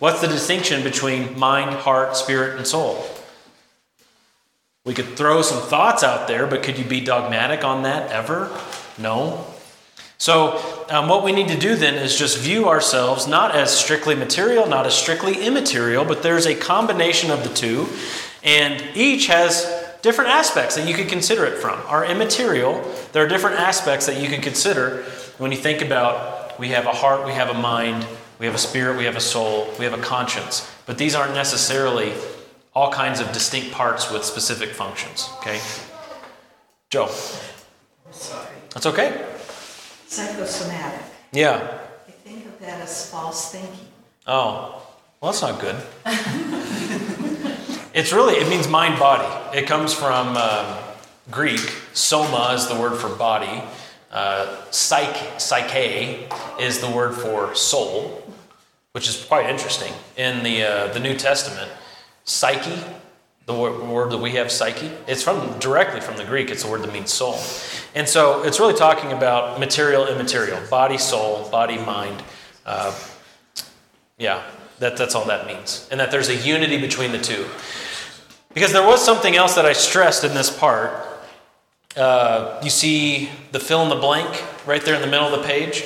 What's 0.01 0.21
the 0.21 0.27
distinction 0.27 0.83
between 0.83 1.39
mind, 1.39 1.71
heart, 1.71 2.16
spirit, 2.16 2.57
and 2.57 2.66
soul? 2.66 3.05
We 4.89 4.95
could 4.95 5.18
throw 5.18 5.43
some 5.43 5.61
thoughts 5.61 6.03
out 6.03 6.28
there, 6.28 6.47
but 6.47 6.62
could 6.62 6.78
you 6.78 6.84
be 6.86 7.03
dogmatic 7.03 7.62
on 7.62 7.82
that 7.82 8.11
ever? 8.11 8.51
No. 8.97 9.45
So, 10.16 10.86
um, 10.89 11.11
what 11.11 11.22
we 11.22 11.30
need 11.30 11.49
to 11.49 11.59
do 11.59 11.76
then 11.76 11.97
is 11.97 12.18
just 12.18 12.39
view 12.39 12.70
ourselves 12.70 13.26
not 13.26 13.55
as 13.55 13.70
strictly 13.70 14.14
material, 14.14 14.66
not 14.66 14.86
as 14.86 14.95
strictly 14.95 15.45
immaterial, 15.45 16.07
but 16.07 16.22
there's 16.22 16.47
a 16.47 16.55
combination 16.55 17.30
of 17.30 17.43
the 17.43 17.51
two, 17.51 17.86
and 18.43 18.82
each 18.97 19.26
has 19.26 19.70
different 20.01 20.30
aspects 20.30 20.76
that 20.76 20.89
you 20.89 20.95
could 20.95 21.11
consider 21.11 21.45
it 21.45 21.59
from. 21.59 21.78
Our 21.80 22.07
immaterial, 22.07 22.80
there 23.12 23.22
are 23.22 23.28
different 23.28 23.61
aspects 23.61 24.07
that 24.07 24.18
you 24.18 24.30
can 24.30 24.41
consider 24.41 25.03
when 25.36 25.53
you 25.53 25.59
think 25.59 25.82
about 25.82 26.59
we 26.59 26.68
have 26.68 26.86
a 26.86 26.93
heart, 26.93 27.26
we 27.26 27.32
have 27.34 27.51
a 27.51 27.61
mind, 27.61 28.07
we 28.39 28.47
have 28.47 28.55
a 28.55 28.59
spirit, 28.59 28.97
we 28.97 29.05
have 29.05 29.16
a 29.16 29.20
soul, 29.20 29.68
we 29.78 29.84
have 29.84 29.93
a 29.93 30.03
conscience. 30.03 30.66
But 30.86 30.97
these 30.97 31.14
aren't 31.14 31.34
necessarily 31.34 32.14
all 32.79 32.93
kinds 32.93 33.18
of 33.18 33.33
distinct 33.33 33.72
parts 33.72 34.09
with 34.09 34.24
specific 34.24 34.70
functions. 34.70 35.29
Okay? 35.39 35.61
Joe. 36.91 37.09
Sorry. 38.12 38.47
That's 38.70 38.87
okay? 38.87 39.26
Psychosomatic. 40.07 41.01
Yeah. 41.33 41.57
I 42.07 42.11
think 42.12 42.47
of 42.47 42.57
that 42.61 42.81
as 42.81 43.11
false 43.11 43.51
thinking. 43.51 43.89
Oh, 44.29 44.81
well, 45.20 45.33
that's 45.33 45.43
not 45.43 45.61
good. 45.61 45.74
it's 47.95 48.12
really, 48.12 48.35
it 48.35 48.49
means 48.49 48.68
mind 48.68 49.01
body. 49.01 49.59
It 49.59 49.66
comes 49.66 49.93
from 49.93 50.37
um, 50.37 50.79
Greek. 51.33 51.74
Soma 51.95 52.53
is 52.55 52.68
the 52.68 52.79
word 52.79 52.97
for 52.97 53.09
body. 53.09 53.61
Uh, 54.12 54.70
psyche, 54.70 55.26
psyche 55.37 56.29
is 56.61 56.79
the 56.79 56.91
word 56.93 57.16
for 57.16 57.57
soul, 57.57 58.22
which 58.93 59.09
is 59.09 59.24
quite 59.24 59.51
interesting. 59.51 59.93
In 60.16 60.45
the, 60.45 60.62
uh, 60.62 60.93
the 60.93 61.01
New 61.01 61.16
Testament, 61.16 61.72
psyche, 62.29 62.79
the 63.47 63.55
word, 63.55 64.11
that 64.11 64.18
we 64.18 64.33
have, 64.33 64.53
psyche, 64.53 64.91
it's 65.07 65.22
from 65.22 65.59
directly 65.59 66.01
from 66.01 66.18
the 66.18 66.24
Greek. 66.24 66.51
It's 66.51 66.62
the 66.62 66.70
word 66.70 66.83
that 66.83 66.93
means 66.93 67.11
soul. 67.11 67.39
And 67.95 68.07
so 68.07 68.43
it's 68.43 68.61
really 68.61 68.74
talking 68.74 69.12
about 69.12 69.59
material, 69.59 70.07
immaterial, 70.07 70.61
body, 70.68 70.99
soul, 70.99 71.49
body, 71.49 71.79
mind. 71.79 72.22
Uh, 72.66 72.95
yeah, 74.18 74.43
that, 74.81 74.99
that's 74.99 75.14
all 75.14 75.24
that 75.24 75.47
means. 75.47 75.89
And 75.91 75.99
that 75.99 76.11
there's 76.11 76.29
a 76.29 76.37
unity 76.37 76.79
between 76.79 77.11
the 77.11 77.18
two. 77.18 77.47
Because 78.53 78.72
there 78.72 78.87
was 78.87 79.03
something 79.03 79.35
else 79.35 79.55
that 79.55 79.64
I 79.64 79.72
stressed 79.72 80.24
in 80.24 80.35
this 80.35 80.55
part. 80.55 80.93
Uh, 81.97 82.61
you 82.62 82.70
see 82.70 83.31
the 83.53 83.61
fill 83.61 83.83
in 83.83 83.89
the 83.89 83.97
blank 83.97 84.45
right 84.66 84.85
there 84.85 84.95
in 84.95 85.01
the 85.01 85.07
middle 85.07 85.26
of 85.26 85.41
the 85.41 85.47
page? 85.47 85.85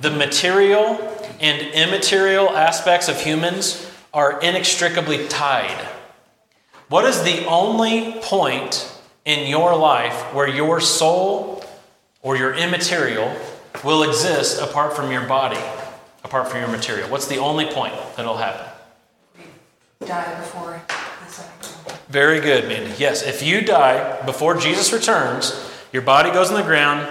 The 0.00 0.10
material 0.10 0.98
and 1.40 1.60
immaterial 1.74 2.48
aspects 2.50 3.08
of 3.08 3.20
humans 3.20 3.90
are 4.14 4.40
inextricably 4.40 5.26
tied. 5.26 5.86
What 6.88 7.04
is 7.04 7.22
the 7.24 7.44
only 7.46 8.12
point 8.22 8.90
in 9.24 9.48
your 9.48 9.76
life 9.76 10.32
where 10.32 10.48
your 10.48 10.80
soul 10.80 11.64
or 12.22 12.36
your 12.36 12.54
immaterial 12.54 13.36
will 13.82 14.04
exist 14.04 14.62
apart 14.62 14.94
from 14.94 15.10
your 15.10 15.26
body, 15.26 15.60
apart 16.22 16.48
from 16.48 16.60
your 16.60 16.68
material? 16.68 17.08
What's 17.08 17.26
the 17.26 17.38
only 17.38 17.66
point 17.66 17.94
that'll 18.16 18.36
happen? 18.36 18.66
Die 20.06 20.40
before 20.40 20.80
the 20.88 21.30
second. 21.32 21.98
Very 22.08 22.40
good, 22.40 22.68
Mandy. 22.68 22.94
Yes, 22.96 23.24
if 23.24 23.42
you 23.42 23.62
die 23.62 24.24
before 24.24 24.56
Jesus 24.56 24.92
returns, 24.92 25.70
your 25.92 26.02
body 26.02 26.30
goes 26.30 26.50
in 26.50 26.56
the 26.56 26.62
ground, 26.62 27.08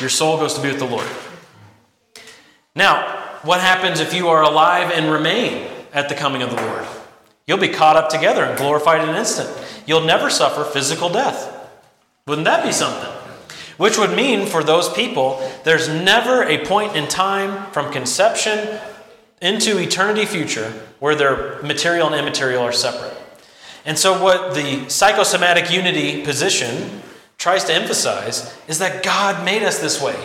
your 0.00 0.10
soul 0.10 0.38
goes 0.38 0.54
to 0.54 0.62
be 0.62 0.68
with 0.68 0.78
the 0.78 0.86
Lord. 0.86 1.08
Now, 2.76 3.24
what 3.42 3.60
happens 3.60 3.98
if 3.98 4.14
you 4.14 4.28
are 4.28 4.42
alive 4.42 4.92
and 4.92 5.10
remain 5.10 5.70
at 5.96 6.08
the 6.08 6.14
coming 6.14 6.42
of 6.42 6.50
the 6.50 6.62
Lord? 6.62 6.86
You'll 7.46 7.58
be 7.58 7.68
caught 7.68 7.96
up 7.96 8.08
together 8.08 8.44
and 8.44 8.56
glorified 8.56 9.02
in 9.02 9.08
an 9.08 9.16
instant. 9.16 9.50
You'll 9.86 10.04
never 10.04 10.30
suffer 10.30 10.62
physical 10.62 11.08
death. 11.08 11.52
Wouldn't 12.26 12.44
that 12.44 12.64
be 12.64 12.72
something? 12.72 13.10
Which 13.76 13.98
would 13.98 14.16
mean 14.16 14.46
for 14.46 14.64
those 14.64 14.88
people, 14.92 15.40
there's 15.64 15.88
never 15.88 16.42
a 16.42 16.64
point 16.64 16.96
in 16.96 17.08
time 17.08 17.70
from 17.72 17.92
conception 17.92 18.80
into 19.40 19.78
eternity 19.78 20.24
future 20.24 20.70
where 20.98 21.14
their 21.14 21.60
material 21.62 22.06
and 22.06 22.16
immaterial 22.16 22.62
are 22.62 22.72
separate. 22.72 23.16
And 23.84 23.98
so, 23.98 24.20
what 24.20 24.54
the 24.54 24.88
psychosomatic 24.88 25.70
unity 25.70 26.24
position 26.24 27.02
tries 27.38 27.64
to 27.64 27.74
emphasize 27.74 28.56
is 28.66 28.78
that 28.78 29.04
God 29.04 29.44
made 29.44 29.62
us 29.62 29.78
this 29.78 30.02
way. 30.02 30.16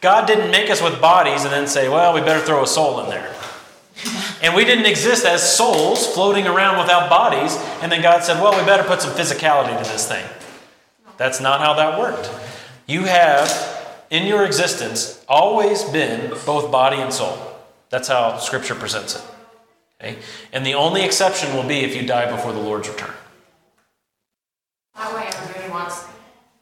God 0.00 0.26
didn't 0.26 0.50
make 0.50 0.70
us 0.70 0.82
with 0.82 1.00
bodies 1.00 1.44
and 1.44 1.52
then 1.52 1.66
say, 1.66 1.88
well, 1.88 2.12
we 2.12 2.20
better 2.20 2.44
throw 2.44 2.62
a 2.62 2.66
soul 2.66 3.00
in 3.00 3.10
there. 3.10 3.34
And 4.44 4.54
we 4.54 4.66
didn't 4.66 4.84
exist 4.84 5.24
as 5.24 5.56
souls 5.56 6.06
floating 6.06 6.46
around 6.46 6.78
without 6.78 7.08
bodies, 7.08 7.56
and 7.80 7.90
then 7.90 8.02
God 8.02 8.22
said, 8.24 8.42
well, 8.42 8.52
we 8.54 8.62
better 8.66 8.82
put 8.82 9.00
some 9.00 9.12
physicality 9.12 9.74
to 9.82 9.90
this 9.90 10.06
thing. 10.06 10.22
That's 11.16 11.40
not 11.40 11.60
how 11.60 11.72
that 11.72 11.98
worked. 11.98 12.30
You 12.86 13.04
have, 13.04 13.48
in 14.10 14.26
your 14.26 14.44
existence, 14.44 15.24
always 15.30 15.82
been 15.84 16.28
both 16.44 16.70
body 16.70 16.98
and 16.98 17.10
soul. 17.10 17.38
That's 17.88 18.08
how 18.08 18.36
Scripture 18.36 18.74
presents 18.74 19.16
it. 19.16 19.22
Okay? 19.98 20.18
And 20.52 20.66
the 20.66 20.74
only 20.74 21.04
exception 21.04 21.54
will 21.56 21.66
be 21.66 21.78
if 21.78 21.96
you 21.96 22.06
die 22.06 22.30
before 22.30 22.52
the 22.52 22.60
Lord's 22.60 22.86
return. 22.90 23.14
That 24.94 25.14
way 25.14 25.26
everybody 25.26 25.70
wants 25.72 26.04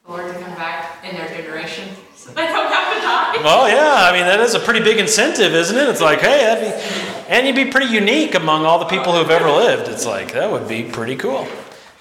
the 0.04 0.12
Lord 0.12 0.32
to 0.32 0.40
come 0.40 0.54
back 0.54 1.04
in 1.04 1.16
their 1.16 1.26
generation. 1.26 1.88
So 2.14 2.30
they 2.30 2.46
don't 2.46 2.72
have 2.72 2.94
to 2.94 3.00
die. 3.00 3.42
Well, 3.42 3.68
yeah, 3.68 4.08
I 4.08 4.12
mean, 4.12 4.26
that 4.26 4.38
is 4.38 4.54
a 4.54 4.60
pretty 4.60 4.78
big 4.78 4.98
incentive, 4.98 5.52
isn't 5.54 5.76
it? 5.76 5.88
It's 5.88 6.00
like, 6.00 6.20
hey, 6.20 6.44
that'd 6.44 6.62
be, 6.62 7.21
and 7.32 7.46
you'd 7.46 7.56
be 7.56 7.70
pretty 7.70 7.90
unique 7.90 8.34
among 8.34 8.66
all 8.66 8.78
the 8.78 8.84
people 8.84 9.14
who've 9.14 9.30
ever 9.30 9.50
lived. 9.50 9.88
It's 9.88 10.04
like, 10.04 10.34
that 10.34 10.50
would 10.50 10.68
be 10.68 10.82
pretty 10.82 11.16
cool. 11.16 11.48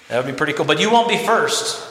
That 0.08 0.22
would 0.22 0.30
be 0.30 0.36
pretty 0.36 0.52
cool. 0.52 0.66
But 0.66 0.78
you 0.78 0.90
won't 0.90 1.08
be 1.08 1.16
first. 1.16 1.88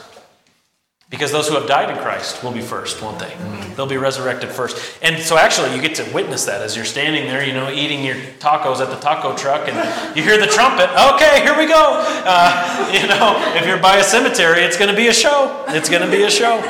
Because 1.10 1.32
those 1.32 1.48
who 1.48 1.56
have 1.56 1.66
died 1.66 1.90
in 1.90 1.96
Christ 1.98 2.42
will 2.42 2.52
be 2.52 2.62
first, 2.62 3.02
won't 3.02 3.18
they? 3.18 3.36
They'll 3.76 3.84
be 3.84 3.98
resurrected 3.98 4.48
first. 4.48 4.96
And 5.02 5.20
so 5.22 5.36
actually, 5.36 5.74
you 5.74 5.82
get 5.82 5.96
to 5.96 6.10
witness 6.14 6.46
that 6.46 6.62
as 6.62 6.74
you're 6.74 6.86
standing 6.86 7.26
there, 7.26 7.44
you 7.44 7.52
know, 7.52 7.70
eating 7.70 8.02
your 8.02 8.14
tacos 8.38 8.80
at 8.80 8.88
the 8.88 8.96
taco 8.96 9.36
truck, 9.36 9.68
and 9.68 10.16
you 10.16 10.22
hear 10.22 10.38
the 10.38 10.46
trumpet. 10.46 10.88
Okay, 11.14 11.42
here 11.42 11.58
we 11.58 11.66
go. 11.66 12.00
Uh, 12.24 12.90
you 12.98 13.06
know, 13.08 13.36
if 13.58 13.66
you're 13.66 13.76
by 13.76 13.96
a 13.96 14.04
cemetery, 14.04 14.60
it's 14.60 14.78
going 14.78 14.88
to 14.88 14.96
be 14.96 15.08
a 15.08 15.12
show. 15.12 15.64
It's 15.68 15.90
going 15.90 16.02
to 16.02 16.10
be 16.10 16.22
a 16.22 16.30
show. 16.30 16.60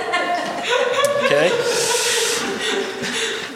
Okay. 1.26 1.91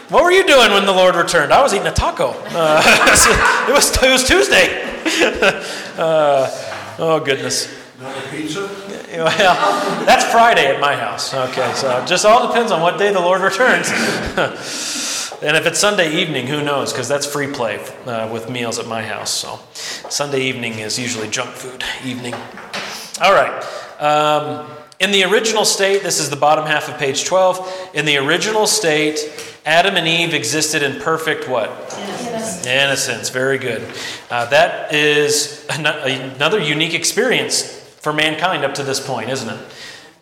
What 0.09 0.23
were 0.23 0.31
you 0.31 0.47
doing 0.47 0.71
when 0.71 0.87
the 0.87 0.93
Lord 0.93 1.17
returned? 1.17 1.53
I 1.53 1.61
was 1.63 1.75
eating 1.75 1.89
a 1.89 1.93
taco. 1.93 2.29
Uh, 2.29 2.81
it 3.69 3.73
was 3.73 4.03
it 4.03 4.11
was 4.11 4.25
Tuesday. 4.25 4.83
Uh, 5.97 6.47
oh 6.99 7.19
goodness. 7.21 7.75
Not 7.99 8.15
a 8.15 8.29
pizza? 8.29 8.69
Well, 9.17 10.05
that's 10.05 10.25
Friday 10.27 10.67
at 10.67 10.79
my 10.79 10.95
house. 10.95 11.33
Okay, 11.33 11.73
so 11.73 12.03
it 12.03 12.07
just 12.07 12.27
all 12.27 12.49
depends 12.49 12.71
on 12.71 12.83
what 12.83 12.99
day 12.99 13.15
the 13.15 13.21
Lord 13.21 13.41
returns. 13.41 13.89
and 13.89 15.57
if 15.57 15.65
it's 15.65 15.79
Sunday 15.79 16.13
evening, 16.21 16.47
who 16.47 16.63
knows? 16.63 16.93
Because 16.93 17.09
that's 17.09 17.25
free 17.25 17.51
play 17.51 17.79
uh, 18.05 18.29
with 18.31 18.51
meals 18.51 18.79
at 18.79 18.87
my 18.87 19.01
house. 19.01 19.31
So 19.31 19.59
Sunday 19.73 20.43
evening 20.43 20.81
is 20.81 20.99
usually 20.99 21.31
junk 21.31 21.51
food 21.53 21.83
evening. 22.05 22.35
All 23.23 23.33
right. 23.33 23.65
Um, 23.99 24.69
in 24.99 25.13
the 25.13 25.25
original 25.25 25.65
state, 25.65 26.03
this 26.03 26.21
is 26.21 26.29
the 26.29 26.37
bottom 26.37 26.67
half 26.67 26.91
of 26.91 26.99
page 26.99 27.25
12. 27.25 27.91
In 27.95 28.05
the 28.05 28.19
original 28.19 28.67
state, 28.67 29.19
Adam 29.67 29.97
and 29.97 30.07
Eve 30.07 30.33
existed 30.33 30.81
in 30.81 31.01
perfect 31.01 31.49
what? 31.49 31.69
Innocence. 31.99 32.67
Innocence. 32.67 33.29
Very 33.31 33.59
good. 33.59 33.83
Uh, 34.31 34.47
that 34.47 34.95
is 34.95 35.67
an- 35.69 35.87
another 35.87 36.61
unique 36.61 36.95
experience 36.95 37.65
for 38.01 38.13
mankind 38.13 38.65
up 38.65 38.75
to 38.75 38.85
this 38.85 39.05
point, 39.05 39.29
isn't 39.29 39.49
it? 39.49 39.59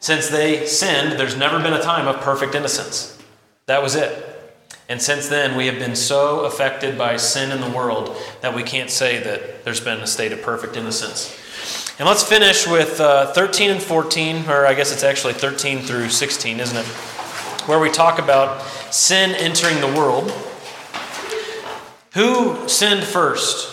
Since 0.00 0.28
they 0.28 0.66
sinned, 0.66 1.20
there's 1.20 1.36
never 1.36 1.60
been 1.60 1.74
a 1.74 1.82
time 1.82 2.08
of 2.08 2.22
perfect 2.22 2.54
innocence. 2.54 3.18
That 3.66 3.82
was 3.82 3.94
it. 3.94 4.30
And 4.88 5.00
since 5.00 5.28
then, 5.28 5.56
we 5.56 5.66
have 5.66 5.78
been 5.78 5.96
so 5.96 6.40
affected 6.40 6.96
by 6.96 7.18
sin 7.18 7.50
in 7.50 7.60
the 7.60 7.70
world 7.70 8.16
that 8.40 8.54
we 8.54 8.62
can't 8.62 8.90
say 8.90 9.22
that 9.22 9.64
there's 9.64 9.80
been 9.80 10.00
a 10.00 10.06
state 10.06 10.32
of 10.32 10.40
perfect 10.40 10.76
innocence. 10.76 11.38
And 11.98 12.08
let's 12.08 12.22
finish 12.22 12.66
with 12.66 12.98
uh, 12.98 13.32
13 13.32 13.70
and 13.70 13.82
14, 13.82 14.48
or 14.48 14.66
I 14.66 14.74
guess 14.74 14.90
it's 14.90 15.04
actually 15.04 15.34
13 15.34 15.80
through 15.80 16.08
16, 16.08 16.60
isn't 16.60 16.76
it? 16.76 16.86
Where 17.66 17.80
we 17.80 17.90
talk 17.90 18.18
about 18.18 18.60
sin 18.92 19.30
entering 19.30 19.80
the 19.80 19.86
world. 19.98 20.30
Who 22.12 22.68
sinned 22.68 23.04
first? 23.04 23.70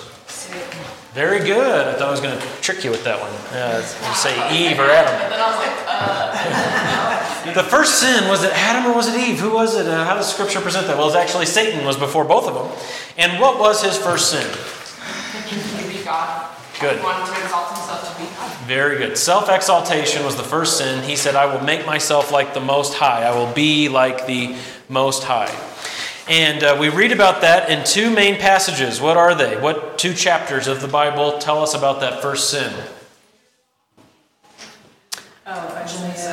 Very 1.13 1.39
good. 1.39 1.87
I 1.87 1.93
thought 1.93 2.07
I 2.07 2.11
was 2.11 2.21
going 2.21 2.39
to 2.39 2.45
trick 2.61 2.85
you 2.85 2.89
with 2.89 3.03
that 3.03 3.19
one. 3.19 3.31
Uh, 3.51 3.81
say 4.15 4.31
Eve 4.55 4.79
or 4.79 4.89
Adam. 4.89 5.13
And 5.21 5.33
then 5.33 5.41
I 5.41 5.47
was 5.51 5.57
like, 5.59 5.75
uh, 5.85 7.53
The 7.53 7.63
first 7.63 7.99
sin 7.99 8.29
was 8.29 8.43
it 8.45 8.53
Adam 8.53 8.89
or 8.89 8.95
was 8.95 9.13
it 9.13 9.19
Eve? 9.19 9.39
Who 9.39 9.51
was 9.51 9.75
it? 9.75 9.87
Uh, 9.87 10.05
how 10.05 10.15
does 10.15 10.31
Scripture 10.31 10.61
present 10.61 10.87
that? 10.87 10.97
Well, 10.97 11.07
it's 11.07 11.17
actually 11.17 11.47
Satan 11.47 11.85
was 11.85 11.97
before 11.97 12.23
both 12.23 12.47
of 12.47 12.53
them. 12.55 12.71
And 13.17 13.41
what 13.41 13.59
was 13.59 13.83
his 13.83 13.97
first 13.97 14.31
sin? 14.31 14.47
to 14.47 15.87
be 15.89 16.01
God. 16.05 16.47
Good. 16.79 17.01
Very 18.73 18.97
good. 18.99 19.17
Self 19.17 19.49
exaltation 19.49 20.23
was 20.23 20.37
the 20.37 20.43
first 20.43 20.77
sin. 20.77 21.03
He 21.03 21.17
said, 21.17 21.35
I 21.35 21.45
will 21.45 21.61
make 21.61 21.85
myself 21.85 22.31
like 22.31 22.53
the 22.53 22.61
Most 22.61 22.93
High. 22.93 23.23
I 23.23 23.35
will 23.35 23.51
be 23.51 23.89
like 23.89 24.27
the 24.27 24.55
Most 24.87 25.25
High. 25.25 25.53
And 26.29 26.63
uh, 26.63 26.77
we 26.79 26.87
read 26.87 27.11
about 27.11 27.41
that 27.41 27.69
in 27.69 27.83
two 27.83 28.09
main 28.09 28.37
passages. 28.37 29.01
What 29.01 29.17
are 29.17 29.35
they? 29.35 29.59
What 29.59 29.97
two 29.97 30.13
chapters 30.13 30.69
of 30.69 30.79
the 30.79 30.87
Bible 30.87 31.37
tell 31.39 31.61
us 31.61 31.73
about 31.73 31.99
that 31.99 32.21
first 32.21 32.49
sin? 32.49 32.73
Oh, 35.45 35.75
Isaiah. 35.75 36.23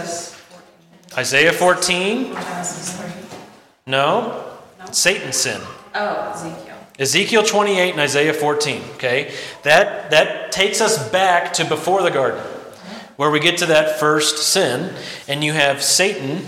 14. 1.10 1.18
Isaiah 1.18 1.52
14? 1.52 2.24
Genesis 2.34 3.00
three. 3.00 3.38
No. 3.84 4.54
Satan's 4.92 5.38
sin. 5.38 5.60
Oh, 5.92 6.30
Ezekiel. 6.32 6.67
Ezekiel 6.98 7.44
28 7.44 7.92
and 7.92 8.00
Isaiah 8.00 8.34
14. 8.34 8.82
Okay, 8.94 9.32
that 9.62 10.10
that 10.10 10.50
takes 10.50 10.80
us 10.80 11.08
back 11.10 11.52
to 11.54 11.64
before 11.64 12.02
the 12.02 12.10
garden, 12.10 12.42
where 13.16 13.30
we 13.30 13.38
get 13.38 13.58
to 13.58 13.66
that 13.66 14.00
first 14.00 14.38
sin, 14.38 14.94
and 15.28 15.44
you 15.44 15.52
have 15.52 15.82
Satan 15.82 16.44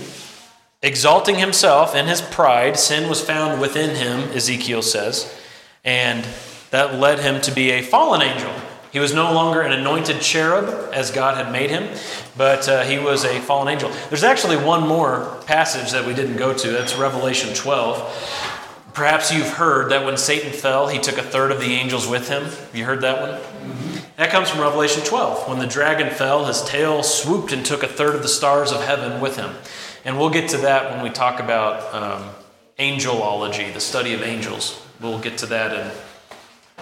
exalting 0.82 1.36
himself 1.36 1.94
in 1.94 2.06
his 2.06 2.20
pride. 2.20 2.78
Sin 2.78 3.08
was 3.08 3.20
found 3.20 3.60
within 3.60 3.94
him, 3.94 4.30
Ezekiel 4.32 4.82
says, 4.82 5.32
and 5.84 6.26
that 6.70 6.94
led 6.94 7.20
him 7.20 7.40
to 7.42 7.52
be 7.52 7.70
a 7.70 7.82
fallen 7.82 8.22
angel. 8.22 8.52
He 8.92 8.98
was 8.98 9.14
no 9.14 9.32
longer 9.32 9.60
an 9.60 9.70
anointed 9.70 10.20
cherub 10.20 10.92
as 10.92 11.12
God 11.12 11.36
had 11.36 11.52
made 11.52 11.70
him, 11.70 11.96
but 12.36 12.68
uh, 12.68 12.82
he 12.82 12.98
was 12.98 13.24
a 13.24 13.38
fallen 13.40 13.68
angel. 13.68 13.92
There's 14.08 14.24
actually 14.24 14.56
one 14.56 14.86
more 14.86 15.40
passage 15.46 15.92
that 15.92 16.04
we 16.04 16.12
didn't 16.12 16.36
go 16.36 16.52
to. 16.52 16.70
That's 16.72 16.96
Revelation 16.96 17.54
12. 17.54 18.59
Perhaps 18.92 19.32
you've 19.32 19.48
heard 19.48 19.90
that 19.90 20.04
when 20.04 20.16
Satan 20.16 20.52
fell, 20.52 20.88
he 20.88 20.98
took 20.98 21.18
a 21.18 21.22
third 21.22 21.52
of 21.52 21.60
the 21.60 21.72
angels 21.74 22.08
with 22.08 22.28
him. 22.28 22.44
Have 22.44 22.74
you 22.74 22.84
heard 22.84 23.02
that 23.02 23.20
one? 23.20 23.40
That 24.16 24.30
comes 24.30 24.50
from 24.50 24.60
Revelation 24.60 25.02
12. 25.04 25.48
When 25.48 25.58
the 25.58 25.66
dragon 25.66 26.10
fell, 26.10 26.44
his 26.44 26.62
tail 26.62 27.02
swooped 27.02 27.52
and 27.52 27.64
took 27.64 27.82
a 27.82 27.88
third 27.88 28.14
of 28.14 28.22
the 28.22 28.28
stars 28.28 28.72
of 28.72 28.82
heaven 28.82 29.20
with 29.20 29.36
him. 29.36 29.52
And 30.04 30.18
we'll 30.18 30.30
get 30.30 30.50
to 30.50 30.58
that 30.58 30.90
when 30.92 31.02
we 31.02 31.10
talk 31.10 31.40
about 31.40 31.94
um, 31.94 32.28
angelology, 32.78 33.72
the 33.72 33.80
study 33.80 34.12
of 34.12 34.22
angels. 34.22 34.84
We'll 35.00 35.20
get 35.20 35.38
to 35.38 35.46
that 35.46 35.72
in 35.72 35.90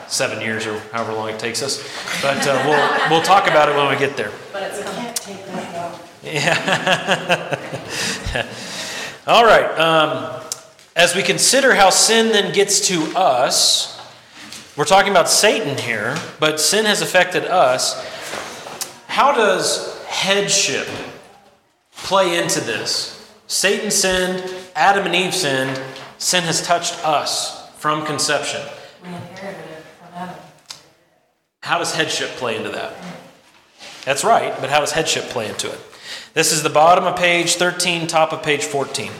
seven 0.08 0.40
years 0.40 0.66
or 0.66 0.78
however 0.92 1.12
long 1.12 1.28
it 1.28 1.38
takes 1.38 1.62
us. 1.62 1.82
But 2.22 2.46
uh, 2.46 2.60
we'll, 2.64 3.10
we'll 3.10 3.22
talk 3.22 3.46
about 3.46 3.68
it 3.68 3.76
when 3.76 3.88
we 3.88 3.96
get 3.98 4.16
there. 4.16 4.32
But 4.52 4.62
it's 4.64 4.82
coming. 4.82 5.04
Can't 5.04 5.16
take 5.16 5.46
that 5.46 5.74
out. 5.74 6.00
Yeah. 6.20 7.56
All 9.26 9.44
right. 9.44 9.78
Um, 9.78 10.42
as 10.98 11.14
we 11.14 11.22
consider 11.22 11.76
how 11.76 11.90
sin 11.90 12.32
then 12.32 12.52
gets 12.52 12.88
to 12.88 13.00
us, 13.16 13.96
we're 14.76 14.84
talking 14.84 15.12
about 15.12 15.28
Satan 15.28 15.78
here, 15.78 16.16
but 16.40 16.58
sin 16.58 16.86
has 16.86 17.02
affected 17.02 17.44
us. 17.44 18.04
How 19.06 19.32
does 19.32 19.96
headship 20.06 20.88
play 21.92 22.42
into 22.42 22.60
this? 22.60 23.32
Satan 23.46 23.92
sinned, 23.92 24.52
Adam 24.74 25.06
and 25.06 25.14
Eve 25.14 25.32
sinned, 25.32 25.80
sin 26.18 26.42
has 26.42 26.60
touched 26.60 26.98
us 27.06 27.70
from 27.76 28.04
conception. 28.04 28.60
We 29.04 29.10
inherited 29.10 29.60
it 29.70 29.84
from. 30.00 30.30
How 31.62 31.78
does 31.78 31.94
headship 31.94 32.30
play 32.30 32.56
into 32.56 32.70
that? 32.70 32.94
That's 34.04 34.24
right, 34.24 34.52
but 34.60 34.68
how 34.68 34.80
does 34.80 34.90
headship 34.90 35.24
play 35.26 35.48
into 35.48 35.70
it? 35.70 35.78
This 36.34 36.50
is 36.50 36.64
the 36.64 36.70
bottom 36.70 37.04
of 37.04 37.16
page 37.16 37.54
13, 37.54 38.08
top 38.08 38.32
of 38.32 38.42
page 38.42 38.64
14. 38.64 39.12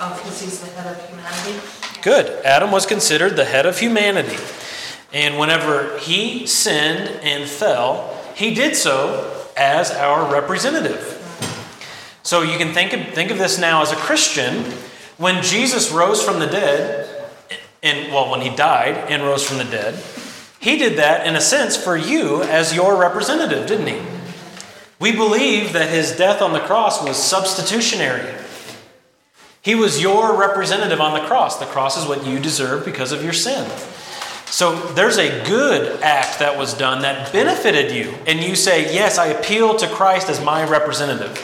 Oh, 0.00 0.27
because 0.38 0.60
he's 0.60 0.74
the 0.74 0.80
head 0.80 0.96
of 0.96 1.08
humanity? 1.08 1.60
Good. 2.02 2.44
Adam 2.44 2.70
was 2.70 2.86
considered 2.86 3.36
the 3.36 3.44
head 3.44 3.66
of 3.66 3.78
humanity. 3.78 4.36
And 5.12 5.38
whenever 5.38 5.98
he 5.98 6.46
sinned 6.46 7.08
and 7.22 7.48
fell, 7.48 8.16
he 8.34 8.54
did 8.54 8.76
so 8.76 9.46
as 9.56 9.90
our 9.90 10.30
representative. 10.32 11.14
So 12.22 12.42
you 12.42 12.58
can 12.58 12.74
think 12.74 12.92
of, 12.92 13.14
think 13.14 13.30
of 13.30 13.38
this 13.38 13.58
now 13.58 13.82
as 13.82 13.90
a 13.90 13.96
Christian. 13.96 14.64
When 15.16 15.42
Jesus 15.42 15.90
rose 15.90 16.22
from 16.22 16.38
the 16.38 16.46
dead, 16.46 17.26
and 17.82 18.12
well, 18.12 18.30
when 18.30 18.40
he 18.40 18.54
died 18.54 19.10
and 19.10 19.22
rose 19.22 19.46
from 19.46 19.58
the 19.58 19.64
dead, 19.64 20.00
he 20.60 20.76
did 20.76 20.98
that 20.98 21.26
in 21.26 21.36
a 21.36 21.40
sense 21.40 21.76
for 21.76 21.96
you 21.96 22.42
as 22.42 22.74
your 22.74 22.96
representative, 23.00 23.66
didn't 23.66 23.86
he? 23.86 24.00
We 25.00 25.12
believe 25.12 25.72
that 25.72 25.90
his 25.90 26.16
death 26.16 26.42
on 26.42 26.52
the 26.52 26.60
cross 26.60 27.02
was 27.02 27.16
substitutionary. 27.16 28.34
He 29.68 29.74
was 29.74 30.00
your 30.00 30.34
representative 30.34 30.98
on 30.98 31.12
the 31.12 31.26
cross. 31.26 31.58
The 31.58 31.66
cross 31.66 31.98
is 31.98 32.08
what 32.08 32.24
you 32.26 32.38
deserve 32.38 32.86
because 32.86 33.12
of 33.12 33.22
your 33.22 33.34
sin. 33.34 33.70
So 34.46 34.74
there's 34.94 35.18
a 35.18 35.44
good 35.44 36.00
act 36.00 36.38
that 36.38 36.56
was 36.56 36.72
done 36.72 37.02
that 37.02 37.30
benefited 37.34 37.94
you, 37.94 38.14
and 38.26 38.40
you 38.40 38.56
say, 38.56 38.94
Yes, 38.94 39.18
I 39.18 39.26
appeal 39.26 39.76
to 39.76 39.86
Christ 39.88 40.30
as 40.30 40.42
my 40.42 40.66
representative. 40.66 41.36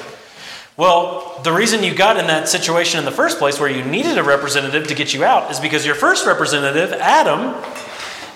Well, 0.79 1.39
the 1.45 1.53
reason 1.53 1.83
you 1.83 1.95
got 1.95 2.17
in 2.17 2.27
that 2.29 2.49
situation 2.49 2.99
in 2.99 3.05
the 3.05 3.11
first 3.11 3.37
place 3.37 3.61
where 3.61 3.69
you 3.69 3.85
needed 3.85 4.17
a 4.17 4.23
representative 4.23 4.87
to 4.87 4.95
get 4.95 5.13
you 5.13 5.23
out 5.23 5.51
is 5.51 5.61
because 5.61 5.85
your 5.85 5.95
first 5.95 6.25
representative, 6.25 6.95
Adam, 6.95 7.63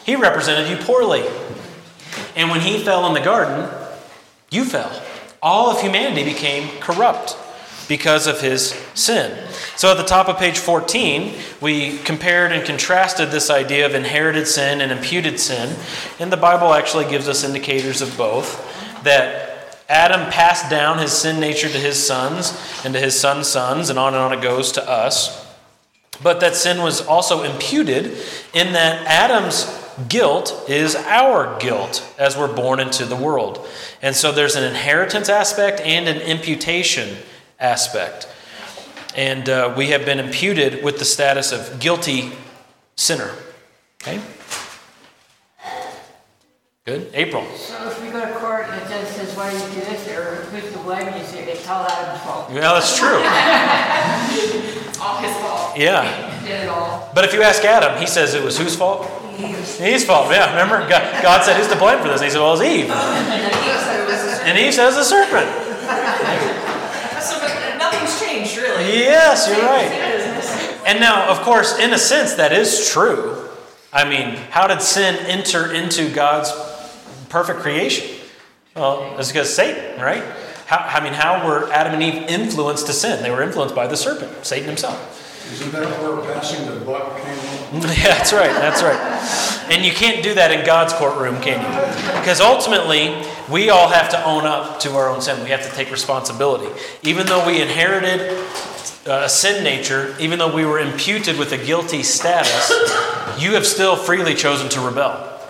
he 0.05 0.17
represented 0.17 0.69
you 0.69 0.77
poorly. 0.85 1.25
And 2.37 2.51
when 2.51 2.61
he 2.61 2.85
fell 2.85 3.07
in 3.07 3.15
the 3.15 3.23
garden, 3.23 3.71
you 4.51 4.67
fell. 4.67 5.03
All 5.41 5.71
of 5.71 5.81
humanity 5.81 6.25
became 6.25 6.79
corrupt 6.83 7.39
because 7.89 8.27
of 8.27 8.41
his 8.41 8.71
sin. 8.95 9.49
So 9.77 9.91
at 9.91 9.97
the 9.97 10.05
top 10.05 10.29
of 10.29 10.39
page 10.39 10.59
14, 10.59 11.35
we 11.61 11.99
compared 11.99 12.53
and 12.53 12.65
contrasted 12.65 13.31
this 13.31 13.51
idea 13.51 13.87
of 13.87 13.95
inherited 13.95 14.47
sin 14.47 14.81
and 14.81 14.93
imputed 14.93 15.41
sin. 15.41 15.75
And 16.21 16.31
the 16.31 16.37
Bible 16.37 16.75
actually 16.75 17.09
gives 17.09 17.29
us 17.29 17.45
indicators 17.45 18.03
of 18.03 18.17
both 18.17 18.65
that 19.05 19.49
Adam 19.89 20.31
passed 20.31 20.69
down 20.69 20.99
his 20.99 21.13
sin 21.13 21.41
nature 21.41 21.69
to 21.69 21.79
his 21.79 22.05
sons 22.05 22.53
and 22.85 22.93
to 22.93 23.01
his 23.01 23.19
sons' 23.19 23.49
sons, 23.49 23.89
and 23.89 23.99
on 23.99 24.15
and 24.15 24.23
on 24.23 24.33
it 24.35 24.43
goes 24.43 24.73
to 24.73 24.89
us. 24.89 25.47
But 26.23 26.41
that 26.41 26.57
sin 26.57 26.83
was 26.83 27.07
also 27.07 27.43
imputed 27.43 28.19
in 28.53 28.73
that 28.73 29.07
Adam's 29.07 29.65
guilt 30.09 30.65
is 30.69 30.95
our 30.95 31.59
guilt 31.59 32.07
as 32.19 32.37
we're 32.37 32.55
born 32.55 32.81
into 32.81 33.05
the 33.05 33.17
world. 33.17 33.67
And 34.03 34.15
so 34.15 34.31
there's 34.31 34.57
an 34.57 34.65
inheritance 34.65 35.29
aspect 35.29 35.81
and 35.81 36.07
an 36.09 36.21
imputation 36.21 37.17
aspect. 37.61 38.29
And 39.17 39.49
uh, 39.49 39.75
we 39.77 39.89
have 39.89 40.05
been 40.05 40.21
imputed 40.21 40.85
with 40.85 40.99
the 40.99 41.05
status 41.05 41.53
of 41.53 41.81
guilty 41.81 42.33
sinner. 42.97 43.31
Okay? 44.03 44.21
Good. 46.85 47.11
April. 47.13 47.45
So 47.57 47.91
if 47.91 48.03
we 48.03 48.11
go 48.11 48.25
to 48.25 48.33
court 48.39 48.65
and 48.69 48.81
the 48.81 48.89
judge 48.89 49.07
says, 49.09 49.37
why 49.37 49.51
did 49.51 49.61
you 49.61 49.81
do 49.81 49.91
this, 49.91 50.09
or 50.09 50.37
who's 50.47 50.73
to 50.73 50.79
blame, 50.79 51.07
you 51.19 51.25
say, 51.25 51.45
it's 51.45 51.69
all 51.69 51.85
Adam's 51.87 52.23
fault. 52.23 52.51
Well, 52.51 52.75
that's 52.75 52.97
true. 52.97 53.19
All 55.01 55.19
his 55.23 55.37
fault. 55.37 55.79
Yeah. 55.79 56.41
He 56.41 56.49
did 56.49 56.63
it 56.65 56.69
all. 56.69 57.09
But 57.15 57.25
if 57.25 57.33
you 57.33 57.43
ask 57.43 57.63
Adam, 57.63 58.01
he 58.01 58.07
says 58.07 58.35
it 58.35 58.43
was 58.43 58.59
whose 58.59 58.75
fault? 58.75 59.09
Eve's. 59.39 59.81
Eve's 59.81 60.05
fault. 60.05 60.29
Yeah, 60.33 60.51
remember? 60.51 60.81
God, 60.89 61.23
God 61.23 61.45
said, 61.45 61.57
Who's 61.57 61.69
to 61.69 61.77
blame 61.77 62.01
for 62.01 62.09
this? 62.09 62.21
And 62.21 62.25
he 62.25 62.31
said, 62.31 62.41
Well, 62.41 62.55
it's 62.55 62.63
Eve. 62.63 62.91
And 62.91 63.45
Eve 63.45 63.81
said 63.81 64.01
it 64.01 64.07
was 64.09 64.23
his. 64.23 64.41
And 64.41 64.59
Eve 64.59 64.75
says, 64.75 64.97
The 64.97 65.05
serpent. 65.05 65.47
Nothing's 67.79 68.21
changed, 68.21 68.57
really. 68.57 68.85
Yes, 69.01 69.49
you're 69.49 69.61
right. 69.61 70.87
And 70.87 71.01
now, 71.01 71.31
of 71.31 71.41
course, 71.43 71.79
in 71.79 71.93
a 71.93 71.99
sense, 71.99 72.35
that 72.35 72.53
is 72.53 72.89
true. 72.89 73.49
I 73.93 74.09
mean, 74.09 74.37
how 74.51 74.67
did 74.67 74.83
sin 74.83 75.17
enter 75.27 75.73
into 75.73 76.13
God's 76.13 76.53
perfect 77.29 77.61
creation? 77.61 78.07
Well, 78.75 79.19
it's 79.19 79.29
because 79.29 79.55
Satan, 79.55 80.01
right? 80.01 80.23
How, 80.67 80.79
I 80.79 81.03
mean, 81.03 81.15
how 81.15 81.47
were 81.47 81.71
Adam 81.73 81.95
and 81.95 82.03
Eve 82.03 82.29
influenced 82.29 82.87
to 82.87 82.93
sin? 82.93 83.23
They 83.23 83.31
were 83.31 83.43
influenced 83.43 83.75
by 83.75 83.87
the 83.87 83.97
serpent, 83.97 84.45
Satan 84.45 84.69
himself. 84.69 85.28
Isn't 85.53 85.73
that 85.73 85.89
where 86.03 86.21
passing 86.33 86.67
the 86.67 86.85
buck 86.85 87.17
came 87.17 87.33
in? 87.33 87.59
Yeah, 87.73 88.15
that's 88.17 88.33
right. 88.33 88.53
That's 88.53 88.83
right. 88.83 88.99
And 89.71 89.85
you 89.85 89.93
can't 89.93 90.23
do 90.23 90.35
that 90.35 90.51
in 90.53 90.65
God's 90.65 90.93
courtroom, 90.95 91.41
can 91.43 91.61
you? 91.61 92.21
Because 92.21 92.41
ultimately, 92.41 93.23
we 93.51 93.69
all 93.69 93.89
have 93.89 94.09
to 94.11 94.25
own 94.25 94.47
up 94.47 94.81
to 94.81 94.93
our 94.93 95.09
own 95.09 95.21
sin. 95.21 95.43
We 95.45 95.51
have 95.51 95.69
to 95.69 95.75
take 95.75 95.91
responsibility. 95.91 96.69
Even 97.03 97.27
though 97.27 97.47
we 97.47 97.61
inherited 97.61 98.39
uh, 99.07 99.23
a 99.25 99.29
sin 99.29 99.65
nature, 99.65 100.17
even 100.19 100.39
though 100.39 100.55
we 100.55 100.65
were 100.65 100.79
imputed 100.79 101.39
with 101.39 101.53
a 101.53 101.59
guilty 101.59 102.03
status, 102.03 102.71
you 103.39 103.53
have 103.53 103.67
still 103.67 103.97
freely 103.97 104.35
chosen 104.35 104.69
to 104.71 104.81
rebel. 104.81 105.41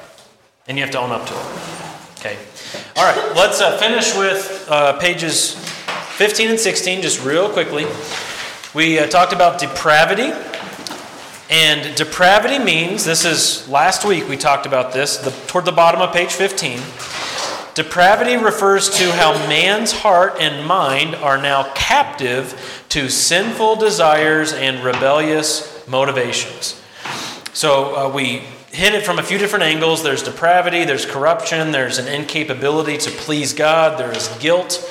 And 0.67 0.77
you 0.77 0.85
have 0.85 0.93
to 0.93 0.99
own 0.99 1.11
up 1.11 1.27
to 1.27 1.35
it. 1.35 1.69
Okay. 2.19 2.37
All 2.97 3.05
right. 3.05 3.37
Let's 3.37 3.61
uh, 3.61 3.79
finish 3.79 4.17
with 4.17 4.67
uh, 4.69 4.99
pages 4.99 5.55
15 6.17 6.51
and 6.51 6.61
16 6.61 7.03
just 7.03 7.25
real 7.25 7.49
quickly. 7.49 7.87
We 8.79 9.01
uh, 9.01 9.09
talked 9.09 9.33
about 9.33 9.59
depravity. 9.59 10.31
And 11.51 11.97
depravity 11.97 12.61
means, 12.61 13.05
this 13.05 13.25
is 13.25 13.69
last 13.69 14.05
week 14.05 14.29
we 14.29 14.37
talked 14.37 14.67
about 14.67 14.93
this, 14.93 15.17
the, 15.17 15.33
toward 15.49 15.65
the 15.65 15.73
bottom 15.73 16.01
of 16.01 16.15
page 16.15 16.31
15. 16.31 16.79
Depravity 17.75 18.37
refers 18.37 18.89
to 18.91 19.11
how 19.11 19.33
man's 19.49 19.91
heart 19.91 20.37
and 20.39 20.65
mind 20.65 21.17
are 21.17 21.43
now 21.43 21.73
captive 21.75 22.85
to 22.91 23.09
sinful 23.09 23.75
desires 23.75 24.53
and 24.53 24.85
rebellious 24.85 25.85
motivations. 25.89 26.81
So 27.55 27.97
uh, 27.97 28.09
we 28.15 28.45
hit 28.71 28.95
it 28.95 29.05
from 29.05 29.19
a 29.19 29.25
few 29.25 29.39
different 29.39 29.65
angles. 29.65 30.05
There's 30.05 30.23
depravity, 30.23 30.85
there's 30.85 31.05
corruption, 31.05 31.73
there's 31.73 31.99
an 31.99 32.07
incapability 32.07 32.97
to 32.99 33.11
please 33.11 33.53
God, 33.53 33.99
there 33.99 34.13
is 34.13 34.29
guilt. 34.39 34.89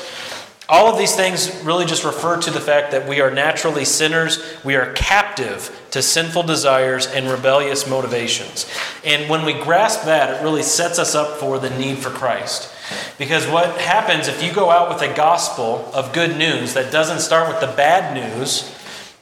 All 0.70 0.91
of 0.91 0.97
these 0.97 1.15
things 1.15 1.63
really 1.63 1.86
just 1.86 2.03
refer 2.03 2.41
to 2.41 2.51
the 2.51 2.59
fact 2.59 2.91
that 2.91 3.07
we 3.07 3.22
are 3.22 3.32
naturally 3.32 3.86
sinners. 3.86 4.43
We 4.65 4.76
are 4.76 4.91
captive 4.93 5.88
to 5.91 6.01
sinful 6.01 6.43
desires 6.43 7.07
and 7.07 7.30
rebellious 7.30 7.88
motivations. 7.88 8.70
And 9.05 9.30
when 9.30 9.45
we 9.45 9.53
grasp 9.53 10.03
that, 10.05 10.30
it 10.30 10.43
really 10.43 10.63
sets 10.63 10.99
us 10.99 11.15
up 11.15 11.39
for 11.39 11.57
the 11.57 11.70
need 11.70 11.99
for 11.99 12.09
Christ. 12.09 12.70
Because 13.18 13.47
what 13.47 13.80
happens 13.80 14.28
if 14.28 14.43
you 14.43 14.51
go 14.51 14.70
out 14.70 14.89
with 14.89 15.01
a 15.01 15.13
gospel 15.15 15.89
of 15.93 16.11
good 16.11 16.38
news 16.38 16.74
that 16.74 16.91
doesn't 16.91 17.20
start 17.20 17.47
with 17.47 17.61
the 17.61 17.76
bad 17.76 18.13
news 18.13 18.74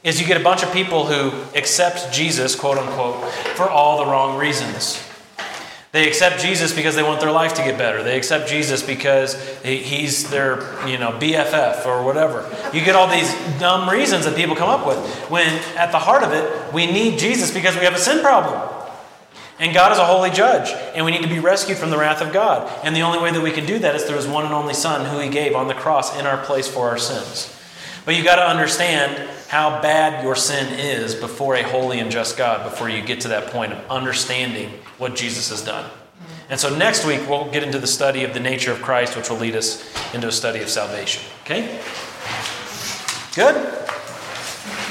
is 0.02 0.20
you 0.20 0.26
get 0.26 0.40
a 0.40 0.44
bunch 0.44 0.64
of 0.64 0.72
people 0.72 1.06
who 1.06 1.30
accept 1.56 2.12
Jesus, 2.12 2.56
quote 2.56 2.78
unquote, 2.78 3.24
for 3.54 3.70
all 3.70 3.98
the 3.98 4.10
wrong 4.10 4.36
reasons. 4.36 5.02
They 5.96 6.06
accept 6.06 6.42
Jesus 6.42 6.74
because 6.74 6.94
they 6.94 7.02
want 7.02 7.22
their 7.22 7.32
life 7.32 7.54
to 7.54 7.62
get 7.62 7.78
better. 7.78 8.02
They 8.02 8.18
accept 8.18 8.50
Jesus 8.50 8.82
because 8.82 9.34
he's 9.62 10.28
their, 10.28 10.56
you 10.86 10.98
know, 10.98 11.12
BFF 11.12 11.86
or 11.86 12.04
whatever. 12.04 12.46
You 12.74 12.84
get 12.84 12.94
all 12.94 13.08
these 13.08 13.32
dumb 13.58 13.88
reasons 13.88 14.26
that 14.26 14.36
people 14.36 14.54
come 14.54 14.68
up 14.68 14.86
with 14.86 14.98
when 15.30 15.48
at 15.74 15.92
the 15.92 15.98
heart 15.98 16.22
of 16.22 16.32
it, 16.32 16.74
we 16.74 16.84
need 16.84 17.18
Jesus 17.18 17.50
because 17.50 17.76
we 17.76 17.84
have 17.84 17.94
a 17.94 17.98
sin 17.98 18.20
problem. 18.20 18.70
And 19.58 19.72
God 19.72 19.90
is 19.90 19.96
a 19.96 20.04
holy 20.04 20.28
judge, 20.28 20.68
and 20.94 21.06
we 21.06 21.12
need 21.12 21.22
to 21.22 21.30
be 21.30 21.38
rescued 21.38 21.78
from 21.78 21.88
the 21.88 21.96
wrath 21.96 22.20
of 22.20 22.30
God. 22.30 22.70
And 22.84 22.94
the 22.94 23.00
only 23.00 23.18
way 23.18 23.32
that 23.32 23.40
we 23.40 23.50
can 23.50 23.64
do 23.64 23.78
that 23.78 23.94
is 23.94 24.04
through 24.04 24.16
his 24.16 24.26
one 24.26 24.44
and 24.44 24.52
only 24.52 24.74
Son, 24.74 25.06
who 25.06 25.18
he 25.18 25.30
gave 25.30 25.56
on 25.56 25.66
the 25.66 25.72
cross 25.72 26.14
in 26.18 26.26
our 26.26 26.44
place 26.44 26.68
for 26.68 26.90
our 26.90 26.98
sins. 26.98 27.58
But 28.04 28.16
you 28.16 28.22
got 28.22 28.36
to 28.36 28.46
understand 28.46 29.30
how 29.48 29.80
bad 29.80 30.24
your 30.24 30.36
sin 30.36 30.78
is 30.78 31.14
before 31.14 31.54
a 31.54 31.62
holy 31.62 32.00
and 32.00 32.10
just 32.10 32.36
God 32.36 32.68
before 32.68 32.88
you 32.88 33.02
get 33.02 33.20
to 33.22 33.28
that 33.28 33.46
point 33.52 33.72
of 33.72 33.90
understanding 33.90 34.70
what 34.98 35.14
Jesus 35.14 35.50
has 35.50 35.64
done. 35.64 35.88
And 36.48 36.58
so 36.58 36.76
next 36.76 37.04
week 37.04 37.28
we'll 37.28 37.50
get 37.50 37.62
into 37.62 37.78
the 37.78 37.86
study 37.86 38.24
of 38.24 38.34
the 38.34 38.40
nature 38.40 38.72
of 38.72 38.82
Christ, 38.82 39.16
which 39.16 39.30
will 39.30 39.38
lead 39.38 39.56
us 39.56 39.84
into 40.14 40.28
a 40.28 40.32
study 40.32 40.60
of 40.60 40.68
salvation. 40.68 41.22
Okay? 41.42 41.80
Good? 43.34 43.85